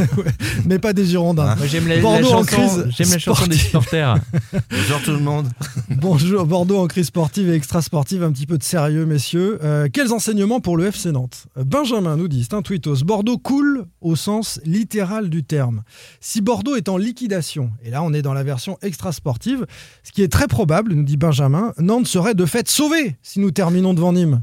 Mais 0.67 0.79
pas 0.79 0.93
des 0.93 1.05
Girondins. 1.07 1.55
Moi, 1.57 1.67
j'aime 1.67 1.89
la, 1.89 1.97
la 1.97 2.03
Bordeaux 2.03 2.27
en 2.33 2.45
chanson, 2.45 2.45
crise 2.45 2.87
j'aime 2.97 3.11
la 3.11 3.19
chanson 3.19 3.47
des 3.47 3.57
sportive. 3.57 3.65
supporters. 3.67 4.15
Bonjour 4.71 5.03
tout 5.03 5.11
le 5.13 5.21
monde. 5.21 5.49
Bonjour, 5.91 6.47
Bordeaux 6.47 6.79
en 6.79 6.87
crise 6.87 7.07
sportive 7.07 7.49
et 7.51 7.55
extra-sportive, 7.55 8.23
un 8.23 8.33
petit 8.33 8.47
peu 8.47 8.59
de 8.59 8.63
sérieux, 8.63 9.07
messieurs. 9.07 9.59
Euh, 9.63 9.89
quels 9.93 10.13
enseignements 10.13 10.61
pour 10.61 10.77
le 10.77 10.87
FC 10.87 11.13
Nantes? 11.13 11.47
Benjamin 11.57 12.17
nous 12.17 12.29
dit, 12.29 12.45
c'est 12.45 12.55
un 12.55 12.63
tweetos, 12.63 13.05
Bordeaux 13.05 13.39
coule 13.39 13.87
au 14.01 14.17
sens 14.17 14.61
littéral 14.65 15.29
du 15.31 15.45
terme. 15.45 15.83
Si 16.21 16.41
Bordeaux 16.41 16.77
est 16.77 16.89
en 16.89 16.97
liquidation, 16.97 17.71
et 17.85 17.91
là 17.91 18.03
on 18.03 18.13
est 18.13 18.23
dans 18.23 18.35
la 18.35 18.43
version 18.43 18.79
extra-sportive, 18.83 19.67
ce 20.03 20.13
qui 20.13 20.23
est 20.23 20.29
très 20.33 20.47
probable, 20.47 20.95
nous 20.95 21.03
dit 21.05 21.17
Benjamin, 21.17 21.73
Nantes 21.79 22.07
serait 22.07 22.35
de 22.35 22.47
fait 22.47 22.69
sauvé 22.79 23.17
si 23.23 23.41
nous 23.41 23.51
terminons 23.51 23.93
devant 23.95 24.13
Nîmes. 24.13 24.43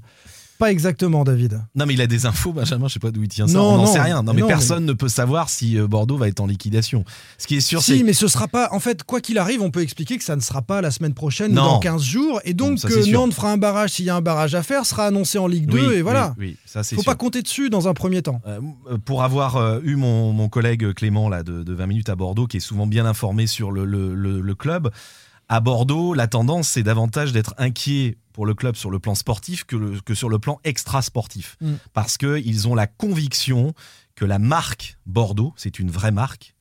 Pas 0.57 0.71
exactement, 0.71 1.25
David. 1.25 1.61
Non 1.75 1.85
mais 1.85 1.95
il 1.95 2.01
a 2.01 2.07
des 2.07 2.25
infos, 2.25 2.53
Benjamin, 2.53 2.87
je 2.87 2.93
sais 2.93 2.99
pas 2.99 3.11
d'où 3.11 3.21
il 3.23 3.27
tient 3.27 3.45
ça, 3.45 3.57
Non, 3.57 3.73
on 3.73 3.77
n'en 3.77 3.85
sait 3.87 3.99
rien. 3.99 4.23
Non 4.23 4.33
mais 4.33 4.39
non, 4.39 4.47
personne 4.47 4.85
ne 4.85 4.93
peut 4.93 5.09
savoir 5.09 5.49
si 5.49 5.77
euh, 5.77 5.85
Bordeaux 5.85 6.15
va 6.17 6.29
être 6.29 6.39
en 6.39 6.45
liquidation. 6.47 7.03
Ce 7.37 7.45
qui 7.45 7.57
est 7.57 7.59
sûr, 7.59 7.81
Si, 7.81 7.97
c'est 7.97 8.03
mais 8.05 8.13
ce 8.13 8.29
sera 8.29 8.47
pas. 8.47 8.69
En 8.71 8.79
fait, 8.79 9.03
quoi 9.03 9.19
qu'il 9.19 9.37
arrive, 9.37 9.61
on 9.61 9.69
peut 9.69 9.81
expliquer 9.81 10.17
que 10.17 10.23
ça 10.23 10.37
ne 10.37 10.39
sera 10.41 10.61
pas 10.61 10.79
la 10.79 10.91
semaine 10.91 11.13
prochaine 11.13 11.51
ou 11.51 11.55
dans 11.55 11.79
15 11.79 12.01
jours. 12.01 12.39
Et 12.45 12.53
donc, 12.53 12.79
ça, 12.79 12.87
que. 12.87 13.11
Nantes 13.11 13.33
fera 13.33 13.51
un 13.51 13.57
barrage 13.57 13.89
s'il 13.91 14.05
y 14.05 14.09
a 14.09 14.15
un 14.15 14.21
barrage 14.21 14.55
à 14.55 14.63
faire, 14.63 14.85
sera 14.85 15.07
annoncé 15.07 15.37
en 15.37 15.47
Ligue 15.47 15.65
2. 15.69 15.87
Oui, 15.89 15.95
et 15.95 16.01
voilà. 16.01 16.33
Oui, 16.39 16.45
oui, 16.51 16.57
ça 16.65 16.83
c'est 16.83 16.95
Faut 16.95 17.01
sûr. 17.01 17.11
pas 17.11 17.17
compter 17.17 17.41
dessus 17.41 17.69
dans 17.69 17.89
un 17.89 17.93
premier 17.93 18.21
temps. 18.21 18.39
Euh, 18.47 18.59
pour 19.03 19.23
avoir 19.23 19.57
euh, 19.57 19.79
eu 19.83 19.97
mon, 19.97 20.31
mon 20.31 20.47
collègue 20.47 20.93
Clément 20.93 21.27
là, 21.27 21.43
de, 21.43 21.63
de 21.63 21.73
20 21.73 21.85
minutes 21.87 22.09
à 22.09 22.15
Bordeaux, 22.15 22.47
qui 22.47 22.57
est 22.57 22.61
souvent 22.61 22.87
bien 22.87 23.05
informé 23.05 23.45
sur 23.45 23.71
le, 23.73 23.83
le- 23.83 24.15
le- 24.15 24.39
le 24.39 24.55
club, 24.55 24.89
à 25.49 25.59
Bordeaux, 25.59 26.13
la 26.13 26.27
tendance, 26.27 26.67
c'est 26.69 26.83
davantage 26.83 27.31
d'être 27.31 27.53
inquiet 27.57 28.17
pour 28.33 28.45
le 28.45 28.53
club 28.53 28.75
sur 28.75 28.89
le 28.89 28.99
plan 28.99 29.15
sportif 29.15 29.63
que, 29.63 29.75
le- 29.75 30.01
que 30.01 30.13
sur 30.15 30.27
le 30.29 30.39
plan 30.39 30.59
extra-sportif. 30.63 31.57
Mm. 31.61 31.73
Parce 31.93 32.17
qu'ils 32.17 32.67
ont 32.67 32.75
la 32.75 32.87
conviction 32.87 33.73
que 34.15 34.25
la 34.25 34.39
marque 34.39 34.97
Bordeaux, 35.05 35.53
c'est 35.57 35.79
une 35.79 35.89
vraie 35.91 36.11
marque, 36.11 36.55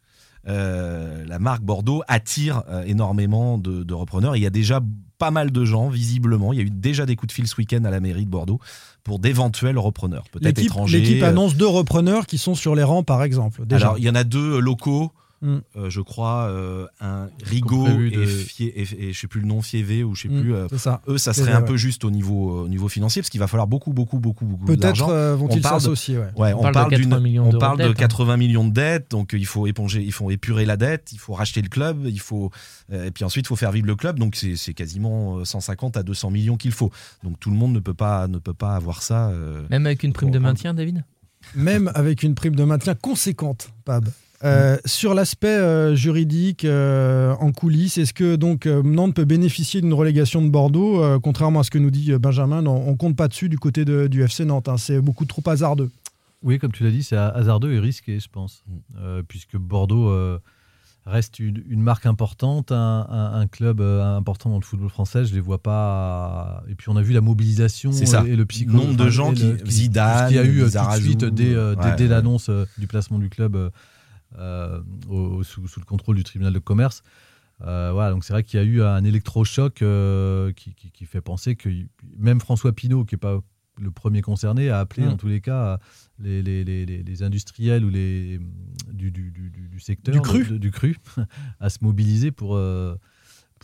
euh, 0.47 1.25
la 1.27 1.39
marque 1.39 1.63
Bordeaux 1.63 2.03
attire 2.09 2.63
euh, 2.69 2.85
énormément 2.85 3.57
de, 3.59 3.83
de 3.83 3.95
repreneurs. 3.95 4.37
Il 4.37 4.43
y 4.43 4.47
a 4.47 4.51
déjà 4.51 4.81
pas 5.19 5.31
mal 5.31 5.51
de 5.51 5.65
gens, 5.65 5.89
visiblement. 5.89 6.53
Il 6.53 6.59
y 6.59 6.63
a 6.63 6.65
eu 6.65 6.71
déjà 6.71 7.07
des 7.07 7.17
coups 7.17 7.29
de 7.29 7.33
fil 7.33 7.47
ce 7.47 7.57
week-end 7.57 7.85
à 7.85 7.91
la 7.91 8.01
mairie 8.01 8.27
de 8.27 8.31
Bordeaux 8.31 8.61
pour 9.05 9.19
d'éventuels 9.19 9.79
repreneurs, 9.79 10.25
peut-être 10.33 10.59
étrangers. 10.59 11.01
l'équipe 11.01 11.23
euh, 11.23 11.29
annonce 11.29 11.55
deux 11.57 11.67
repreneurs 11.69 12.27
qui 12.27 12.37
sont 12.39 12.55
sur 12.55 12.75
les 12.75 12.83
rangs, 12.83 13.05
par 13.05 13.23
exemple. 13.23 13.65
Déjà. 13.65 13.87
alors, 13.87 13.99
il 13.99 14.05
y 14.05 14.11
en 14.11 14.15
a 14.15 14.25
deux 14.25 14.59
locaux, 14.59 15.13
Mm. 15.45 15.59
euh, 15.77 15.91
je 15.91 16.01
crois, 16.01 16.45
euh, 16.49 16.87
un 17.01 17.29
Rigaud 17.45 17.87
de- 17.87 18.07
et, 18.23 18.27
Fie- 18.27 18.65
et, 18.75 18.87
et 18.99 19.13
je 19.13 19.21
sais 19.21 19.27
plus 19.27 19.41
le 19.43 19.47
nom, 19.47 19.61
Fievé 19.61 20.03
ou 20.03 20.15
je 20.15 20.23
sais 20.23 20.29
Mm, 20.29 20.41
plus. 20.41 20.55
euh, 20.55 20.69
ça. 20.79 21.03
eux, 21.07 21.19
ça 21.19 21.33
serait 21.35 21.53
un 21.53 21.61
ouais. 21.61 21.65
peu 21.67 21.77
juste 21.77 22.03
au 22.05 22.11
niveau, 22.11 22.63
au 22.63 22.69
niveau 22.69 22.89
financier 22.89 23.21
parce 23.21 23.29
qu'il 23.29 23.41
va 23.41 23.47
falloir 23.47 23.67
beaucoup, 23.67 23.93
beaucoup, 23.93 24.19
beaucoup, 24.19 24.47
beaucoup 24.47 24.65
Peut-être 24.65 24.81
d'argent. 24.81 25.11
euh, 25.11 25.35
On 25.35 25.37
vont-ils 25.37 25.61
parle 25.61 25.77
de- 25.77 25.81
s'associer. 25.83 26.17
ouais. 26.19 26.29
Ouais, 26.37 26.53
On 26.55 26.61
on, 26.61 26.63
parle 26.63 26.73
de 26.73 26.73
parle 26.73 26.91
80 26.93 27.17
d'une- 27.17 27.23
millions 27.23 27.49
on 27.55 27.59
parle 27.59 27.79
de 27.79 27.83
de 27.83 27.89
dette, 27.89 27.97
hein. 27.99 28.01
80 28.01 28.37
millions 28.39 28.65
de 28.67 28.73
dettes, 28.73 29.11
donc 29.11 29.35
il 29.35 29.45
faut 29.47 29.67
éponger, 29.67 30.03
il 30.03 30.13
faut 30.13 30.31
épurer 30.31 30.65
la 30.65 30.77
dette, 30.79 31.11
il 31.13 31.19
faut 31.19 31.35
racheter 31.35 31.61
le 31.61 31.69
club, 31.69 32.07
il 32.07 32.21
faut 32.21 32.51
euh, 32.93 33.05
et 33.07 33.11
puis 33.11 33.25
ensuite 33.25 33.45
il 33.45 33.49
faut 33.49 33.57
faire 33.57 33.71
vivre 33.73 33.87
le 33.87 33.97
club, 33.97 34.19
donc 34.19 34.37
c'est 34.37 34.75
quasiment 34.75 35.39
euh, 35.41 35.45
150 35.45 35.97
à 35.99 36.03
200 36.03 36.31
millions 36.31 36.57
qu'il 36.57 36.73
faut. 36.73 36.91
Donc 37.23 37.39
tout 37.39 37.51
le 37.51 37.57
monde 37.57 37.73
ne 37.75 37.81
peut 37.81 37.93
pas 37.95 38.29
ne 38.29 38.39
peut 38.39 38.55
pas 38.55 38.75
avoir 38.77 39.03
ça. 39.03 39.29
euh, 39.29 39.67
Même 39.71 39.85
avec 39.85 40.03
une 40.05 40.13
prime 40.15 40.31
de 40.31 40.39
maintien, 40.39 40.73
David? 40.73 41.05
Même 41.55 41.91
avec 41.95 42.23
une 42.23 42.35
prime 42.35 42.57
de 42.57 42.65
maintien 42.65 42.95
conséquente, 42.95 43.71
Pab. 43.85 44.09
Euh, 44.45 44.77
Sur 44.85 45.15
l'aspect 45.15 45.49
euh, 45.49 45.95
juridique 45.95 46.65
euh, 46.65 47.35
en 47.41 47.51
coulisses, 47.53 47.97
est-ce 47.99 48.13
que 48.13 48.37
donc 48.37 48.67
euh, 48.67 48.83
Nantes 48.83 49.15
peut 49.15 49.25
bénéficier 49.25 49.81
d'une 49.81 49.95
relégation 49.95 50.43
de 50.43 50.51
Bordeaux 50.51 51.03
Euh, 51.03 51.19
Contrairement 51.19 51.61
à 51.61 51.63
ce 51.65 51.71
que 51.71 51.79
nous 51.79 51.91
dit 51.91 52.13
Benjamin, 52.13 52.61
non, 52.63 52.85
on 52.87 52.95
compte 52.97 53.17
pas 53.17 53.29
dessus 53.29 53.49
du 53.49 53.59
côté 53.59 53.85
de- 53.85 54.07
du 54.07 54.23
FC 54.23 54.45
Nantes. 54.45 54.69
hein. 54.69 54.77
C'est 54.77 55.01
beaucoup 55.01 55.25
trop 55.25 55.43
hasardeux. 55.49 55.91
Oui, 56.43 56.59
comme 56.59 56.73
tu 56.73 56.85
l'as 56.85 56.91
dit, 56.91 57.03
c'est 57.03 57.17
hasardeux 57.17 57.73
et 57.73 57.79
risqué, 57.81 58.21
je 58.21 58.29
pense, 58.31 58.63
Mm. 58.69 58.73
Euh, 59.03 59.23
puisque 59.27 59.57
Bordeaux 59.57 60.11
euh, 60.11 60.39
reste 61.07 61.39
une, 61.39 61.63
une 61.71 61.81
marque 61.83 62.05
importante, 62.05 62.71
un, 62.71 63.07
un- 63.09 63.41
un 63.41 63.47
club 63.47 63.81
euh, 63.81 64.17
important 64.17 64.51
dans 64.51 64.59
le 64.59 64.63
football 64.65 64.91
français. 64.91 65.25
Je 65.25 65.35
les 65.35 65.41
vois 65.41 65.63
pas. 65.63 66.63
Et 66.69 66.75
puis 66.75 66.91
on 66.91 66.97
a 66.97 67.03
vu 67.03 67.15
la 67.15 67.21
mobilisation 67.23 67.93
C'est 67.93 68.05
ça. 68.07 68.25
et, 68.27 68.37
le 68.37 68.45
psycho. 68.45 68.73
Nombre 68.73 68.97
de 68.97 69.09
gens 69.09 69.33
qui- 69.33 69.43
le- 69.43 69.59
Zidane, 69.67 70.33
y 70.33 70.39
a 70.39 70.45
eu 70.45 70.61
tout 70.65 70.71
de 70.71 71.01
suite 71.03 71.25
dès, 71.25 71.55
euh, 71.55 71.75
dès- 71.77 71.83
ouais, 71.83 71.97
dès 71.97 72.03
ouais. 72.05 72.09
l'annonce 72.11 72.49
euh, 72.51 72.67
du 72.77 72.87
placement 72.87 73.19
du 73.19 73.31
club 73.31 73.57
euh, 73.57 73.71
au- 75.09 75.15
au- 75.39 75.43
sous, 75.45 75.67
sous 75.69 75.81
le 75.81 75.85
contrôle 75.87 76.17
du 76.17 76.25
tribunal 76.25 76.53
de 76.53 76.59
commerce. 76.59 77.03
Euh, 77.63 77.91
voilà, 77.93 78.11
donc 78.11 78.25
c'est 78.25 78.33
vrai 78.33 78.43
qu'il 78.43 78.59
y 78.59 78.63
a 78.63 78.67
eu 78.67 78.83
un 78.83 79.05
électrochoc 79.05 79.81
euh, 79.83 80.53
qui, 80.53 80.75
qui- 80.75 80.91
qui 80.91 81.05
fait 81.07 81.21
penser 81.21 81.55
que 81.55 81.69
même 82.19 82.41
François 82.41 82.73
Pinault, 82.73 83.05
qui 83.05 83.15
est 83.15 83.19
pas 83.19 83.41
le 83.81 83.91
premier 83.91 84.23
concerné 84.23 84.71
à 84.71 84.79
appeler 84.81 85.07
Mm. 85.07 85.11
en 85.11 85.17
tous 85.17 85.29
les 85.29 85.41
cas 85.41 85.79
les, 86.21 86.43
les- 86.43 86.65
les- 86.65 86.85
les- 86.87 87.03
les 87.03 87.23
industriels 87.23 87.85
ou 87.85 87.91
les 87.91 88.39
du, 88.93 89.11
du- 89.11 89.31
du- 89.33 89.51
du- 89.51 89.69
du 89.69 89.81
secteur 89.81 90.15
Du 90.15 90.21
cru. 90.21 90.45
de- 90.45 90.59
du 90.59 90.71
cru 90.71 90.97
à 91.61 91.71
se 91.71 91.79
mobiliser 91.83 92.31
pour 92.33 92.55
euh, 92.57 92.95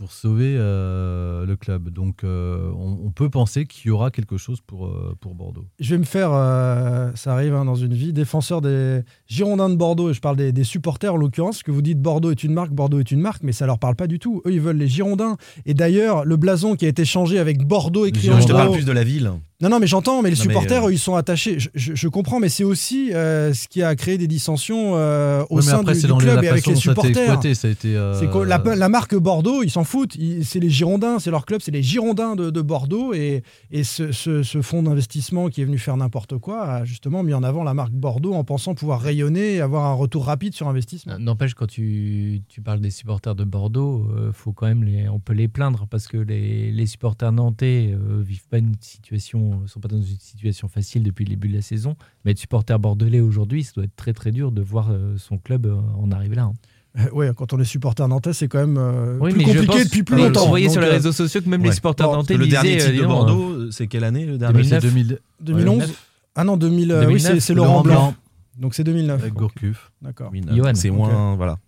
pour 0.00 0.12
sauver 0.12 0.54
euh, 0.56 1.44
le 1.44 1.56
club. 1.56 1.90
Donc 1.90 2.24
euh, 2.24 2.72
on, 2.74 2.98
on 3.04 3.10
peut 3.10 3.28
penser 3.28 3.66
qu'il 3.66 3.88
y 3.88 3.90
aura 3.90 4.10
quelque 4.10 4.38
chose 4.38 4.62
pour 4.66 4.86
euh, 4.86 5.14
pour 5.20 5.34
Bordeaux. 5.34 5.66
Je 5.78 5.90
vais 5.90 5.98
me 5.98 6.04
faire, 6.04 6.30
euh, 6.32 7.10
ça 7.16 7.34
arrive 7.34 7.54
hein, 7.54 7.66
dans 7.66 7.74
une 7.74 7.92
vie, 7.92 8.14
défenseur 8.14 8.62
des 8.62 9.02
Girondins 9.26 9.68
de 9.68 9.74
Bordeaux, 9.74 10.08
et 10.08 10.14
je 10.14 10.20
parle 10.22 10.36
des, 10.36 10.52
des 10.52 10.64
supporters 10.64 11.12
en 11.12 11.18
l'occurrence, 11.18 11.62
que 11.62 11.70
vous 11.70 11.82
dites 11.82 12.00
Bordeaux 12.00 12.30
est 12.30 12.42
une 12.42 12.54
marque, 12.54 12.70
Bordeaux 12.70 12.98
est 12.98 13.10
une 13.10 13.20
marque, 13.20 13.42
mais 13.42 13.52
ça 13.52 13.66
leur 13.66 13.78
parle 13.78 13.94
pas 13.94 14.06
du 14.06 14.18
tout. 14.18 14.40
Eux, 14.46 14.54
ils 14.54 14.60
veulent 14.60 14.78
les 14.78 14.88
Girondins. 14.88 15.36
Et 15.66 15.74
d'ailleurs, 15.74 16.24
le 16.24 16.38
blason 16.38 16.76
qui 16.76 16.86
a 16.86 16.88
été 16.88 17.04
changé 17.04 17.38
avec 17.38 17.66
Bordeaux 17.66 18.06
écrit 18.06 18.30
en 18.30 18.40
Je 18.40 18.46
te 18.46 18.52
parle 18.52 18.72
plus 18.72 18.86
de 18.86 18.92
la 18.92 19.04
ville. 19.04 19.30
Non, 19.60 19.68
non, 19.68 19.78
mais 19.78 19.86
j'entends, 19.86 20.22
mais 20.22 20.30
les 20.30 20.36
Non, 20.36 20.42
mais, 20.46 20.54
supporters, 20.54 20.84
euh, 20.84 20.92
ils 20.92 20.98
sont 20.98 21.14
attachés. 21.16 21.58
Je, 21.58 21.68
je- 21.74 21.94
je 21.94 22.08
comprends, 22.08 22.40
mais 22.40 22.48
c'est 22.48 22.64
aussi 22.64 23.12
euh, 23.12 23.52
ce 23.52 23.68
qui 23.68 23.82
a 23.82 23.94
créé 23.94 24.16
des 24.16 24.26
dissensions 24.26 24.92
euh, 24.96 25.44
au 25.50 25.56
Ouais, 25.56 25.62
sein 25.62 25.80
après, 25.80 25.94
du, 25.94 26.06
dans 26.06 26.16
club 26.18 26.36
la 26.36 26.44
et 26.44 26.48
avec 26.48 26.66
les 26.66 26.72
dont 26.74 26.80
ça 26.80 26.90
a 26.90 26.92
été 26.92 27.00
supporters. 27.02 27.22
exploité, 27.24 27.54
ça 27.54 27.68
a 27.68 27.70
été, 27.70 28.14
C'est 28.18 28.30
quoi, 28.30 28.46
la, 28.46 28.58
la 28.74 28.88
marque 28.88 29.14
Bordeaux, 29.14 29.62
ils 29.62 29.70
s'en 29.70 29.84
foutent. 29.84 30.16
C'est 30.42 30.60
les 30.60 30.70
Girondins, 30.70 31.18
c'est 31.18 31.30
leur 31.30 31.44
club, 31.44 31.60
c'est 31.62 31.70
les 31.72 31.82
Girondins 31.82 32.36
de, 32.36 32.48
de 32.50 32.62
Bordeaux. 32.62 33.12
Et, 33.12 33.42
et 33.70 33.84
ce, 33.84 34.12
ce- 34.12 34.42
ce 34.42 34.62
fonds 34.62 34.82
d'investissement 34.82 35.48
qui 35.48 35.60
est 35.60 35.64
venu 35.66 35.78
faire 35.78 35.96
n'importe 35.96 36.38
quoi 36.38 36.62
a 36.64 36.84
justement 36.86 37.22
mis 37.22 37.34
en 37.34 37.42
avant 37.42 37.62
la 37.62 37.74
marque 37.74 37.92
Bordeaux 37.92 38.32
en 38.34 38.44
pensant 38.44 38.74
pouvoir 38.74 39.00
rayonner 39.02 39.56
et 39.56 39.60
avoir 39.60 39.84
un 39.84 39.94
retour 39.94 40.24
rapide 40.24 40.54
sur 40.54 40.68
investissement. 40.68 41.18
N'empêche, 41.18 41.52
quand 41.54 41.66
tu, 41.66 42.40
tu 42.48 42.62
parles 42.62 42.80
des 42.80 42.90
supporters 42.90 43.34
de 43.34 43.44
Bordeaux, 43.44 44.08
faut 44.32 44.52
quand 44.52 44.66
même 44.66 44.84
les, 44.84 45.08
on 45.08 45.18
peut 45.20 45.34
les 45.34 45.48
plaindre 45.48 45.86
parce 45.90 46.06
que 46.08 46.16
les, 46.16 46.70
les 46.72 46.86
supporters 46.86 47.32
nantais 47.32 47.94
vivent 48.20 48.46
pas 48.48 48.58
une 48.58 48.74
situation, 48.80 49.49
sont 49.66 49.80
pas 49.80 49.88
dans 49.88 49.96
une 50.00 50.18
situation 50.18 50.68
facile 50.68 51.02
depuis 51.02 51.24
le 51.24 51.30
début 51.30 51.48
de 51.48 51.54
la 51.56 51.62
saison. 51.62 51.96
Mais 52.24 52.32
être 52.32 52.38
supporter 52.38 52.78
bordelais 52.78 53.20
aujourd'hui, 53.20 53.64
ça 53.64 53.72
doit 53.76 53.84
être 53.84 53.96
très 53.96 54.12
très 54.12 54.30
dur 54.32 54.52
de 54.52 54.62
voir 54.62 54.88
euh, 54.90 55.16
son 55.18 55.38
club 55.38 55.66
euh, 55.66 55.76
en 55.98 56.10
arriver 56.12 56.36
là. 56.36 56.44
hein. 56.44 56.52
Euh, 56.98 57.08
ouais, 57.12 57.30
quand 57.36 57.52
on 57.52 57.60
est 57.60 57.64
supporter 57.64 58.06
nantais, 58.08 58.32
c'est 58.32 58.48
quand 58.48 58.58
même 58.58 58.76
euh, 58.76 59.16
Oui, 59.20 59.32
plus 59.32 59.44
compliqué 59.44 59.66
pense- 59.66 59.84
depuis 59.84 60.02
plus 60.02 60.16
longtemps. 60.16 60.42
Vous 60.42 60.48
voyez 60.48 60.68
sur 60.68 60.80
les 60.80 60.88
euh, 60.88 60.92
réseaux 60.92 61.12
sociaux 61.12 61.40
que 61.40 61.48
même 61.48 61.62
les 61.62 61.70
supporters 61.72 62.08
Bon, 62.08 62.16
nantais 62.16 62.36
Le 62.36 62.48
dernier 62.48 62.78
titre 62.78 62.90
euh, 62.92 63.00
de 63.00 63.06
Bordeaux, 63.06 63.48
euh, 63.50 63.70
c'est 63.70 63.86
quelle 63.86 64.02
année 64.04 64.26
le 64.26 64.38
dernier? 64.38 64.62
2009. 64.62 64.80
C'est 64.82 64.88
2000 64.88 65.18
2011 65.40 65.78
Ouais, 65.78 65.86
Ah 66.34 66.42
non, 66.44 66.56
2000, 66.56 66.90
euh, 66.90 67.00
oui, 67.06 67.06
2009, 67.22 67.38
c'est 67.38 67.54
Laurent 67.54 67.82
Blanc. 67.82 67.94
Blanc. 67.94 68.14
Donc 68.58 68.74
c'est 68.74 68.82
2009. 68.82 69.20
avec 69.22 69.34
Gourcuff. 69.34 69.92
D'accord. 70.02 70.32
Johan. 70.52 70.72
C'est 70.74 70.90
moins. 70.90 71.36
Voilà. 71.36 71.58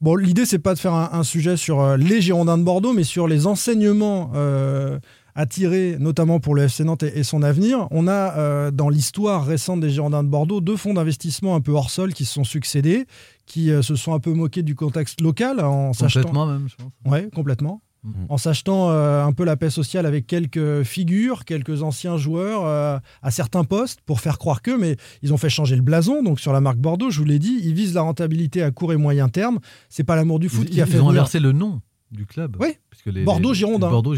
Bon, 0.00 0.16
l'idée, 0.16 0.46
c'est 0.46 0.58
pas 0.58 0.72
de 0.72 0.78
faire 0.78 0.94
un, 0.94 1.10
un 1.12 1.22
sujet 1.24 1.58
sur 1.58 1.80
euh, 1.80 1.98
les 1.98 2.22
Girondins 2.22 2.56
de 2.56 2.62
Bordeaux, 2.62 2.94
mais 2.94 3.04
sur 3.04 3.28
les 3.28 3.46
enseignements 3.46 4.32
euh, 4.34 4.98
à 5.34 5.46
tirer, 5.46 5.96
notamment 5.98 6.40
pour 6.40 6.54
le 6.54 6.62
FC 6.64 6.84
Nantes 6.84 7.02
et, 7.02 7.18
et 7.18 7.22
son 7.22 7.42
avenir. 7.42 7.86
On 7.90 8.08
a, 8.08 8.36
euh, 8.38 8.70
dans 8.70 8.88
l'histoire 8.88 9.44
récente 9.46 9.80
des 9.80 9.90
Girondins 9.90 10.22
de 10.24 10.28
Bordeaux, 10.28 10.60
deux 10.60 10.76
fonds 10.76 10.94
d'investissement 10.94 11.54
un 11.54 11.60
peu 11.60 11.72
hors 11.72 11.90
sol 11.90 12.12
qui 12.14 12.24
se 12.24 12.34
sont 12.34 12.44
succédés, 12.44 13.06
qui 13.46 13.70
euh, 13.70 13.82
se 13.82 13.96
sont 13.96 14.12
un 14.14 14.20
peu 14.20 14.32
moqués 14.32 14.62
du 14.62 14.74
contexte 14.74 15.20
local 15.20 15.60
en 15.60 15.92
s'achetant. 15.92 16.20
Complètement 16.22 16.46
même, 16.46 16.68
je 16.68 16.76
pense. 16.76 17.12
Ouais, 17.12 17.28
complètement. 17.34 17.82
Mhm. 18.02 18.14
En 18.30 18.38
s'achetant 18.38 18.88
euh, 18.90 19.22
un 19.26 19.32
peu 19.32 19.44
la 19.44 19.56
paix 19.58 19.68
sociale 19.68 20.06
avec 20.06 20.26
quelques 20.26 20.84
figures, 20.84 21.44
quelques 21.44 21.82
anciens 21.82 22.16
joueurs 22.16 22.64
euh, 22.64 22.98
à 23.20 23.30
certains 23.30 23.62
postes 23.64 24.00
pour 24.06 24.20
faire 24.20 24.38
croire 24.38 24.62
qu'eux, 24.62 24.78
mais 24.78 24.96
ils 25.22 25.34
ont 25.34 25.36
fait 25.36 25.50
changer 25.50 25.76
le 25.76 25.82
blason. 25.82 26.22
Donc 26.22 26.40
sur 26.40 26.54
la 26.54 26.62
marque 26.62 26.78
Bordeaux, 26.78 27.10
je 27.10 27.18
vous 27.18 27.26
l'ai 27.26 27.38
dit, 27.38 27.60
ils 27.62 27.74
visent 27.74 27.92
la 27.92 28.00
rentabilité 28.00 28.62
à 28.62 28.70
court 28.70 28.94
et 28.94 28.96
moyen 28.96 29.28
terme. 29.28 29.58
C'est 29.90 30.02
pas 30.04 30.16
l'amour 30.16 30.38
du 30.38 30.48
foot 30.48 30.64
Ils, 30.70 30.76
qui 30.76 30.80
a 30.80 30.86
ils 30.86 30.90
fait 30.90 30.96
ont 30.98 31.08
venir- 31.08 31.20
inversé 31.20 31.40
le 31.40 31.52
nom 31.52 31.82
du 32.10 32.24
club. 32.24 32.56
Oui. 32.58 32.68
Puisque 32.88 33.06
les- 33.14 33.22
Bordeaux 33.22 33.50
les- 33.50 33.58
Girondins. 33.58 33.90
Bordeaux 33.90 34.14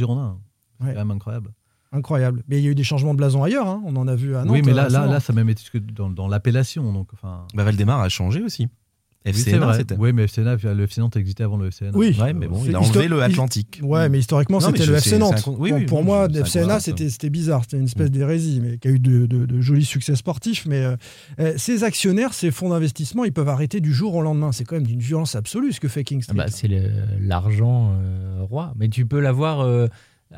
Girondins. 0.83 0.89
C'est 0.89 0.89
Ouais. 0.89 0.95
quand 0.95 1.07
même 1.07 1.17
incroyable. 1.17 1.51
Incroyable. 1.95 2.43
Mais 2.49 2.59
il 2.59 2.65
y 2.65 2.69
a 2.69 2.71
eu 2.71 2.75
des 2.75 2.85
changements 2.85 3.13
de 3.13 3.19
blason 3.19 3.43
ailleurs. 3.43 3.69
hein. 3.69 3.83
On 3.85 3.95
en 3.97 4.09
a 4.09 4.15
vu 4.15 4.35
à 4.35 4.45
Nantes. 4.45 4.51
oui, 4.51 4.63
mais 4.65 4.73
là, 4.73 4.87
euh, 4.87 4.89
là, 5.07 5.21
ça 5.21 5.33
a 5.33 5.37
même 5.37 5.49
été 5.51 5.61
jusque 5.61 5.79
dans, 5.79 6.09
dans 6.09 6.27
l'appellation. 6.29 6.91
Donc, 6.93 7.09
enfin, 7.13 7.47
Bah, 7.55 7.65
Valdemar 7.65 8.01
a 8.01 8.09
changé 8.09 8.43
aussi. 8.43 8.63
oui, 8.65 9.31
FC 9.31 9.51
c'est 9.51 9.59
Nantes, 9.59 9.65
vrai. 9.69 9.77
c'était. 9.77 9.97
Oui, 9.99 10.13
mais 10.15 10.27
FCNA, 10.27 10.57
le 10.75 10.85
FC 10.85 11.03
Nantes 11.03 11.17
existait 11.19 11.45
avant 11.45 11.59
le 11.59 11.71
FCNA. 11.71 11.91
Oui. 11.95 12.17
Ouais, 12.19 12.33
mais 12.33 12.49
bon, 12.49 12.63
il 12.65 12.75
a 12.75 12.81
enlevé 12.81 13.09
le 13.09 13.21
Atlantique. 13.23 13.79
Ouais, 13.83 14.09
mais 14.09 14.19
historiquement, 14.21 14.59
c'était 14.59 14.87
le 14.87 14.99
c'est- 14.99 15.11
FC 15.11 15.19
Nantes. 15.19 15.45
un 15.47 15.51
oui, 15.51 15.71
Bon, 15.71 15.77
oui, 15.77 15.85
pour 15.85 15.99
non, 15.99 16.05
moi, 16.05 16.25
un 16.25 16.33
FCNA, 16.33 16.81
c'était 16.81 17.11
c'était 17.11 17.29
bizarre. 17.29 17.61
C'était 17.65 17.77
une 17.77 17.85
espèce 17.85 18.11
d'hérésie, 18.11 18.61
mais 18.63 18.79
qui 18.79 18.89
a 18.89 18.91
eu 18.91 18.99
de, 18.99 19.27
de- 19.27 19.45
de 19.45 19.61
jolis 19.61 19.85
succès 19.85 20.17
sportifs. 20.17 20.65
Mais 20.65 20.83
euh, 20.83 20.97
euh, 21.41 21.53
ces 21.59 21.85
actionnaires, 21.85 22.33
ces 22.33 22.51
fonds 22.51 22.71
d'investissement, 22.71 23.25
ils 23.27 23.33
peuvent 23.35 23.51
arrêter 23.51 23.81
du 23.81 23.93
jour 23.93 24.15
au 24.15 24.23
lendemain. 24.23 24.51
C'est 24.51 24.65
quand 24.65 24.77
même 24.77 24.87
d'une 24.87 24.99
violence 25.01 25.37
absolue 25.37 25.73
ce 25.73 25.79
que 25.81 25.89
fait 25.89 26.05
King 26.05 26.21
Ah 26.21 26.25
Street. 26.25 26.37
bah, 26.39 26.47
c'est 26.49 26.69
le- 26.69 26.91
l'argent 27.21 27.93
euh, 28.03 28.39
roi. 28.43 28.73
Mais 28.79 28.89
tu 28.89 29.05
peux 29.07 29.21
l'avoir 29.21 29.61
euh, 29.61 29.89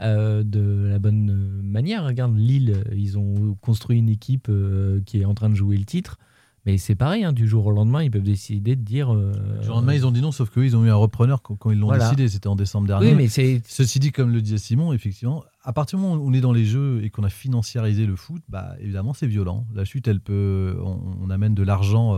euh, 0.03 0.43
de 0.43 0.89
la 0.91 0.99
bonne 0.99 1.61
manière. 1.63 2.05
Regarde, 2.05 2.37
Lille, 2.37 2.85
ils 2.95 3.19
ont 3.19 3.57
construit 3.61 3.99
une 3.99 4.09
équipe 4.09 4.47
euh, 4.49 5.01
qui 5.07 5.21
est 5.21 5.25
en 5.25 5.35
train 5.35 5.51
de 5.51 5.55
jouer 5.55 5.77
le 5.77 5.85
titre. 5.85 6.19
Mais 6.67 6.79
c'est 6.79 6.95
pareil, 6.95 7.25
hein, 7.25 7.35
du 7.35 7.47
jour 7.47 7.67
au 7.67 7.71
lendemain, 7.73 8.03
ils 8.03 8.11
peuvent 8.11 8.23
décider 8.23 8.75
de 8.75 8.81
dire. 8.81 9.13
euh, 9.15 9.33
Du 9.61 9.69
lendemain, 9.69 9.93
ils 9.93 10.07
ont 10.07 10.11
dit 10.11 10.23
non, 10.23 10.33
sauf 10.33 10.49
qu'eux, 10.49 10.65
ils 10.65 10.75
ont 10.75 10.85
eu 10.87 10.89
un 10.89 10.95
repreneur 10.95 11.43
quand, 11.43 11.57
quand 11.57 11.71
ils 11.71 11.79
l'ont 11.79 11.89
Voilà. 11.89 12.05
décidé. 12.05 12.27
C'était 12.27 12.47
en 12.47 12.57
décembre 12.57 12.87
dernier. 12.87 13.09
Oui, 13.11 13.15
mais 13.15 13.29
c'est. 13.29 13.61
Ceci 13.67 13.99
dit, 13.99 14.13
comme 14.13 14.31
le 14.33 14.41
disait 14.41 14.57
Simon, 14.57 14.95
effectivement, 14.95 15.45
à 15.63 15.75
partir 15.75 15.99
du 15.99 16.05
moment 16.07 16.23
où 16.23 16.27
on 16.27 16.33
est 16.33 16.41
dans 16.41 16.55
les 16.55 16.65
jeux 16.65 17.05
et 17.05 17.11
qu'on 17.11 17.23
a 17.25 17.29
financiarisé 17.29 18.07
le 18.07 18.17
foot, 18.17 18.43
bah, 18.49 18.77
évidemment, 18.81 19.13
c'est 19.13 19.27
violent. 19.27 19.67
La 19.75 19.85
chute, 19.85 20.09
elle 20.09 20.21
peut, 20.21 20.79
on, 20.83 21.01
on 21.21 21.29
amène 21.29 21.55
de 21.55 21.63
l'argent 21.63 22.17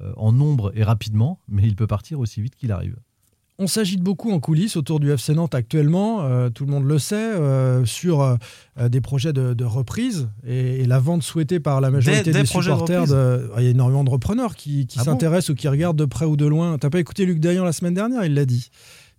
euh, 0.00 0.12
en 0.16 0.30
nombre 0.32 0.70
et 0.76 0.84
rapidement, 0.84 1.40
mais 1.48 1.64
il 1.66 1.74
peut 1.74 1.88
partir 1.88 2.20
aussi 2.20 2.40
vite 2.40 2.54
qu'il 2.54 2.70
arrive. 2.70 2.96
On 3.60 3.66
s'agite 3.66 4.00
beaucoup 4.02 4.30
en 4.30 4.38
coulisses 4.38 4.76
autour 4.76 5.00
du 5.00 5.10
FC 5.10 5.34
Nantes 5.34 5.54
actuellement, 5.56 6.22
euh, 6.22 6.48
tout 6.48 6.64
le 6.64 6.70
monde 6.70 6.84
le 6.84 6.98
sait, 7.00 7.16
euh, 7.16 7.84
sur 7.84 8.22
euh, 8.22 8.36
des 8.88 9.00
projets 9.00 9.32
de, 9.32 9.52
de 9.52 9.64
reprise 9.64 10.28
et, 10.46 10.82
et 10.82 10.84
la 10.86 11.00
vente 11.00 11.24
souhaitée 11.24 11.58
par 11.58 11.80
la 11.80 11.90
majorité 11.90 12.30
Des- 12.30 12.38
des 12.42 12.46
supporters. 12.46 13.06
de- 13.08 13.50
Il 13.58 13.64
y 13.64 13.66
a 13.66 13.70
énormément 13.70 14.04
de 14.04 14.10
repreneurs 14.10 14.54
qui, 14.54 14.86
qui 14.86 14.98
Ah 15.00 15.04
bon 15.04 15.10
s'intéressent 15.10 15.50
ou 15.50 15.54
qui 15.56 15.66
regardent 15.66 15.98
de 15.98 16.04
près 16.04 16.24
ou 16.24 16.36
de 16.36 16.46
loin. 16.46 16.78
T'as 16.78 16.88
pas 16.88 17.00
écouté 17.00 17.26
Luc 17.26 17.40
Dayan 17.40 17.64
la 17.64 17.72
semaine 17.72 17.94
dernière 17.94 18.24
Il 18.24 18.34
l'a 18.34 18.44
dit. 18.44 18.70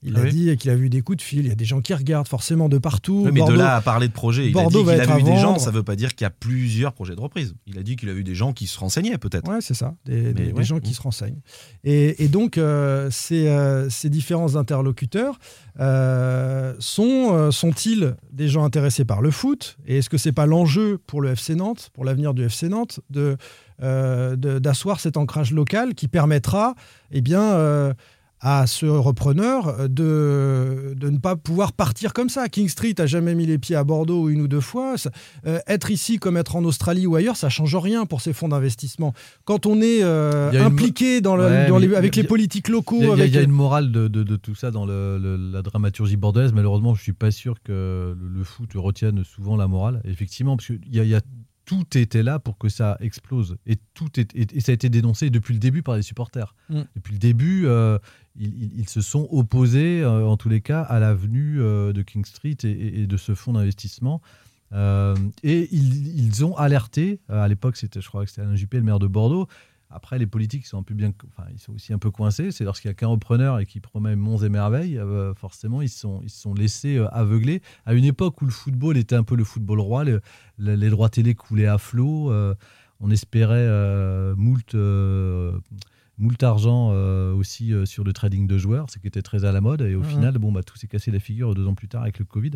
Il 0.04 0.14
Ah 0.16 0.20
a 0.20 0.24
oui 0.24 0.32
dit 0.32 0.58
qu'il 0.58 0.72
a 0.72 0.76
vu 0.76 0.89
des 0.89 1.02
coups 1.02 1.18
de 1.18 1.22
fil. 1.22 1.39
Il 1.41 1.47
y 1.47 1.52
a 1.52 1.56
des 1.56 1.66
gens 1.66 1.82
qui 1.82 1.93
regardent 1.93 2.28
forcément 2.28 2.70
de 2.70 2.78
partout. 2.78 3.24
Oui, 3.26 3.32
mais 3.34 3.39
Bordeaux- 3.39 3.54
de 3.54 3.58
là 3.60 3.76
à 3.76 3.82
parler 3.82 4.08
de 4.08 4.14
projet, 4.14 4.45
il 4.47 4.54
Bordeaux 4.54 4.88
a 4.88 4.95
dit 4.95 5.02
qu'il 5.02 5.12
a 5.12 5.18
vu 5.18 5.24
des 5.24 5.38
gens, 5.38 5.60
ça 5.60 5.72
veut 5.72 5.84
pas 5.84 5.95
dire 5.95 6.16
qu'il 6.16 6.24
y 6.24 6.28
a 6.28 6.30
plusieurs 6.30 6.93
projets 6.93 7.16
de 7.16 7.22
reprise. 7.22 7.54
Il 7.68 7.78
a 7.78 7.84
dit 7.84 7.95
qu'il 7.95 8.08
a 8.10 8.14
vu 8.14 8.24
des 8.24 8.36
gens 8.36 8.54
qui 8.54 8.66
se 8.68 8.80
renseignaient 8.80 9.18
peut-être. 9.18 9.50
Ouais, 9.50 9.60
c'est 9.62 9.74
ça, 9.74 9.95
des, 10.06 10.34
des- 10.34 10.45
des 10.47 10.52
ouais. 10.54 10.64
gens 10.64 10.80
qui 10.80 10.93
se 10.93 11.02
renseignent. 11.02 11.41
Et, 11.84 12.24
et 12.24 12.28
donc, 12.30 12.58
euh, 12.58 13.10
ces, 13.12 13.47
euh, 13.47 13.89
ces 13.89 14.10
différents 14.10 14.56
interlocuteurs 14.56 15.38
euh, 15.80 16.74
sont, 16.80 17.52
sont-ils 17.52 18.16
des 18.32 18.47
gens 18.47 18.64
intéressés 18.64 19.06
par 19.06 19.22
le 19.22 19.32
foot? 19.32 19.78
Et 19.86 19.97
est-ce 19.97 20.10
que 20.10 20.18
c'est 20.18 20.32
pas 20.32 20.45
l'enjeu 20.45 20.97
pour 21.08 21.22
le 21.22 21.32
FC 21.32 21.56
Nantes, 21.56 21.89
pour 21.93 22.06
l'avenir 22.06 22.34
du 22.34 22.43
FC 22.45 22.70
Nantes, 22.70 23.00
de, 23.10 23.38
d'asseoir 24.60 25.00
cet 25.00 25.18
ancrage 25.18 25.52
local 25.54 25.93
qui 25.95 26.08
permettra, 26.08 26.76
eh 27.12 27.22
bien, 27.22 27.93
à 28.42 28.68
ce 28.68 28.86
repreneur 28.86 29.90
de, 29.90 30.94
de 30.96 31.10
ne 31.10 31.18
pas 31.18 31.36
pouvoir 31.36 31.74
partir 31.74 32.14
comme 32.14 32.30
ça. 32.30 32.48
King 32.50 32.70
Street 32.70 32.96
a 33.00 33.06
jamais 33.06 33.36
mis 33.36 33.46
les 33.46 33.58
pieds 33.58 33.76
à 33.76 33.84
Bordeaux 33.84 34.30
une 34.30 34.42
ou 34.42 34.48
deux 34.48 34.62
fois. 34.62 34.96
Euh, 35.46 35.60
être 35.68 35.92
ici 35.92 36.18
comme 36.20 36.38
être 36.38 36.56
en 36.56 36.64
Australie 36.64 37.06
ou 37.06 37.16
ailleurs, 37.16 37.36
ça 37.36 37.50
change 37.50 37.76
rien 37.76 38.06
pour 38.06 38.22
ces 38.22 38.32
fonds 38.34 38.48
d'investissement. 38.48 39.14
Quand 39.46 39.66
on 39.66 39.82
est 39.82 40.04
euh, 40.04 40.52
une- 40.52 40.58
impliqué 40.60 41.20
dans 41.22 41.36
le- 41.36 41.46
Ouais, 41.46 41.68
dans 41.68 41.80
mais 41.80 41.88
les- 41.88 41.96
avec 41.96 42.18
a- 42.18 42.22
les 42.22 42.28
politiques 42.28 42.70
locaux, 42.70 42.98
Il 43.02 43.08
y 43.08 43.10
a, 43.10 43.14
avec 43.14 43.34
y 43.34 43.44
une 43.44 43.52
morale 43.52 43.92
de, 43.92 44.08
de- 44.08 44.24
de 44.24 44.36
tout 44.38 44.56
ça 44.56 44.72
dans 44.72 44.86
le- 44.86 45.18
le- 45.18 45.36
la 45.52 45.62
dramaturgie 45.62 46.16
bordelaise. 46.18 46.54
Malheureusement, 46.54 46.94
je 46.96 47.02
suis 47.04 47.14
pas 47.14 47.32
sûr 47.32 47.56
que 47.64 48.16
le, 48.18 48.44
foot 48.44 48.70
retienne 48.76 49.24
souvent 49.26 49.58
la 49.58 49.68
morale. 49.68 50.02
Effectivement, 50.06 50.56
parce 50.56 50.68
que 50.70 50.74
il 50.90 51.04
y 51.04 51.08
y 51.08 51.16
a- 51.16 51.22
tout 51.70 51.86
était 51.99 52.24
là 52.24 52.39
pour 52.39 52.57
que 52.57 52.67
ça 52.67 52.97
explose. 52.99 53.57
Et, 53.67 53.78
tout 53.93 54.20
est, 54.20 54.34
et, 54.36 54.47
et 54.57 54.59
ça 54.59 54.72
a 54.72 54.74
été 54.74 54.89
dénoncé 54.89 55.30
depuis 55.30 55.53
le 55.53 55.59
début 55.59 55.84
par 55.84 55.95
les 55.97 56.01
supporters. 56.01 56.55
Mm. 56.70 56.82
Depuis 56.95 57.13
le 57.13 57.20
début, 57.20 57.67
euh, 57.67 57.99
ils, 58.36 58.47
ils- 58.63 58.80
ils 58.80 58.89
se 58.89 59.01
sont 59.01 59.28
opposés, 59.30 60.01
euh, 60.01 60.26
en 60.26 60.36
tous 60.36 60.49
les 60.49 60.61
cas, 60.61 60.82
à 60.82 60.97
la 60.99 61.13
venue 61.13 61.61
euh, 61.61 61.93
de 61.93 62.01
King 62.01 62.26
Street 62.26 62.57
et, 62.63 63.05
de 63.05 63.17
ce 63.17 63.36
fonds 63.36 63.53
d'investissement. 63.53 64.20
Euh, 64.74 65.15
et 65.43 65.67
ils, 65.72 66.17
ils 66.26 66.43
ont 66.43 66.55
alerté, 66.57 67.20
à 67.30 67.47
l'époque, 67.47 67.78
c'était, 67.78 68.01
je 68.01 68.07
crois 68.07 68.24
que 68.24 68.30
c'était 68.32 68.41
Alain 68.41 68.55
Juppé, 68.55 68.78
le 68.78 68.84
maire 68.84 68.99
de 68.99 69.07
Bordeaux. 69.07 69.47
Après, 69.92 70.20
les 70.20 70.28
politiques 70.28 70.68
sont 70.68 70.78
un 70.78 70.84
peu 70.84 70.94
bien, 70.94 71.12
enfin, 71.30 71.48
ils 71.52 71.60
sont 71.60 71.74
aussi 71.74 71.94
un 71.94 71.98
peu 71.98 72.12
coincés. 72.12 72.52
C'est 72.52 72.64
lorsqu'il 72.64 72.90
y 72.90 72.92
a 72.92 72.94
qu'un 72.94 73.08
repreneur 73.08 73.60
et 73.60 73.66
qui 73.66 73.80
promet 73.80 74.16
monts 74.16 74.38
et 74.38 74.50
merveilles, 74.50 75.00
euh, 75.00 75.34
forcément, 75.34 75.82
ils 75.82 75.90
se 75.90 76.00
sont, 76.00 76.22
ils 76.24 76.30
sont 76.30 76.54
laissés 76.54 76.98
euh, 76.98 77.08
aveugler. 77.10 77.62
À 77.88 77.96
une 77.96 78.06
époque 78.06 78.40
où 78.42 78.46
le 78.46 78.52
football 78.52 78.98
était 78.98 79.16
un 79.16 79.24
peu 79.24 79.36
le 79.36 79.44
football 79.44 79.80
roi, 79.80 80.04
le- 80.04 80.22
le- 80.60 80.76
les 80.76 80.90
droits 80.92 81.10
télé 81.10 81.34
coulaient 81.34 81.66
à 81.66 81.78
flot. 81.80 82.32
euh, 82.32 82.54
on 83.00 83.10
espérait 83.12 83.56
euh, 83.58 84.36
moult, 84.36 84.76
moult 86.18 86.44
argent 86.44 86.90
aussi 87.36 87.74
sur 87.86 88.04
le 88.04 88.14
trading 88.14 88.46
de 88.46 88.58
joueurs, 88.58 88.90
ce 88.90 89.00
qui 89.00 89.08
était 89.08 89.22
très 89.22 89.46
à 89.46 89.52
la 89.52 89.62
mode. 89.62 89.82
Et 89.82 89.96
au 89.96 90.00
Mhm. 90.02 90.06
final, 90.06 90.38
bon, 90.38 90.52
bah, 90.52 90.64
tout 90.64 90.76
s'est 90.78 90.88
cassé 90.88 91.10
la 91.12 91.20
figure 91.20 91.56
deux 91.56 91.66
ans 91.66 91.76
plus 91.76 91.88
tard 91.88 92.02
avec 92.04 92.20
le 92.20 92.26
Covid. 92.26 92.52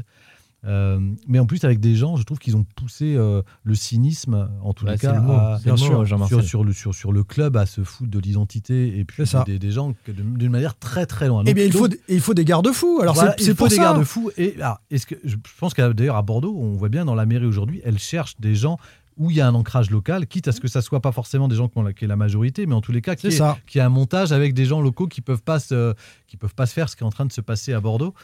Euh, 0.66 1.00
mais 1.28 1.40
en 1.40 1.46
plus, 1.46 1.64
avec 1.66 1.80
des 1.80 1.96
gens, 1.96 2.16
je 2.16 2.24
trouve 2.24 2.40
qu'ils 2.40 2.56
ont 2.56 2.66
poussé 2.76 3.16
euh, 3.18 3.42
le 3.64 3.76
cynisme, 3.76 4.50
en 4.62 4.74
les 4.86 4.92
c'est 4.94 4.98
cas, 5.08 5.14
le 5.16 5.22
mot, 5.22 5.34
à- 5.34 5.60
c'est 5.62 5.70
le 5.70 5.76
bien 5.76 5.84
mot, 5.86 5.92
sûr, 5.92 6.06
Jean-Marcel. 6.06 6.40
sur, 6.40 6.48
sur 6.48 6.64
le, 6.64 6.74
sur, 6.74 6.96
sur 6.96 7.12
le 7.12 7.24
club 7.24 7.58
à 7.58 7.66
se 7.66 7.84
foutre 7.84 8.10
de 8.10 8.20
l'identité 8.20 8.98
et 8.98 9.04
puis 9.06 9.24
des, 9.46 9.60
des 9.60 9.72
gens 9.72 9.94
d'une 10.08 10.50
manière 10.52 10.78
très 10.78 11.06
très 11.06 11.28
loin. 11.28 11.42
Eh 11.44 11.48
Donc- 11.48 11.56
bien, 11.56 11.66
il 11.66 11.72
faut, 11.74 11.88
il 12.08 12.22
faut 12.22 12.34
des 12.34 12.46
garde-fous. 12.46 13.00
Alors, 13.02 13.16
voilà, 13.16 13.32
c'est 13.38 13.42
il 13.44 13.46
c'est 13.46 13.52
faut 13.52 13.58
pour 13.58 13.68
des 13.68 13.78
garde-fous. 13.78 14.32
Et 14.38 14.56
alors, 14.58 14.80
est-ce 14.90 15.06
que 15.06 15.16
je 15.24 15.36
pense 15.60 15.74
qu'à 15.74 15.92
d'ailleurs 15.92 16.16
à 16.16 16.22
Bordeaux, 16.22 16.56
on 16.58 16.74
voit 16.74 16.90
bien 16.90 17.04
dans 17.06 17.16
la 17.16 17.26
mairie 17.26 17.46
aujourd'hui, 17.46 17.82
elle 17.84 18.00
cherche 18.00 18.36
des 18.40 18.56
gens 18.56 18.78
où 19.18 19.30
il 19.30 19.36
y 19.36 19.42
a 19.42 19.48
un 19.48 19.54
ancrage 19.54 19.92
local, 19.92 20.26
quitte 20.26 20.48
à 20.48 20.52
ce 20.54 20.60
que 20.60 20.68
ça 20.68 20.82
soit 20.82 21.00
pas 21.02 21.12
forcément 21.12 21.48
des 21.48 21.56
gens 21.56 21.68
qui 21.68 21.78
ont 21.78 21.84
la, 21.84 21.94
qui 21.94 22.06
est 22.06 22.08
la 22.08 22.16
majorité, 22.16 22.66
mais 22.66 22.74
en 22.74 22.82
tous 22.82 22.92
les 22.92 23.02
cas, 23.02 23.16
qui 23.16 23.28
est, 23.28 23.44
qui 23.68 23.78
est 23.78 23.82
un 23.82 23.90
montage 23.90 24.32
avec 24.32 24.56
des 24.56 24.66
gens 24.66 24.82
locaux 24.82 25.08
qui 25.08 25.22
peuvent 25.22 25.44
pas 25.44 25.60
se, 25.60 25.94
qui 26.26 26.36
peuvent 26.36 26.56
pas 26.56 26.66
se 26.66 26.74
faire 26.74 26.90
ce 26.90 26.96
qui 26.96 27.04
est 27.04 27.06
en 27.06 27.12
train 27.12 27.26
de 27.28 27.32
se 27.32 27.42
passer 27.42 27.74
à 27.74 27.80
Bordeaux. 27.80 28.16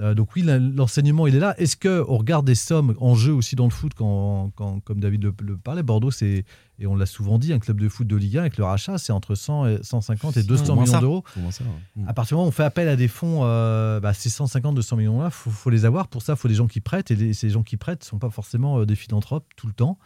Euh, 0.00 0.14
donc 0.14 0.34
oui, 0.34 0.42
l'enseignement 0.42 1.26
il 1.26 1.34
est 1.36 1.38
là. 1.38 1.54
Est-ce 1.58 1.76
que 1.76 2.02
on 2.08 2.16
regarde 2.16 2.46
des 2.46 2.54
sommes 2.54 2.94
en 2.98 3.14
jeu 3.14 3.32
aussi 3.34 3.56
dans 3.56 3.64
le 3.66 3.70
foot 3.70 3.92
quand, 3.94 4.50
quand- 4.56 4.80
comme 4.80 5.00
David 5.00 5.22
le, 5.22 5.34
le 5.42 5.56
parlait, 5.58 5.82
Bordeaux 5.82 6.10
c'est 6.10 6.44
et 6.78 6.86
on 6.86 6.96
l'a 6.96 7.04
souvent 7.06 7.38
dit, 7.38 7.52
un 7.52 7.58
club 7.58 7.78
de 7.78 7.88
foot 7.90 8.06
de 8.08 8.16
Ligue 8.16 8.38
1 8.38 8.40
avec 8.40 8.56
le 8.56 8.64
rachat 8.64 8.96
c'est 8.96 9.12
entre 9.12 9.34
100 9.34 9.66
et 9.66 9.78
150 9.82 10.38
et 10.38 10.42
200 10.42 10.72
Au 10.72 10.74
moins 10.76 10.84
millions 10.84 11.00
d'euros. 11.00 11.24
Ouais. 11.36 12.04
À 12.06 12.14
partir 12.14 12.30
du 12.30 12.38
moment 12.38 12.46
où 12.46 12.48
on 12.48 12.52
fait 12.52 12.64
appel 12.64 12.88
à 12.88 12.96
des 12.96 13.06
fonds, 13.08 13.40
euh, 13.44 14.00
bah, 14.00 14.14
ces 14.14 14.30
150, 14.30 14.74
200 14.74 14.96
millions-là, 14.96 15.26
il 15.26 15.30
faut, 15.30 15.50
faut 15.50 15.70
les 15.70 15.84
avoir. 15.84 16.08
Pour 16.08 16.22
ça, 16.22 16.32
il 16.32 16.36
faut 16.38 16.48
des 16.48 16.54
gens 16.54 16.66
qui 16.66 16.80
prêtent. 16.80 17.10
Et 17.10 17.14
les- 17.16 17.34
ces 17.34 17.50
gens 17.50 17.62
qui 17.62 17.76
prêtent 17.76 18.00
ne 18.00 18.06
sont 18.06 18.18
pas 18.18 18.30
forcément 18.30 18.78
euh, 18.80 18.86
des 18.86 18.96
philanthropes 18.96 19.44
tout 19.56 19.66
le 19.66 19.74
temps. 19.74 19.98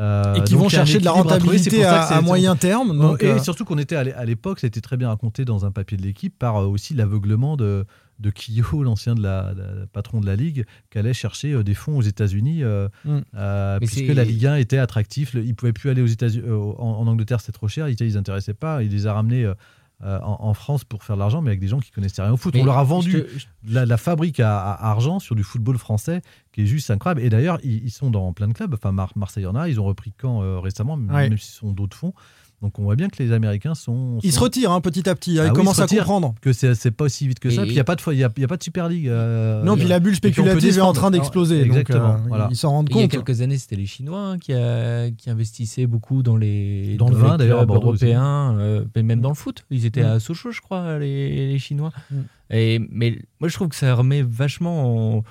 Euh, 0.00 0.34
Et 0.34 0.42
qui 0.42 0.54
vont 0.54 0.68
chercher 0.68 0.98
de 0.98 1.04
la 1.04 1.10
à 1.12 1.14
rentabilité 1.14 1.84
à- 1.84 2.20
moyen 2.20 2.56
terme, 2.56 2.98
donc, 2.98 3.22
et 3.22 3.26
euh, 3.26 3.38
surtout 3.38 3.64
qu'on 3.64 3.78
était 3.78 3.94
à 3.94 4.02
l'é- 4.02 4.12
à 4.14 4.24
l'époque, 4.24 4.58
ça 4.58 4.66
a 4.66 4.68
été 4.68 4.80
très 4.80 4.96
bien 4.96 5.06
raconté 5.08 5.44
dans 5.44 5.64
un 5.66 5.70
papier 5.70 5.96
de 5.96 6.02
l'équipe 6.02 6.36
par 6.36 6.56
aussi 6.68 6.94
l'aveuglement 6.94 7.56
de, 7.56 7.86
de 8.20 8.30
Kyo, 8.30 8.82
l'ancien 8.82 9.14
de 9.14 9.22
la, 9.22 9.52
la- 9.56 9.86
patron 9.92 10.20
de 10.20 10.26
la 10.26 10.36
Ligue, 10.36 10.64
qui 10.90 10.98
allait 10.98 11.12
chercher 11.14 11.52
euh, 11.52 11.62
des 11.64 11.74
fonds 11.74 11.96
aux 11.96 12.02
États-Unis 12.02 12.62
euh, 12.62 12.88
Mm. 13.04 13.18
euh, 13.36 13.78
puisque 13.78 14.06
la 14.14 14.24
Ligue 14.24 14.46
1 14.46 14.56
était 14.56 14.78
attractif. 14.78 15.34
Le- 15.34 15.42
Ils 15.42 15.48
ne 15.50 15.54
pouvaient 15.54 15.72
plus 15.72 15.90
aller 15.90 16.02
aux 16.02 16.06
États-Unis, 16.06 16.44
euh, 16.46 16.56
en, 16.78 17.00
en 17.00 17.06
Angleterre, 17.06 17.40
c'était 17.40 17.52
trop 17.52 17.68
cher. 17.68 17.86
L'Italie, 17.86 18.10
ils 18.10 18.16
n'intéressaient 18.16 18.54
pas. 18.54 18.82
Il 18.82 18.90
les 18.90 19.06
a 19.06 19.14
ramenés. 19.14 19.44
euh, 19.44 19.54
en, 20.02 20.36
en 20.40 20.54
France 20.54 20.82
pour 20.84 21.02
faire 21.04 21.14
de 21.16 21.20
l'argent, 21.20 21.40
mais 21.40 21.50
avec 21.50 21.60
des 21.60 21.68
gens 21.68 21.78
qui 21.78 21.90
connaissaient 21.92 22.20
rien 22.20 22.32
au 22.32 22.36
foot. 22.36 22.52
Mais 22.52 22.60
On 22.62 22.64
leur 22.64 22.76
a 22.78 22.84
vendu 22.84 23.12
te- 23.12 23.38
je- 23.38 23.46
la, 23.72 23.86
la 23.86 23.96
fabrique 23.96 24.38
à, 24.40 24.58
à 24.72 24.90
argent 24.90 25.18
sur 25.20 25.34
du 25.36 25.44
football 25.44 25.78
français 25.78 26.20
qui 26.52 26.62
est 26.62 26.66
juste 26.66 26.90
incroyable. 26.90 27.22
Et 27.22 27.30
d'ailleurs, 27.30 27.58
ils, 27.62 27.82
ils 27.84 27.90
sont 27.92 28.10
dans 28.10 28.32
plein 28.32 28.48
de 28.48 28.52
clubs. 28.52 28.74
Enfin, 28.74 28.90
Mar- 28.92 29.12
Marseille 29.16 29.46
en 29.46 29.54
a. 29.54 29.68
Ils 29.68 29.80
ont 29.80 29.84
repris 29.84 30.12
Caen 30.20 30.42
euh, 30.42 30.58
récemment, 30.58 30.96
même, 30.96 31.14
Ouais. 31.14 31.28
même 31.28 31.38
si 31.38 31.46
ce 31.46 31.58
sont 31.58 31.72
d'autres 31.72 31.96
fonds. 31.96 32.12
Donc 32.62 32.78
on 32.78 32.82
voit 32.84 32.96
bien 32.96 33.08
que 33.10 33.22
les 33.22 33.32
Américains 33.32 33.74
sont. 33.74 34.18
Ils 34.22 34.32
sont- 34.32 34.38
se 34.38 34.44
retirent 34.44 34.72
hein, 34.72 34.80
petit 34.80 35.06
à 35.08 35.14
petit. 35.14 35.38
Ah 35.38 35.44
Ils 35.44 35.48
oui, 35.50 35.54
commencent 35.54 35.80
à 35.80 35.86
comprendre. 35.86 36.34
que 36.40 36.52
c'est 36.54 36.90
pas 36.92 37.04
aussi 37.04 37.28
vite 37.28 37.38
que 37.38 37.50
ça. 37.50 37.62
Et- 37.62 37.64
Puis 37.64 37.72
il 37.72 37.74
n'y 37.74 37.80
a 37.80 37.84
pas 37.84 37.94
de 37.96 38.00
fois- 38.00 38.14
il 38.14 38.20
y 38.20 38.24
a, 38.24 38.30
il 38.36 38.40
y 38.40 38.44
a 38.44 38.48
pas 38.48 38.56
de 38.56 38.62
Super 38.62 38.88
League. 38.88 39.06
euh, 39.08 39.62
Non, 39.62 39.76
puis 39.76 39.86
la 39.86 40.00
bulle 40.00 40.14
spéculative 40.16 40.78
est 40.78 40.80
en 40.80 40.92
train 40.94 41.10
d'exploser. 41.10 41.58
donc, 41.58 41.66
Exactement. 41.66 42.14
euh, 42.14 42.18
voilà. 42.28 42.48
Ils 42.50 42.56
s'en 42.56 42.70
rendent 42.70 42.88
Il 42.90 42.96
y 42.96 43.00
a 43.00 43.02
compte. 43.02 43.10
quelques 43.10 43.40
années, 43.42 43.58
c'était 43.58 43.76
les 43.76 43.84
Chinois 43.86 44.18
hein, 44.20 44.38
qui, 44.38 44.52
a- 44.54 45.10
qui 45.10 45.28
investissaient 45.28 45.86
beaucoup 45.86 46.22
dans 46.22 46.36
les, 46.38 46.96
Dans 46.96 47.08
le 47.10 47.16
vin, 47.16 47.36
d'ailleurs, 47.36 47.66
euh, 48.58 48.84
mais 48.96 49.02
même 49.02 49.20
dans 49.20 49.28
le 49.30 49.34
foot. 49.34 49.64
Ils 49.70 49.84
étaient 49.86 50.02
Mm. 50.02 50.06
à 50.06 50.20
Sochaux, 50.20 50.50
je 50.52 50.60
crois, 50.60 50.98
les, 50.98 51.52
les 51.52 51.58
Chinois. 51.58 51.92
Mm. 52.10 52.16
Et, 52.50 52.78
mais 52.90 53.18
moi, 53.40 53.48
je 53.48 53.54
trouve 53.54 53.68
que 53.68 53.76
ça 53.76 53.94
remet 53.94 54.22
vachement 54.22 55.16
en- 55.18 55.24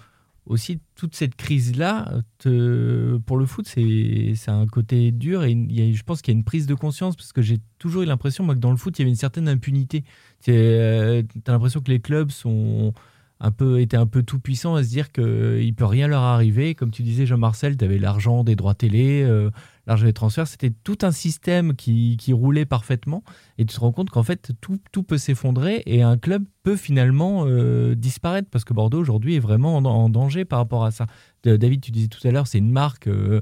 aussi 0.45 0.79
toute 0.95 1.15
cette 1.15 1.35
crise-là. 1.35 2.21
te- 2.37 3.17
Pour 3.25 3.37
le 3.37 3.45
foot, 3.45 3.65
c'est 3.67 4.33
un 4.49 4.67
côté 4.67 5.11
dur 5.11 5.43
et 5.43 5.51
y 5.53 5.81
a- 5.81 5.93
je 5.93 6.03
pense 6.03 6.21
qu'il 6.21 6.33
y 6.33 6.35
a 6.35 6.37
une 6.37 6.43
prise 6.43 6.65
de 6.67 6.75
conscience 6.75 7.15
parce 7.15 7.31
que 7.33 7.41
j'ai 7.41 7.59
toujours 7.79 8.01
eu 8.03 8.05
l'impression, 8.05 8.45
que 8.47 8.53
dans 8.53 8.71
le 8.71 8.77
foot, 8.77 8.97
il 8.97 9.01
y 9.01 9.03
avait 9.03 9.11
une 9.11 9.15
certaine 9.15 9.47
impunité. 9.47 10.03
Tu 10.43 10.51
as 10.51 11.23
l'impression 11.47 11.79
que 11.81 11.89
les 11.91 11.99
clubs 11.99 12.29
sont 12.31 12.93
un 13.39 13.51
peu 13.51 13.81
étaient 13.81 13.97
un 13.97 14.05
peu 14.05 14.23
tout 14.23 14.39
puissants 14.39 14.75
à 14.75 14.83
se 14.83 14.89
dire 14.89 15.11
qu'il 15.11 15.73
peut 15.75 15.85
rien 15.85 16.07
leur 16.07 16.21
arriver. 16.21 16.75
Comme 16.75 16.91
tu 16.91 17.03
disais, 17.03 17.25
Jean-Marcel, 17.25 17.77
tu 17.77 17.83
avais 17.83 17.97
l'argent 17.97 18.43
des 18.43 18.55
droits 18.55 18.73
télé, 18.73 19.23
euh, 19.23 19.49
l'argent 19.85 20.05
des 20.05 20.13
transferts. 20.13 20.47
C'était 20.47 20.71
tout 20.83 20.97
un 21.01 21.11
système 21.11 21.75
qui, 21.75 22.17
qui 22.17 22.31
roulait 22.31 22.65
parfaitement. 22.65 23.23
Et 23.57 23.65
tu 23.65 23.75
te 23.75 23.79
rends 23.79 23.91
compte 23.91 24.09
qu'en 24.09 24.23
fait, 24.23 24.53
tout, 24.61 24.79
tout 24.91 25.03
peut 25.03 25.17
s'effondrer 25.17 25.83
et 25.85 26.01
un 26.01 26.17
club 26.17 26.45
peut 26.63 26.77
finalement 26.77 27.43
euh, 27.45 27.95
disparaître 27.95 28.49
parce 28.49 28.63
que 28.63 28.73
Bordeaux 28.73 28.99
aujourd'hui 28.99 29.35
est 29.35 29.39
vraiment 29.39 29.77
en, 29.77 30.09
danger 30.09 30.45
par 30.45 30.59
rapport 30.59 30.85
à 30.85 30.91
ça. 30.91 31.07
David, 31.43 31.81
tu 31.81 31.91
disais 31.91 32.07
tout 32.07 32.25
à 32.25 32.31
l'heure, 32.31 32.47
c'est 32.47 32.59
une 32.59 32.71
marque. 32.71 33.07
euh, 33.07 33.41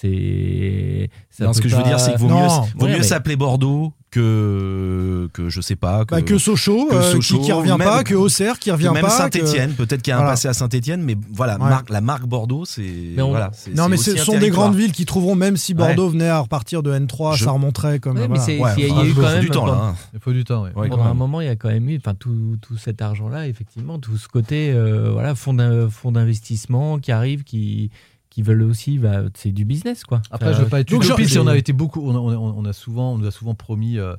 c'est. 0.00 1.10
Non, 1.40 1.52
ce 1.52 1.60
que 1.60 1.68
je 1.68 1.76
veux 1.76 1.82
dire, 1.82 1.98
c'est 2.00 2.12
qu'il 2.12 2.20
vaut 2.20 2.28
Non. 2.28 2.40
mieux, 2.42 2.48
vaut 2.76 2.84
Ouais, 2.86 2.92
mieux 2.92 2.98
mais- 2.98 3.02
s'appeler 3.02 3.36
Bordeaux 3.36 3.92
que, 4.10 5.28
que 5.32 5.48
je 5.48 5.60
sais 5.60 5.76
pas. 5.76 6.04
Que, 6.04 6.14
Bah, 6.14 6.22
que 6.22 6.38
Sochaux, 6.38 6.86
que 6.90 6.94
euh, 6.94 7.12
Sochaux, 7.12 7.38
qui, 7.40 7.44
qui 7.46 7.52
revient 7.52 7.76
même- 7.78 7.86
pas, 7.86 8.04
que 8.04 8.14
Auxerre 8.14 8.58
qui 8.58 8.70
revient 8.70 8.90
même 8.92 9.02
pas. 9.02 9.10
Saint-Etienne, 9.10 9.72
que- 9.72 9.76
peut-être 9.82 10.00
qu'il 10.02 10.10
y 10.10 10.12
a 10.12 10.16
un 10.16 10.20
Voilà. 10.20 10.32
passé 10.32 10.48
à 10.48 10.54
Saint-Etienne, 10.54 11.02
mais 11.02 11.16
voilà, 11.32 11.54
Ouais. 11.54 11.68
marque- 11.68 11.90
la 11.90 12.00
marque 12.00 12.24
Bordeaux, 12.26 12.64
c'est. 12.64 12.82
On- 13.20 13.30
Voilà, 13.30 13.50
Non, 13.74 13.88
mais 13.88 13.96
ce 13.96 14.16
sont 14.16 14.38
des 14.38 14.50
grandes 14.50 14.74
villes 14.76 14.92
qui 14.92 15.04
trouveront, 15.04 15.34
même 15.34 15.56
si 15.56 15.74
Bordeaux 15.74 16.08
venait 16.08 16.28
à 16.28 16.40
repartir 16.40 16.82
de 16.82 16.92
N3, 16.92 17.34
Je- 17.36 17.44
ça 17.44 17.50
remonterait 17.50 17.98
comme. 17.98 18.16
Ouais, 18.16 18.22
mais 18.22 18.28
voilà. 18.28 18.42
c'est- 18.42 18.58
Ouais, 18.60 18.70
il 18.78 18.82
y 18.82 18.90
a- 18.90 19.04
eu 19.04 19.14
quand 19.14 19.22
même 19.22 19.40
du 19.40 19.50
temps, 19.50 19.66
là. 19.66 19.72
hein. 19.72 19.94
Il 20.14 20.20
faut 20.20 20.32
du 20.32 20.44
temps. 20.44 20.62
ouais. 20.64 20.70
Ouais, 20.74 20.88
Pendant 20.88 21.04
un 21.04 21.14
moment, 21.14 21.40
il 21.40 21.46
y 21.46 21.50
a 21.50 21.56
quand 21.56 21.68
même 21.68 21.88
eu 21.88 21.96
enfin, 21.98 22.14
tout, 22.14 22.56
tout 22.62 22.76
cet 22.78 23.02
argent-là, 23.02 23.46
effectivement, 23.48 23.98
tout 23.98 24.16
ce 24.16 24.28
côté 24.28 24.72
euh, 24.72 25.10
voilà, 25.12 25.34
fonds 25.34 25.54
d'in- 25.54 25.88
fonds 25.90 26.12
d'investissement 26.12 26.98
qui 26.98 27.12
arrivent, 27.12 27.44
qui, 27.44 27.90
qui 28.36 28.42
veulent 28.42 28.64
aussi, 28.64 28.98
bah, 28.98 29.22
c'est 29.32 29.50
du 29.50 29.64
business. 29.64 30.04
quoi. 30.04 30.20
Après, 30.30 30.48
Euh, 30.50 30.52
je 30.52 30.62
veux 30.64 30.68
pas 30.68 30.80
être 30.80 30.90
donc, 30.90 31.02
utopiste, 31.02 31.32
genre, 31.32 31.46
on 31.46 31.48
a 31.48 31.56
été 31.56 31.72
beaucoup, 31.72 32.02
on 32.06 32.14
a, 32.14 32.18
on 32.18 32.70
souvent, 32.74 33.14
on 33.14 33.18
nous 33.18 33.26
a 33.26 33.30
souvent 33.30 33.54
promis 33.54 33.96
euh, 33.98 34.14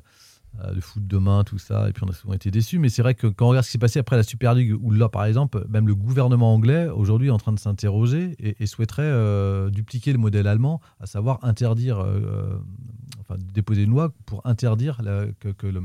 euh, 0.64 0.72
le 0.74 0.80
foot 0.80 1.06
demain, 1.06 1.44
tout 1.44 1.58
ça, 1.58 1.88
et 1.88 1.92
puis 1.92 2.02
on 2.04 2.08
a 2.08 2.12
souvent 2.12 2.34
été 2.34 2.50
déçus. 2.50 2.80
Mais 2.80 2.88
c'est 2.88 3.02
vrai 3.02 3.14
que 3.14 3.28
quand 3.28 3.46
on 3.46 3.50
regarde 3.50 3.64
ce 3.64 3.68
qui 3.70 3.74
s'est 3.74 3.78
passé 3.78 4.00
après 4.00 4.16
la 4.16 4.24
Super 4.24 4.54
League, 4.54 4.74
où 4.82 4.90
là, 4.90 5.08
par 5.08 5.24
exemple, 5.24 5.64
même 5.68 5.86
le 5.86 5.94
gouvernement 5.94 6.52
anglais 6.52 6.88
aujourd'hui 6.88 7.28
est 7.28 7.30
en 7.30 7.38
train 7.38 7.52
de 7.52 7.60
s'interroger 7.60 8.34
et, 8.40 8.56
et 8.58 8.66
souhaiterait 8.66 9.02
euh, 9.04 9.70
dupliquer 9.70 10.10
le 10.10 10.18
modèle 10.18 10.48
allemand, 10.48 10.80
à 10.98 11.06
savoir 11.06 11.38
interdire, 11.44 12.00
euh, 12.00 12.58
enfin 13.20 13.36
déposer 13.54 13.84
une 13.84 13.90
loi 13.90 14.12
pour 14.26 14.44
interdire 14.44 15.00
la- 15.00 15.26
que, 15.38 15.50
que 15.50 15.68
le- 15.68 15.82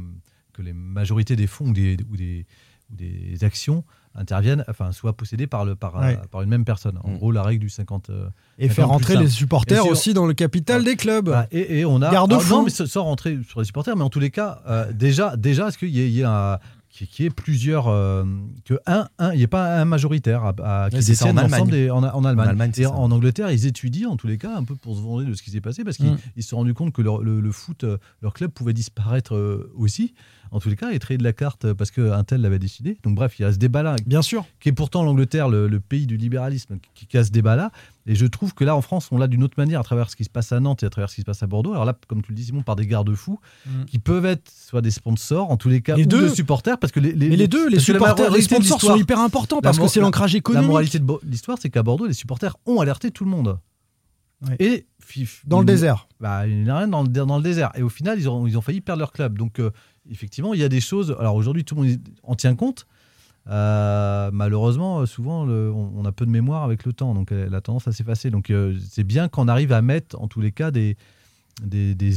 que 0.53 0.63
les 0.63 0.73
majorités 0.73 1.35
des 1.35 1.45
fonds 1.45 1.67
ou 1.67 1.73
des, 1.73 1.97
ou 2.09 2.17
des, 2.17 2.47
ou 2.91 2.95
des 2.95 3.43
actions 3.43 3.83
interviennent, 4.15 4.63
enfin 4.69 4.91
soient 4.91 5.13
possédées 5.15 5.47
par, 5.47 5.65
le, 5.65 5.75
par, 5.75 5.95
Ouais. 5.95 6.17
euh, 6.21 6.27
par 6.31 6.41
une 6.41 6.49
même 6.49 6.65
personne. 6.65 6.97
En 7.03 7.09
Mm. 7.11 7.17
gros, 7.17 7.31
la 7.31 7.43
règle 7.43 7.61
du 7.61 7.69
50. 7.69 8.09
euh, 8.09 8.27
Et 8.59 8.63
50 8.67 8.75
faire 8.75 8.87
rentrer 8.89 9.17
les 9.17 9.27
supporters 9.29 9.85
aussi 9.87 10.13
dans 10.13 10.25
le 10.25 10.33
capital 10.33 10.83
des 10.83 10.95
clubs. 10.95 11.25
bah, 11.29 11.47
et, 11.51 11.79
et 11.79 11.85
on 11.85 12.01
a. 12.01 12.11
Garde-fou. 12.11 12.39
Ah, 12.53 12.57
non, 12.57 12.63
mais 12.63 12.69
sans 12.69 13.03
rentrer 13.03 13.37
sur 13.47 13.59
les 13.59 13.65
supporters, 13.65 13.95
mais 13.95 14.03
en 14.03 14.09
tous 14.09 14.19
les 14.19 14.29
cas, 14.31 14.61
euh, 14.67 14.91
déjà, 14.93 15.35
déjà 15.37 15.67
est-ce 15.69 15.77
qu'il 15.77 15.89
y 15.89 15.99
y 16.09 16.19
ait 16.21 16.23
un. 16.25 16.59
Qui, 16.95 17.07
qui 17.07 17.25
est 17.25 17.31
plusieurs. 17.31 17.87
euh, 17.87 18.23
que 18.65 18.75
un, 18.85 19.07
un, 19.17 19.31
il 19.33 19.37
n'y 19.37 19.41
ait 19.41 19.47
pas 19.47 19.79
un 19.81 19.85
majoritaire 19.85 20.43
à, 20.43 20.49
à- 20.83 20.89
qui 20.91 20.97
Ouais, 20.97 21.01
c'est 21.01 21.15
ça, 21.15 21.25
détienne 21.25 21.39
en 21.39 21.41
Allemagne. 21.45 21.59
l'ensemble 21.61 21.71
des- 21.71 21.89
en, 21.89 22.03
en 22.03 22.23
Allemagne. 22.23 22.45
En 22.45 22.49
Allemagne, 22.51 22.71
et 22.77 22.85
en 22.85 23.09
Angleterre, 23.09 23.49
ils 23.49 23.65
étudient 23.65 24.09
en 24.09 24.15
tous 24.15 24.27
les 24.27 24.37
cas 24.37 24.55
un 24.55 24.63
peu 24.63 24.75
pour 24.75 24.95
se 24.95 25.01
venger 25.01 25.25
de 25.25 25.33
ce 25.33 25.41
qui 25.41 25.49
s'est 25.49 25.59
passé 25.59 25.83
parce 25.83 25.97
qu'ils 25.97 26.11
Mm. 26.11 26.17
ils 26.35 26.43
se 26.43 26.49
sont 26.49 26.57
rendus 26.57 26.75
compte 26.75 26.93
que 26.93 27.01
leur- 27.01 27.23
le, 27.23 27.39
le 27.41 27.51
foot, 27.51 27.83
leur 28.21 28.33
club 28.33 28.51
pouvait 28.51 28.73
disparaître 28.73 29.33
euh, 29.33 29.71
aussi. 29.75 30.13
En 30.53 30.59
tous 30.59 30.69
les 30.69 30.75
cas, 30.75 30.91
et 30.91 30.99
traiter 30.99 31.17
de 31.17 31.23
la 31.23 31.33
carte 31.33 31.73
parce 31.73 31.89
qu'un 31.89 32.23
tel 32.23 32.41
l'avait 32.41 32.59
décidé. 32.59 32.97
Donc 33.03 33.15
bref, 33.15 33.39
il 33.39 33.41
y 33.41 33.45
a 33.45 33.51
ce 33.51 33.57
débat-là 33.57 33.95
Bien 34.05 34.21
sûr. 34.21 34.45
qui 34.59 34.69
est 34.69 34.71
pourtant 34.71 35.01
l'Angleterre, 35.03 35.49
le, 35.49 35.67
le 35.67 35.79
pays 35.79 36.05
du 36.05 36.15
libéralisme, 36.15 36.77
qui, 36.93 37.07
qui 37.07 37.17
a 37.17 37.23
ce 37.23 37.31
débat-là. 37.31 37.71
Et 38.05 38.13
je 38.13 38.25
trouve 38.27 38.53
que 38.53 38.63
là, 38.63 38.75
en 38.75 38.81
France, 38.81 39.07
on 39.11 39.17
l'a 39.17 39.27
d'une 39.27 39.43
autre 39.43 39.55
manière 39.57 39.79
à 39.79 39.83
travers 39.83 40.11
ce 40.11 40.15
qui 40.15 40.23
se 40.25 40.29
passe 40.29 40.51
à 40.51 40.59
Nantes 40.59 40.83
et 40.83 40.85
à 40.85 40.89
travers 40.91 41.09
ce 41.09 41.15
qui 41.15 41.21
se 41.21 41.25
passe 41.25 41.41
à 41.41 41.47
Bordeaux. 41.47 41.71
Alors 41.73 41.85
là, 41.85 41.95
comme 42.07 42.21
tu 42.21 42.31
le 42.31 42.35
dis, 42.35 42.43
Simon, 42.45 42.61
par 42.61 42.75
des 42.75 42.85
garde-fous 42.85 43.39
Mm. 43.65 43.85
qui 43.85 43.97
peuvent 43.97 44.25
être 44.25 44.51
soit 44.51 44.81
des 44.81 44.91
sponsors, 44.91 45.49
en 45.49 45.57
tous 45.57 45.69
les 45.69 45.81
cas, 45.81 45.95
Les 45.95 46.03
ou 46.03 46.05
deux. 46.05 46.29
des 46.29 46.35
supporters, 46.35 46.77
parce 46.77 46.91
que 46.93 46.99
les, 46.99 47.13
Mais 47.15 47.35
les 47.35 47.47
deux, 47.47 47.67
les 47.69 47.77
la 47.77 47.81
supporters, 47.81 48.29
les 48.31 48.41
sponsors 48.41 48.79
sont 48.79 48.95
hyper 48.95 49.19
importants 49.19 49.55
la 49.57 49.61
parce 49.63 49.79
que 49.79 49.87
c'est 49.87 50.01
l'ancrage 50.01 50.33
La 50.33 50.37
économique. 50.39 50.67
moralité 50.67 50.99
de 50.99 51.05
l'histoire, 51.23 51.57
c'est 51.59 51.69
qu'à 51.71 51.81
Bordeaux, 51.81 52.05
les 52.05 52.13
supporters 52.13 52.57
ont 52.67 52.79
alerté 52.79 53.09
tout 53.09 53.23
le 53.25 53.31
monde. 53.31 53.57
Ouais. 54.47 54.55
Et 54.59 54.85
Dans 55.45 55.59
le 55.59 55.65
désert. 55.65 56.07
bah, 56.19 56.45
il 56.47 56.63
n'y 56.63 56.69
a 56.69 56.77
rien 56.79 56.87
dans 56.89 57.01
le, 57.03 57.07
dans 57.07 57.37
le 57.37 57.43
désert. 57.43 57.71
Et 57.75 57.81
au 57.81 57.87
final, 57.89 58.19
ils 58.19 58.27
ont, 58.27 58.45
ils 58.45 58.57
ont 58.57 58.61
failli 58.61 58.81
perdre 58.81 58.99
leur 58.99 59.13
club. 59.13 59.37
Donc, 59.37 59.59
euh, 59.59 59.71
effectivement, 60.09 60.53
il 60.53 60.59
y 60.59 60.63
a 60.63 60.69
des 60.69 60.81
choses. 60.81 61.15
Alors 61.19 61.35
aujourd'hui, 61.35 61.63
tout 61.63 61.75
le 61.75 61.81
monde 61.81 61.97
en 62.23 62.35
tient 62.35 62.55
compte. 62.55 62.87
Euh, 63.49 64.29
malheureusement, 64.31 65.01
euh, 65.01 65.05
souvent, 65.05 65.45
on, 65.47 66.05
a 66.05 66.11
peu 66.11 66.25
de 66.25 66.31
mémoire 66.31 66.63
avec 66.63 66.85
le 66.85 66.93
temps. 66.93 67.13
Donc, 67.13 67.31
elle 67.31 67.53
a 67.53 67.61
tendance 67.61 67.87
à 67.87 67.91
s'effacer. 67.91 68.29
Donc, 68.29 68.49
euh, 68.49 68.77
c'est 68.89 69.03
bien 69.03 69.27
qu'on 69.27 69.47
arrive 69.47 69.73
à 69.73 69.81
mettre, 69.81 70.19
en 70.21 70.27
tous 70.27 70.41
les 70.41 70.51
cas, 70.51 70.71
des 70.71 70.95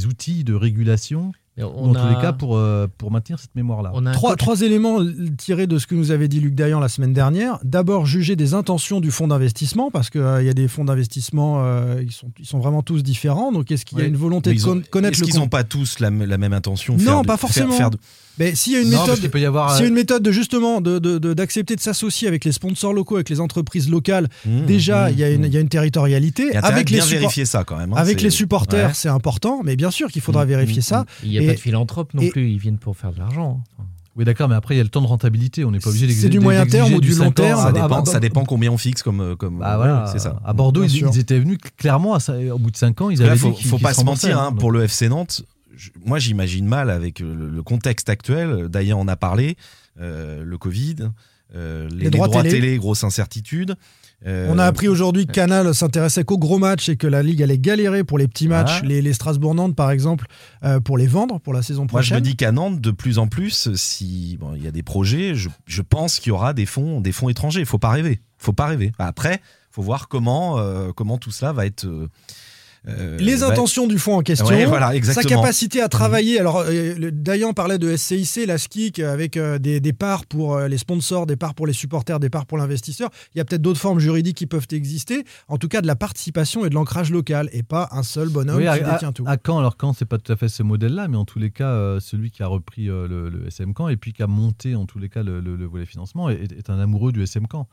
outils 0.05 0.43
de 0.43 0.53
régulation. 0.53 1.31
Mais 1.57 1.63
en 1.63 1.91
tous 1.93 2.07
les 2.07 2.21
cas, 2.21 2.33
pour, 2.33 2.55
euh, 2.55 2.87
pour 2.97 3.09
maintenir 3.11 3.39
cette 3.39 3.55
mémoire-là. 3.55 3.91
on 3.95 4.05
a 4.05 4.11
un 4.11 4.13
Trois, 4.13 4.31
coach- 4.31 4.39
trois 4.39 4.61
éléments 4.61 4.99
tirés 5.37 5.65
de 5.67 5.79
ce 5.79 5.87
que 5.87 5.95
nous 5.95 6.11
avait 6.11 6.27
dit 6.27 6.39
Luc 6.39 6.53
Dayan 6.53 6.79
la 6.79 6.87
semaine 6.89 7.13
dernière. 7.13 7.57
D'abord, 7.63 8.05
juger 8.05 8.35
des 8.35 8.53
intentions 8.53 8.99
du 8.99 9.09
fonds 9.11 9.27
d'investissement, 9.27 9.89
parce 9.89 10.09
qu'il 10.11 10.21
y 10.21 10.49
a 10.49 10.53
des 10.53 10.67
fonds 10.67 10.85
d'investissement, 10.85 11.63
euh, 11.63 12.01
ils, 12.03 12.11
sont, 12.11 12.27
ils 12.39 12.45
sont 12.45 12.59
vraiment 12.59 12.83
tous 12.83 13.01
différents. 13.01 13.51
Donc, 13.51 13.71
est-ce 13.71 13.85
qu'il 13.85 13.97
y 13.97 14.01
a 14.01 14.03
Oui. 14.03 14.09
une 14.09 14.17
volonté 14.17 14.51
Mais 14.51 14.55
de 14.57 14.65
ont- 14.67 14.81
connaître 14.91 15.13
Est-ce 15.13 15.21
le 15.21 15.25
qu'ils 15.25 15.33
con- 15.35 15.39
n'ont 15.41 15.49
pas 15.49 15.63
tous 15.63 15.99
la, 15.99 16.09
la 16.11 16.37
même 16.37 16.53
intention 16.53 16.93
Non, 16.93 16.99
faire 16.99 17.21
de- 17.21 17.27
pas 17.27 17.33
faire- 17.37 17.39
forcément. 17.49 17.71
faire 17.73 17.89
de- 17.89 17.97
Mais 18.39 18.53
s'il 18.53 18.73
y 18.73 18.75
a 18.75 18.81
une 18.81 18.91
Non, 18.91 18.99
méthode, 19.07 19.27
peut 19.31 19.39
y 19.39 19.45
avoir. 19.45 19.71
s'il 19.71 19.79
y 19.79 19.81
a 19.81 19.85
euh, 19.85 19.89
une 19.89 19.95
méthode 19.95 20.21
de 20.21 20.31
justement 20.31 20.79
de- 20.79 20.99
de- 20.99 21.17
de- 21.17 21.33
d'accepter 21.33 21.75
de, 21.75 21.81
s'associer 21.81 22.27
avec 22.27 22.45
les 22.45 22.51
sponsors 22.51 22.93
locaux, 22.93 23.15
avec 23.15 23.29
les 23.29 23.39
entreprises 23.39 23.89
locales, 23.89 24.27
Mmh, 24.45 24.65
déjà 24.67 25.07
mmh, 25.09 25.13
il 25.13 25.19
y, 25.19 25.23
a 25.23 25.29
une- 25.31 25.41
mmh. 25.41 25.45
il 25.45 25.53
y 25.55 25.57
a 25.57 25.59
une 25.59 25.69
territorialité. 25.69 26.43
Il 26.49 26.53
y 26.53 26.57
a 26.57 26.59
Avec 26.59 26.91
les, 26.91 26.99
vérifier 26.99 27.45
ça 27.45 27.63
quand 27.63 27.77
même. 27.77 27.93
hein, 27.93 27.97
avec 27.97 28.21
les 28.21 28.29
supporters, 28.29 28.89
Ouais. 28.89 28.93
c'est 28.93 29.09
important, 29.09 29.61
mais 29.63 29.75
bien 29.75 29.89
sûr 29.89 30.11
qu'il 30.11 30.21
faudra 30.21 30.45
vérifier 30.45 30.83
ça. 30.83 31.05
Il 31.23 31.35
a 31.39 31.46
pas 31.47 31.55
de 31.55 31.59
philanthrope 31.59 32.13
non 32.13 32.21
et- 32.21 32.29
plus, 32.29 32.49
ils 32.51 32.57
viennent 32.59 32.77
pour 32.77 32.95
faire 32.97 33.11
de 33.11 33.19
l'argent. 33.19 33.63
Oui, 34.15 34.25
d'accord, 34.25 34.49
mais 34.49 34.55
après, 34.55 34.73
il 34.73 34.77
y 34.77 34.81
a 34.81 34.83
le 34.83 34.89
temps 34.89 35.01
de 35.01 35.07
rentabilité. 35.07 35.63
On 35.63 35.69
n'est 35.69 35.79
pas 35.79 35.89
obligé 35.89 36.05
C'est 36.05 36.09
d'exiger. 36.09 36.29
du 36.29 36.39
moyen 36.39 36.65
terme 36.65 36.91
ou 36.93 36.99
du 37.01 37.09
long 37.11 37.17
5 37.25 37.27
ans. 37.27 37.31
terme 37.33 37.59
Ça 37.59 37.67
Ah, 37.67 37.71
dépend, 37.71 37.87
bah, 37.87 38.01
ça 38.05 38.13
bah, 38.13 38.19
dépend 38.19 38.45
combien 38.45 38.71
on 38.71 38.77
fixe 38.77 39.03
comme. 39.03 39.35
comme 39.35 39.59
Bah 39.59 39.77
voilà, 39.77 40.09
c'est 40.11 40.17
ça. 40.19 40.39
À 40.43 40.53
Bordeaux, 40.53 40.83
ils, 40.83 41.19
étaient 41.19 41.37
venus 41.39 41.59
clairement, 41.77 42.15
à 42.15 42.19
au 42.51 42.57
bout 42.57 42.71
de 42.71 42.77
5 42.77 42.99
ans, 43.01 43.09
ils 43.11 43.19
Là, 43.19 43.27
avaient 43.27 43.37
faut, 43.37 43.53
faut 43.53 43.77
pas 43.77 43.93
se 43.93 44.03
mentir, 44.03 44.39
hein, 44.39 44.53
pour 44.53 44.71
le 44.71 44.83
FC 44.85 45.07
Nantes, 45.07 45.43
je- 45.75 45.91
moi 46.03 46.17
j'imagine 46.17 46.65
mal 46.65 46.89
avec 46.89 47.19
le, 47.19 47.47
le 47.49 47.61
contexte 47.63 48.09
actuel. 48.09 48.69
D'ailleurs, 48.69 48.97
on 48.97 49.07
a 49.07 49.15
parlé, 49.15 49.55
euh, 50.01 50.43
le 50.43 50.57
Covid, 50.57 50.95
euh, 51.55 51.87
les, 51.91 52.05
les 52.05 52.09
droits, 52.09 52.27
télé. 52.41 52.77
grosse 52.77 53.03
incertitude. 53.03 53.75
Euh, 54.25 54.47
On 54.51 54.57
a 54.57 54.65
appris 54.65 54.87
aujourd'hui 54.87 55.27
que 55.27 55.31
Canal 55.31 55.75
s'intéressait 55.75 56.23
qu'aux 56.23 56.39
gros 56.39 56.57
matchs 56.57 56.89
et 56.89 56.95
que 56.97 57.05
la 57.05 57.21
Ligue 57.21 57.43
allait 57.43 57.59
galérer 57.59 58.03
pour 58.03 58.17
les 58.17 58.27
petits 58.27 58.47
matchs, 58.47 58.79
Ah. 58.81 58.85
les, 58.85 59.01
les 59.01 59.13
Strasbourg-Nantes 59.13 59.75
par 59.75 59.91
exemple, 59.91 60.25
euh, 60.63 60.79
pour 60.79 60.97
les 60.97 61.05
vendre 61.05 61.39
pour 61.39 61.53
la 61.53 61.61
saison 61.61 61.81
Moi, 61.81 61.87
je 61.87 62.09
prochaine. 62.09 62.15
me 62.17 62.21
dis 62.21 62.35
qu'à 62.35 62.51
Nantes, 62.51 62.81
de 62.81 62.91
plus 62.91 63.19
en 63.19 63.27
plus, 63.27 63.73
si 63.75 64.37
bon, 64.39 64.53
il 64.55 64.63
y 64.63 64.67
a 64.67 64.71
des 64.71 64.81
projets, 64.83 65.35
je, 65.35 65.49
je 65.67 65.81
pense 65.83 66.19
qu'il 66.19 66.29
y 66.29 66.33
aura 66.33 66.53
des 66.53 66.65
fonds, 66.65 66.99
des 66.99 67.11
fonds 67.11 67.29
étrangers. 67.29 67.63
Faut 67.65 67.77
pas 67.77 67.91
rêver. 67.91 68.19
Faut 68.39 68.53
pas 68.53 68.65
rêver. 68.65 68.91
Après, 68.97 69.39
faut 69.71 69.83
voir 69.83 70.07
comment, 70.07 70.57
euh, 70.57 70.91
comment 70.95 71.17
tout 71.19 71.31
cela 71.31 71.53
va 71.53 71.65
être. 71.67 71.85
Euh, 72.87 73.17
les 73.17 73.35
va- 73.37 73.47
intentions 73.47 73.87
du 73.87 73.97
fonds 73.99 74.15
en 74.17 74.21
question, 74.21 74.47
Ouais, 74.47 74.65
voilà, 74.65 74.91
sa 75.03 75.23
capacité 75.23 75.81
à 75.81 75.89
travailler. 75.89 76.39
Alors, 76.39 76.59
euh, 76.65 76.95
le- 76.97 77.11
Dayan 77.11 77.53
parlait 77.53 77.77
de 77.77 77.95
SCIC, 77.95 78.45
la 78.47 78.57
SKIC, 78.57 78.99
avec 78.99 79.37
euh, 79.37 79.59
des, 79.59 79.79
des 79.79 79.93
parts 79.93 80.25
pour 80.25 80.55
euh, 80.55 80.67
les 80.67 80.77
sponsors, 80.77 81.25
des 81.25 81.35
parts 81.35 81.53
pour 81.53 81.67
les 81.67 81.73
supporters, 81.73 82.19
des 82.19 82.29
parts 82.29 82.45
pour 82.45 82.57
l'investisseur. 82.57 83.09
Il 83.35 83.37
y 83.37 83.41
a 83.41 83.45
peut-être 83.45 83.61
d'autres 83.61 83.79
formes 83.79 83.99
juridiques 83.99 84.37
qui 84.37 84.45
peuvent 84.47 84.67
exister. 84.71 85.23
En 85.47 85.57
tout 85.57 85.67
cas, 85.67 85.81
de 85.81 85.87
la 85.87 85.95
participation 85.95 86.65
et 86.65 86.69
de 86.69 86.75
l'ancrage 86.75 87.11
local, 87.11 87.49
et 87.51 87.63
pas 87.63 87.89
un 87.91 88.03
seul 88.03 88.29
bonhomme 88.29 88.57
Oui, 88.57 88.63
qui 88.63 88.67
à, 88.69 88.93
détient 88.93 89.11
tout. 89.11 89.23
à 89.27 89.37
Caen, 89.45 89.59
alors 89.59 89.75
Caen, 89.79 89.93
c'est 89.93 90.05
pas 90.05 90.17
tout 90.17 90.31
à 90.31 90.35
fait 90.35 90.47
ce 90.49 90.63
modèle-là, 90.63 91.07
mais 91.07 91.17
en 91.17 91.25
tous 91.25 91.39
les 91.39 91.51
cas, 91.51 91.69
euh, 91.69 91.99
celui 91.99 92.31
qui 92.31 92.43
a 92.43 92.47
repris 92.47 92.89
euh, 92.89 93.07
le, 93.07 93.29
le 93.29 93.47
SM 93.47 93.73
Caen 93.77 93.89
et 93.89 93.97
puis 93.97 94.13
qui 94.13 94.23
a 94.23 94.27
monté 94.27 94.75
en 94.75 94.85
tous 94.85 94.99
les 94.99 95.09
cas 95.09 95.23
le, 95.23 95.39
le- 95.39 95.55
le 95.55 95.65
volet 95.65 95.85
financement 95.85 96.29
est, 96.29 96.51
est 96.51 96.69
un 96.69 96.79
amoureux 96.79 97.11
du 97.11 97.21
SM 97.23 97.45
Caen. 97.51 97.67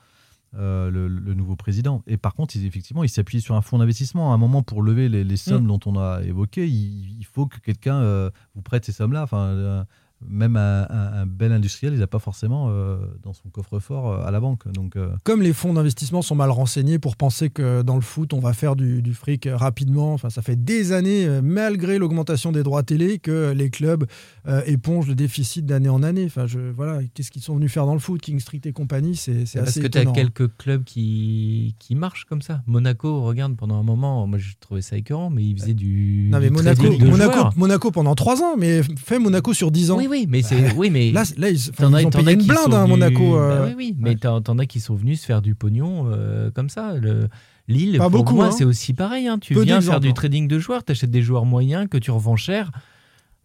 Euh, 0.56 0.90
le, 0.90 1.08
le 1.08 1.34
nouveau 1.34 1.56
président. 1.56 2.02
Et 2.06 2.16
par 2.16 2.34
contre, 2.34 2.56
il, 2.56 2.64
effectivement, 2.66 3.02
il 3.04 3.08
s'appuie 3.08 3.40
sur 3.40 3.54
un 3.56 3.60
fonds 3.62 3.78
d'investissement. 3.78 4.32
À 4.32 4.34
un 4.34 4.38
moment, 4.38 4.62
pour 4.62 4.82
lever 4.82 5.08
les, 5.08 5.24
les 5.24 5.36
sommes 5.36 5.64
Mm. 5.64 5.68
dont 5.68 5.80
on 5.86 5.98
a 5.98 6.20
évoqué, 6.22 6.66
il, 6.68 7.16
il 7.18 7.24
faut 7.24 7.46
que 7.46 7.58
quelqu'un 7.58 7.96
euh, 7.96 8.30
vous 8.54 8.62
prête 8.62 8.84
ces 8.84 8.92
sommes-là. 8.92 9.22
Enfin, 9.22 9.46
euh, 9.46 9.84
même 10.28 10.56
un, 10.56 10.82
un- 10.88 11.12
un 11.22 11.26
bel 11.26 11.52
industriel, 11.52 11.92
il 11.94 12.00
n'a 12.00 12.06
pas 12.06 12.18
forcément 12.18 12.68
euh, 12.70 12.96
dans 13.22 13.32
son 13.32 13.48
coffre-fort 13.50 14.10
euh, 14.10 14.26
à 14.26 14.30
la 14.30 14.40
banque. 14.40 14.66
Donc, 14.72 14.96
euh, 14.96 15.08
Comme 15.24 15.42
les 15.42 15.52
fonds 15.52 15.74
d'investissement 15.74 16.22
sont 16.22 16.34
mal 16.34 16.50
renseignés 16.50 16.98
pour 16.98 17.16
penser 17.16 17.50
que 17.50 17.82
dans 17.82 17.96
le 17.96 18.00
foot, 18.00 18.32
on 18.32 18.40
va 18.40 18.52
faire 18.52 18.76
du, 18.76 19.02
du 19.02 19.14
fric 19.14 19.48
rapidement. 19.52 20.12
Enfin, 20.14 20.30
ça 20.30 20.42
fait 20.42 20.56
des 20.62 20.92
années, 20.92 21.28
malgré 21.42 21.98
l'augmentation 21.98 22.52
des 22.52 22.62
droits 22.62 22.82
télé, 22.82 23.18
que 23.18 23.52
les 23.52 23.70
clubs 23.70 24.04
euh, 24.48 24.62
épongent 24.66 25.08
le 25.08 25.14
déficit 25.14 25.66
d'année 25.66 25.88
en 25.88 26.02
année. 26.02 26.24
Enfin, 26.26 26.46
je, 26.46 26.58
voilà, 26.58 27.00
qu'est-ce 27.14 27.30
qu'ils 27.30 27.42
sont 27.42 27.54
venus 27.56 27.72
faire 27.72 27.86
dans 27.86 27.94
le 27.94 28.00
foot 28.00 28.20
King 28.20 28.40
Street 28.40 28.60
et 28.64 28.72
compagnie, 28.72 29.16
c'est 29.16 29.46
c'est 29.46 29.58
Parce 29.58 29.70
assez 29.70 29.80
que 29.80 29.86
tu 29.88 29.98
as 29.98 30.02
étonnant. 30.02 30.14
quelques 30.14 30.56
clubs 30.56 30.84
qui, 30.84 31.74
qui 31.78 31.94
marchent 31.94 32.24
comme 32.24 32.42
ça. 32.42 32.62
Monaco, 32.66 33.22
regarde, 33.22 33.56
pendant 33.56 33.78
un 33.78 33.82
moment, 33.82 34.26
moi 34.26 34.38
je 34.38 34.52
trouvais 34.60 34.80
ça 34.82 34.96
écœurant, 34.96 35.30
mais 35.30 35.44
ils 35.44 35.58
faisaient 35.60 35.74
du. 35.74 36.28
Non 36.30 36.38
mais 36.40 36.48
du 36.50 36.52
Monaco. 36.54 37.50
Monaco 37.56 37.90
pendant 37.90 38.14
3 38.14 38.42
ans, 38.42 38.56
mais 38.58 38.82
fait 38.82 39.18
Monaco 39.18 39.52
sur 39.52 39.70
10 39.70 39.90
ans. 39.90 39.96
Oui, 39.98 40.06
oui, 40.10 40.13
mais 40.28 40.42
c'est. 40.42 40.72
Oui, 40.74 40.90
mais. 40.90 41.10
Là, 41.12 41.22
là 41.36 41.50
ils, 41.50 41.56
as- 41.56 42.00
ils 42.00 42.06
ont 42.06 42.10
payé 42.10 42.32
une 42.32 42.46
blinde 42.46 42.58
sont 42.70 42.72
à 42.72 42.86
Monaco. 42.86 43.36
euh, 43.36 43.58
Bah 43.60 43.64
oui, 43.68 43.74
oui, 43.76 43.96
mais 43.98 44.14
t'en 44.16 44.40
t'en 44.40 44.58
as 44.58 44.66
qui 44.66 44.80
sont 44.80 44.94
venus 44.94 45.20
se 45.20 45.26
faire 45.26 45.42
du 45.42 45.54
pognon 45.54 46.06
euh, 46.10 46.50
comme 46.50 46.68
ça. 46.68 46.94
Le... 46.94 47.28
Lille, 47.66 47.96
Pas 47.96 48.10
pour 48.10 48.18
beaucoup, 48.24 48.34
moi, 48.34 48.46
hein. 48.46 48.50
c'est 48.50 48.64
aussi 48.64 48.92
pareil. 48.92 49.26
hein. 49.26 49.38
Tu 49.38 49.54
Peu 49.54 49.62
viens 49.62 49.80
faire 49.80 49.98
du 50.00 50.08
hein. 50.08 50.12
trading 50.12 50.48
de 50.48 50.58
joueurs, 50.58 50.84
t'achètes 50.84 51.10
des 51.10 51.22
joueurs 51.22 51.46
moyens 51.46 51.88
que 51.88 51.96
tu 51.98 52.10
revends 52.10 52.36
cher. 52.36 52.70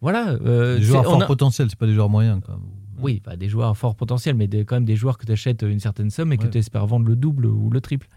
Voilà. 0.02 0.30
euh, 0.44 0.76
des 0.78 0.82
joueurs 0.82 1.04
fort 1.04 1.22
a- 1.22 1.26
potentiel, 1.26 1.68
c'est 1.70 1.78
pas 1.78 1.86
des 1.86 1.94
joueurs 1.94 2.08
moyens. 2.10 2.40
Quoi. 2.44 2.58
Oui, 3.00 3.20
pas 3.20 3.36
des 3.36 3.48
joueurs 3.48 3.76
fort 3.76 3.94
potentiel, 3.96 4.34
mais 4.34 4.46
des- 4.46 4.64
quand 4.64 4.76
même 4.76 4.84
des 4.84 4.96
joueurs 4.96 5.16
que 5.18 5.24
tu 5.26 5.32
achètes 5.32 5.62
une 5.62 5.80
certaine 5.80 6.10
somme 6.10 6.32
et 6.32 6.36
que 6.36 6.44
Ouais. 6.44 6.50
tu 6.50 6.58
espères 6.58 6.86
vendre 6.86 7.06
le 7.06 7.16
double 7.16 7.46
ou 7.46 7.70
le 7.70 7.80
triple. 7.80 8.08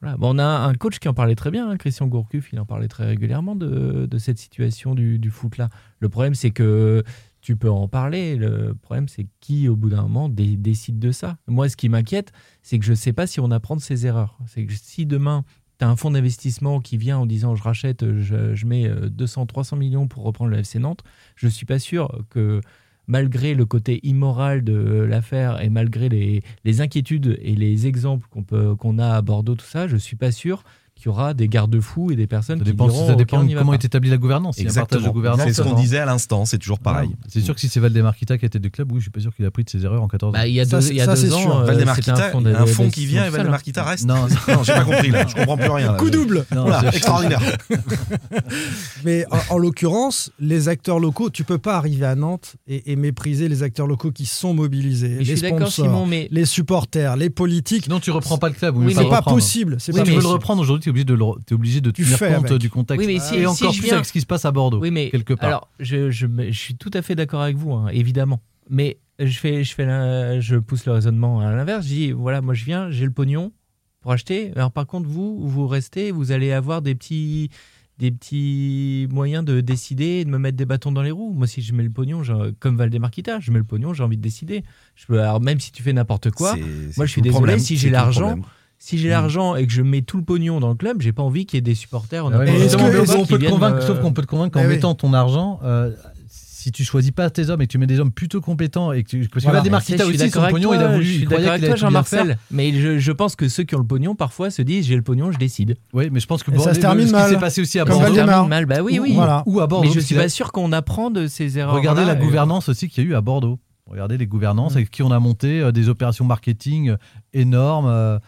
Voilà. 0.00 0.16
Bon, 0.16 0.34
on 0.34 0.38
a 0.40 0.44
un 0.44 0.74
coach 0.74 0.98
qui 0.98 1.08
en 1.08 1.14
parlait 1.14 1.36
très 1.36 1.52
bien, 1.52 1.70
hein, 1.70 1.76
Christian 1.76 2.08
Gourcuff, 2.08 2.52
il 2.52 2.58
en 2.58 2.64
parlait 2.66 2.88
très 2.88 3.06
régulièrement 3.06 3.54
de, 3.54 4.06
de 4.10 4.18
cette 4.18 4.38
situation 4.38 4.96
du, 4.96 5.20
du 5.20 5.30
foot-là. 5.30 5.68
Le 6.00 6.08
problème, 6.08 6.34
c'est 6.34 6.50
que 6.50 7.04
tu 7.42 7.56
peux 7.56 7.70
en 7.70 7.88
parler. 7.88 8.36
Le 8.36 8.74
problème, 8.74 9.08
c'est 9.08 9.26
qui, 9.40 9.68
au 9.68 9.76
bout 9.76 9.90
d'un 9.90 10.02
moment, 10.02 10.28
dé- 10.28 10.56
décide 10.56 10.98
de 10.98 11.10
ça. 11.10 11.36
Moi, 11.46 11.68
ce 11.68 11.76
qui 11.76 11.88
m'inquiète, 11.88 12.32
c'est 12.62 12.78
que 12.78 12.84
je 12.84 12.92
ne 12.92 12.96
sais 12.96 13.12
pas 13.12 13.26
si 13.26 13.40
on 13.40 13.50
apprend 13.50 13.76
de 13.76 13.80
ses 13.82 14.06
erreurs. 14.06 14.38
C'est 14.46 14.64
que 14.64 14.72
si 14.72 15.04
demain, 15.04 15.44
tu 15.78 15.84
as 15.84 15.88
un 15.88 15.96
fonds 15.96 16.12
d'investissement 16.12 16.80
qui 16.80 16.96
vient 16.96 17.18
en 17.18 17.26
disant 17.26 17.54
je 17.56 17.62
rachète, 17.62 18.20
je, 18.20 18.66
mets 18.66 18.86
euh, 18.88 19.10
200, 19.10 19.46
300 19.46 19.76
millions 19.76 20.06
pour 20.06 20.22
reprendre 20.22 20.50
le 20.50 20.58
FC 20.58 20.78
Nantes, 20.78 21.02
je 21.34 21.48
suis 21.48 21.66
pas 21.66 21.80
sûr 21.80 22.24
que 22.30 22.60
malgré 23.08 23.54
le 23.54 23.66
côté 23.66 23.98
immoral 24.04 24.62
de 24.62 24.74
l'affaire 24.74 25.60
et 25.60 25.68
malgré 25.68 26.08
les, 26.08 26.80
inquiétudes 26.80 27.36
et 27.42 27.56
les 27.56 27.88
exemples 27.88 28.28
qu'on 28.30 28.76
qu'on 28.76 28.98
a 28.98 29.16
à 29.16 29.22
Bordeaux, 29.22 29.56
tout 29.56 29.66
ça, 29.66 29.88
je 29.88 29.96
suis 29.96 30.16
pas 30.16 30.30
sûr 30.30 30.62
qu'il 31.02 31.10
y 31.10 31.12
aura 31.12 31.34
des 31.34 31.48
garde-fous 31.48 32.10
et 32.12 32.16
des 32.16 32.26
personnes 32.26 32.58
Ça 32.58 32.64
qui 32.64 32.70
dépend, 32.70 32.86
diront 32.88 33.06
ça 33.06 33.14
dépend 33.14 33.38
on 33.40 33.44
y 33.44 33.48
de 33.50 33.54
va 33.54 33.60
comment 33.60 33.74
est 33.74 33.84
établie 33.84 34.08
la 34.10 34.16
gouvernance. 34.16 34.56
Il 34.58 34.64
y 34.64 34.66
a 34.68 34.70
un 34.70 34.74
partage 34.74 34.88
de 34.90 34.96
Exactement. 35.08 35.12
gouvernance. 35.12 35.46
C'est 35.46 35.52
ce 35.54 35.62
qu'on 35.62 35.68
alors- 35.70 35.80
disait 35.80 35.98
à 35.98 36.06
l'instant, 36.06 36.44
c'est 36.44 36.58
toujours 36.58 36.78
pareil. 36.78 37.10
C'est 37.28 37.40
sûr 37.40 37.54
que 37.54 37.60
si 37.60 37.68
c'est 37.68 37.80
Valdemarquita 37.80 38.38
qui 38.38 38.46
était 38.46 38.58
du 38.58 38.70
club, 38.70 38.90
oui, 38.92 38.98
je 38.98 39.02
suis 39.02 39.10
pas 39.10 39.20
sûr 39.20 39.34
qu'il 39.34 39.44
a 39.44 39.50
pris 39.50 39.64
de 39.64 39.70
ses 39.70 39.84
erreurs 39.84 40.02
en 40.02 40.08
14 40.08 40.30
ans. 40.30 40.32
Bah, 40.38 40.46
il 40.46 40.54
y 40.54 40.60
a 40.60 40.64
Ça, 40.64 40.76
deux, 40.78 40.86
c'est- 40.86 40.90
il 40.94 40.96
y 40.96 41.00
a 41.00 41.06
ça, 41.06 41.14
deux 41.14 41.32
ans, 41.34 41.60
euh, 41.60 41.64
Valdemarquita, 41.64 42.14
un 42.14 42.30
fonds 42.30 42.46
un 42.46 42.66
fonds 42.66 42.90
qui 42.90 43.06
vient 43.06 43.24
et 43.24 43.26
hein. 43.26 43.30
Valdemarquita 43.30 43.82
reste. 43.82 44.06
Non, 44.06 44.14
Non, 44.48 44.62
j'ai 44.62 44.72
pas 44.72 44.84
compris 44.84 45.10
là. 45.10 45.26
Je 45.26 45.34
comprends 45.34 45.56
plus 45.56 45.68
rien. 45.70 45.92
là. 45.92 45.98
Coup 45.98 46.10
double 46.10 46.44
Non, 46.54 46.62
Voilà, 46.64 46.88
extraordinaire. 46.94 47.40
Mais 49.04 49.24
en, 49.30 49.54
en 49.54 49.58
l'occurrence, 49.58 50.30
les 50.38 50.68
acteurs 50.68 50.98
locaux, 50.98 51.30
tu 51.30 51.44
peux 51.44 51.58
pas 51.58 51.76
arriver 51.76 52.06
à 52.06 52.14
Nantes 52.14 52.54
et, 52.66 52.92
et 52.92 52.96
mépriser 52.96 53.48
les 53.48 53.62
acteurs 53.62 53.86
locaux 53.86 54.10
qui 54.12 54.26
sont 54.26 54.54
mobilisés, 54.54 55.08
Mais 55.08 55.18
les 55.18 55.24
je 55.24 55.32
suis 55.32 55.42
d'accord, 55.42 55.58
sponsors, 55.72 55.86
Simon, 55.86 56.06
mais 56.06 56.28
les 56.30 56.44
supporters, 56.44 57.16
les 57.16 57.30
politiques. 57.30 57.84
Sinon, 57.84 58.00
tu 58.00 58.10
reprends 58.10 58.38
pas 58.38 58.48
le 58.48 58.54
club. 58.54 58.76
C'est 58.94 59.08
pas 59.08 59.22
possible. 59.22 59.76
Tu 59.78 59.92
veux 59.92 60.02
le 60.04 60.26
reprendre 60.26 60.62
aujourd'hui, 60.62 60.91
obligé 60.92 61.04
de, 61.04 61.14
le- 61.14 61.42
t'es 61.44 61.54
obligé 61.54 61.80
de 61.80 61.90
Tu 61.90 62.04
tenir 62.04 62.18
compte 62.18 62.46
avec. 62.50 62.60
du 62.60 62.70
contexte. 62.70 63.06
Oui, 63.06 63.12
mais 63.14 63.18
si- 63.20 63.34
et 63.34 63.40
si 63.40 63.46
encore 63.46 63.72
je 63.72 63.78
plus 63.78 63.86
viens- 63.86 63.94
avec 63.96 64.06
ce 64.06 64.12
qui 64.12 64.20
se 64.20 64.26
passe 64.26 64.44
à 64.44 64.52
Bordeaux, 64.52 64.80
Oui, 64.80 64.90
mais 64.90 65.10
quelque 65.10 65.34
part. 65.34 65.48
alors, 65.48 65.68
je, 65.80 66.10
je, 66.10 66.26
je 66.50 66.58
suis 66.58 66.76
tout 66.76 66.90
à 66.94 67.02
fait 67.02 67.14
d'accord 67.14 67.40
avec 67.42 67.56
vous, 67.56 67.72
hein, 67.72 67.88
évidemment. 67.92 68.40
Mais 68.70 68.98
je 69.18 69.38
fais, 69.38 69.64
je 69.64 69.74
fais, 69.74 69.84
la- 69.86 70.40
je 70.40 70.56
pousse 70.56 70.86
le 70.86 70.92
raisonnement 70.92 71.40
à 71.40 71.50
l'inverse. 71.52 71.84
Je 71.84 71.90
dis, 71.92 72.12
voilà, 72.12 72.40
moi 72.40 72.54
je 72.54 72.64
viens, 72.64 72.90
j'ai 72.90 73.04
le 73.04 73.10
pognon 73.10 73.52
pour 74.00 74.12
acheter. 74.12 74.52
Alors 74.56 74.70
par 74.72 74.86
contre, 74.86 75.08
vous, 75.08 75.46
vous 75.48 75.66
restez, 75.66 76.10
vous 76.12 76.30
allez 76.32 76.52
avoir 76.52 76.80
des 76.82 76.94
petits, 76.94 77.50
des 77.98 78.10
petits 78.10 79.06
moyens 79.10 79.44
de 79.44 79.60
décider, 79.60 80.04
et 80.20 80.24
de 80.24 80.30
me 80.30 80.38
mettre 80.38 80.56
des 80.56 80.64
bâtons 80.64 80.90
dans 80.92 81.02
les 81.02 81.10
roues. 81.10 81.32
Moi, 81.34 81.46
si 81.46 81.60
je 81.62 81.72
mets 81.74 81.82
le 81.84 81.90
pognon, 81.90 82.22
comme 82.58 82.76
Valdemarquita, 82.76 83.38
je 83.40 83.52
mets 83.52 83.58
le 83.58 83.64
pognon, 83.64 83.92
j'ai 83.94 84.02
envie 84.02 84.16
de 84.16 84.22
décider. 84.22 84.62
Je 84.96 85.06
peux, 85.06 85.20
alors 85.20 85.40
même 85.40 85.60
si 85.60 85.70
tu 85.72 85.82
fais 85.82 85.92
n'importe 85.92 86.30
quoi, 86.30 86.56
moi 86.96 87.06
je 87.06 87.10
suis 87.12 87.22
désolé, 87.22 87.34
problème, 87.38 87.58
si 87.58 87.76
j'ai 87.76 87.90
l'argent, 87.90 88.30
problème. 88.30 88.44
Si 88.84 88.98
j'ai 88.98 89.08
Mm. 89.08 89.12
l'argent 89.12 89.54
et 89.54 89.64
que 89.64 89.72
je 89.72 89.80
mets 89.82 90.02
tout 90.02 90.16
le 90.16 90.24
pognon 90.24 90.58
dans 90.58 90.68
le 90.70 90.74
club, 90.74 91.00
j'ai 91.02 91.12
pas 91.12 91.22
envie 91.22 91.46
qu'il 91.46 91.56
y 91.56 91.58
ait 91.58 91.62
des 91.62 91.76
supporters. 91.76 92.26
Ah 92.32 92.38
ouais, 92.38 92.50
est-ce 92.52 92.76
que- 92.76 92.82
on 93.16 93.22
qui 93.22 93.28
peut 93.32 93.38
te 93.38 93.48
convaincre, 93.48 93.76
euh, 93.78 93.86
sauf 93.86 94.00
qu'on 94.00 94.12
peut 94.12 94.22
te 94.22 94.26
convaincre 94.26 94.54
qu'en 94.58 94.62
oui. 94.66 94.74
mettant 94.74 94.94
ton 94.96 95.14
argent, 95.14 95.60
euh, 95.62 95.92
si 96.28 96.72
tu 96.72 96.82
choisis 96.84 97.12
pas 97.12 97.30
tes 97.30 97.48
hommes 97.48 97.60
et 97.62 97.66
que 97.68 97.72
tu 97.72 97.78
mets 97.78 97.86
des 97.86 98.00
hommes 98.00 98.10
plutôt 98.10 98.40
compétents 98.40 98.90
et 98.92 99.04
que 99.04 99.08
tu, 99.10 99.18
parce 99.28 99.44
que 99.44 99.50
Voilà. 99.50 99.62
Ça, 99.64 99.78
je 99.96 100.02
suis 100.02 100.02
aussi 100.24 100.30
son 100.30 100.40
pognon, 100.48 100.68
toi, 100.70 100.76
il 100.76 100.82
a 100.82 100.88
voulu, 100.92 101.04
je 101.04 101.12
suis 101.18 101.26
d'accord 101.26 101.48
avec 101.50 101.64
toi. 101.64 101.76
Jean-Marcel. 101.76 102.38
Mais 102.50 102.72
je, 102.72 102.98
je 102.98 103.12
pense 103.12 103.36
que 103.36 103.48
ceux 103.48 103.62
qui 103.62 103.74
ont 103.76 103.78
le 103.78 103.84
pognon 103.86 104.14
parfois 104.16 104.50
se 104.50 104.62
disent 104.62 104.86
j'ai 104.86 104.96
le 104.96 105.02
pognon, 105.02 105.30
je 105.30 105.38
décide. 105.38 105.76
Oui, 105.92 106.08
mais 106.10 106.18
je 106.18 106.26
pense 106.26 106.42
que 106.42 106.50
Et 106.52 106.58
ça 106.58 106.74
se 106.74 106.80
termine 106.80 107.06
ce 107.06 107.12
qui 107.12 107.18
mal. 107.18 107.30
s'est 107.30 107.38
passé 107.38 107.60
aussi 107.60 107.78
à 107.78 107.84
Bordeaux. 107.84 108.06
Ça 108.06 108.24
termine 108.24 108.48
mal, 108.48 108.66
bah 108.66 108.80
oui, 108.82 108.98
ou- 108.98 109.02
oui. 109.02 109.16
Ou 109.46 109.60
à 109.60 109.66
Bordeaux. 109.68 109.82
Mais 109.88 109.94
je 109.94 110.00
suis 110.00 110.14
pas 110.16 110.28
sûr 110.28 110.50
qu'on 110.50 110.72
apprend 110.72 111.10
de 111.10 111.28
ces 111.28 111.56
erreurs. 111.58 111.74
Regardez 111.74 112.04
la 112.04 112.16
gouvernance 112.16 112.68
aussi 112.68 112.88
qu'il 112.88 113.04
y 113.04 113.06
a 113.06 113.10
eu 113.10 113.14
à 113.14 113.20
Bordeaux. 113.20 113.60
Regardez 113.86 114.16
les 114.16 114.26
gouvernances 114.26 114.74
Mm. 114.74 114.76
avec 114.78 114.90
qui 114.90 115.02
on 115.04 115.10
a 115.10 115.18
monté 115.20 115.60
euh, 115.60 115.70
des 115.72 115.88
opérations 115.88 116.24
marketing 116.24 116.94
énormes, 117.34 118.20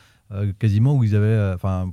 quasiment 0.58 0.94
où 0.96 1.04
ils 1.04 1.14
avaient. 1.14 1.26
euh, 1.26 1.54
Enfin, 1.54 1.90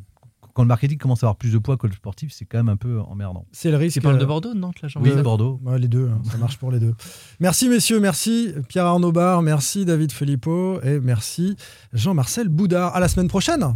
quand 0.54 0.64
le 0.64 0.68
marketing 0.68 0.98
commence 0.98 1.24
à 1.24 1.28
avoir 1.28 1.38
plus 1.38 1.54
de 1.54 1.58
poids 1.60 1.78
que 1.78 1.88
le 1.88 1.94
sportif, 1.94 2.34
c'est 2.34 2.44
quand 2.44 2.58
même 2.58 2.68
un 2.68 2.76
peu 2.76 3.00
emmerdant. 3.00 3.46
C'est 3.54 3.72
le 3.72 3.78
risque. 3.78 3.94
Tu 3.94 4.02
parles 4.02 4.18
de 4.18 4.24
euh, 4.24 4.28
Bordeaux, 4.28 4.54
Nantes, 4.54 4.82
là, 4.82 4.90
jean 4.90 5.00
Oui, 5.02 5.16
de 5.16 5.22
Bordeaux. 5.22 5.62
Ouais, 5.64 5.80
les 5.80 5.88
deux, 5.88 6.10
hein, 6.10 6.20
ça 6.30 6.38
marche 6.38 6.58
pour 6.58 6.72
les 6.72 6.80
deux. 6.80 6.94
Merci 7.40 7.70
messieurs, 7.70 8.02
merci 8.02 8.54
Pierre 8.68 8.86
Arnaud 8.86 9.14
Bar, 9.14 9.42
merci 9.44 9.86
David 9.86 10.12
Filippo 10.12 10.82
et 10.84 11.00
merci 11.00 11.56
Jean-Marcel 11.94 12.50
Boudard. 12.50 12.94
À 12.96 13.00
la 13.00 13.08
semaine 13.08 13.30
prochaine. 13.30 13.76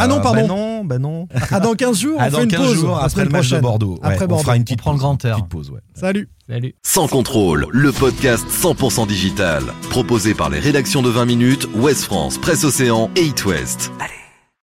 Ah 0.00 0.06
non, 0.08 0.20
pardon. 0.20 0.40
Bah 0.42 0.46
non, 0.48 0.84
bah 0.84 0.98
non. 0.98 1.28
À 1.50 1.60
dans 1.60 1.74
15 1.74 1.98
jours, 2.00 2.16
on 2.18 2.20
Ah, 2.20 2.24
fait 2.26 2.30
dans 2.32 2.42
une 2.42 2.48
15 2.50 2.60
pause. 2.60 2.74
jours, 2.74 2.98
après 3.02 3.24
le 3.24 3.30
match 3.30 3.44
de 3.44 3.48
prochaine. 3.48 3.60
Bordeaux. 3.62 3.92
Ouais, 3.94 3.98
Après 4.02 4.24
on 4.24 4.28
Bordeaux. 4.28 4.42
fera 4.44 4.56
une 4.56 4.64
petite 4.64 4.80
On 4.80 4.82
prend 4.82 4.90
le 4.92 4.96
pause, 4.96 5.02
grand 5.02 5.24
air. 5.24 5.36
petite 5.36 5.48
pause, 5.48 5.70
ouais. 5.70 5.80
Salut. 5.94 6.28
Salut. 6.48 6.74
Sans 6.82 7.08
contrôle, 7.08 7.66
le 7.70 7.92
podcast 7.92 8.44
100% 8.50 9.06
digital, 9.06 9.62
proposé 9.90 10.34
par 10.34 10.50
les 10.50 10.58
rédactions 10.58 11.02
de 11.02 11.10
20 11.10 11.24
minutes, 11.24 11.68
Ouest 11.74 12.04
France, 12.04 12.38
Presse 12.38 12.64
Océan 12.64 13.10
et 13.16 13.22
It 13.26 13.44
West. 13.46 13.90
Allez. 14.00 14.12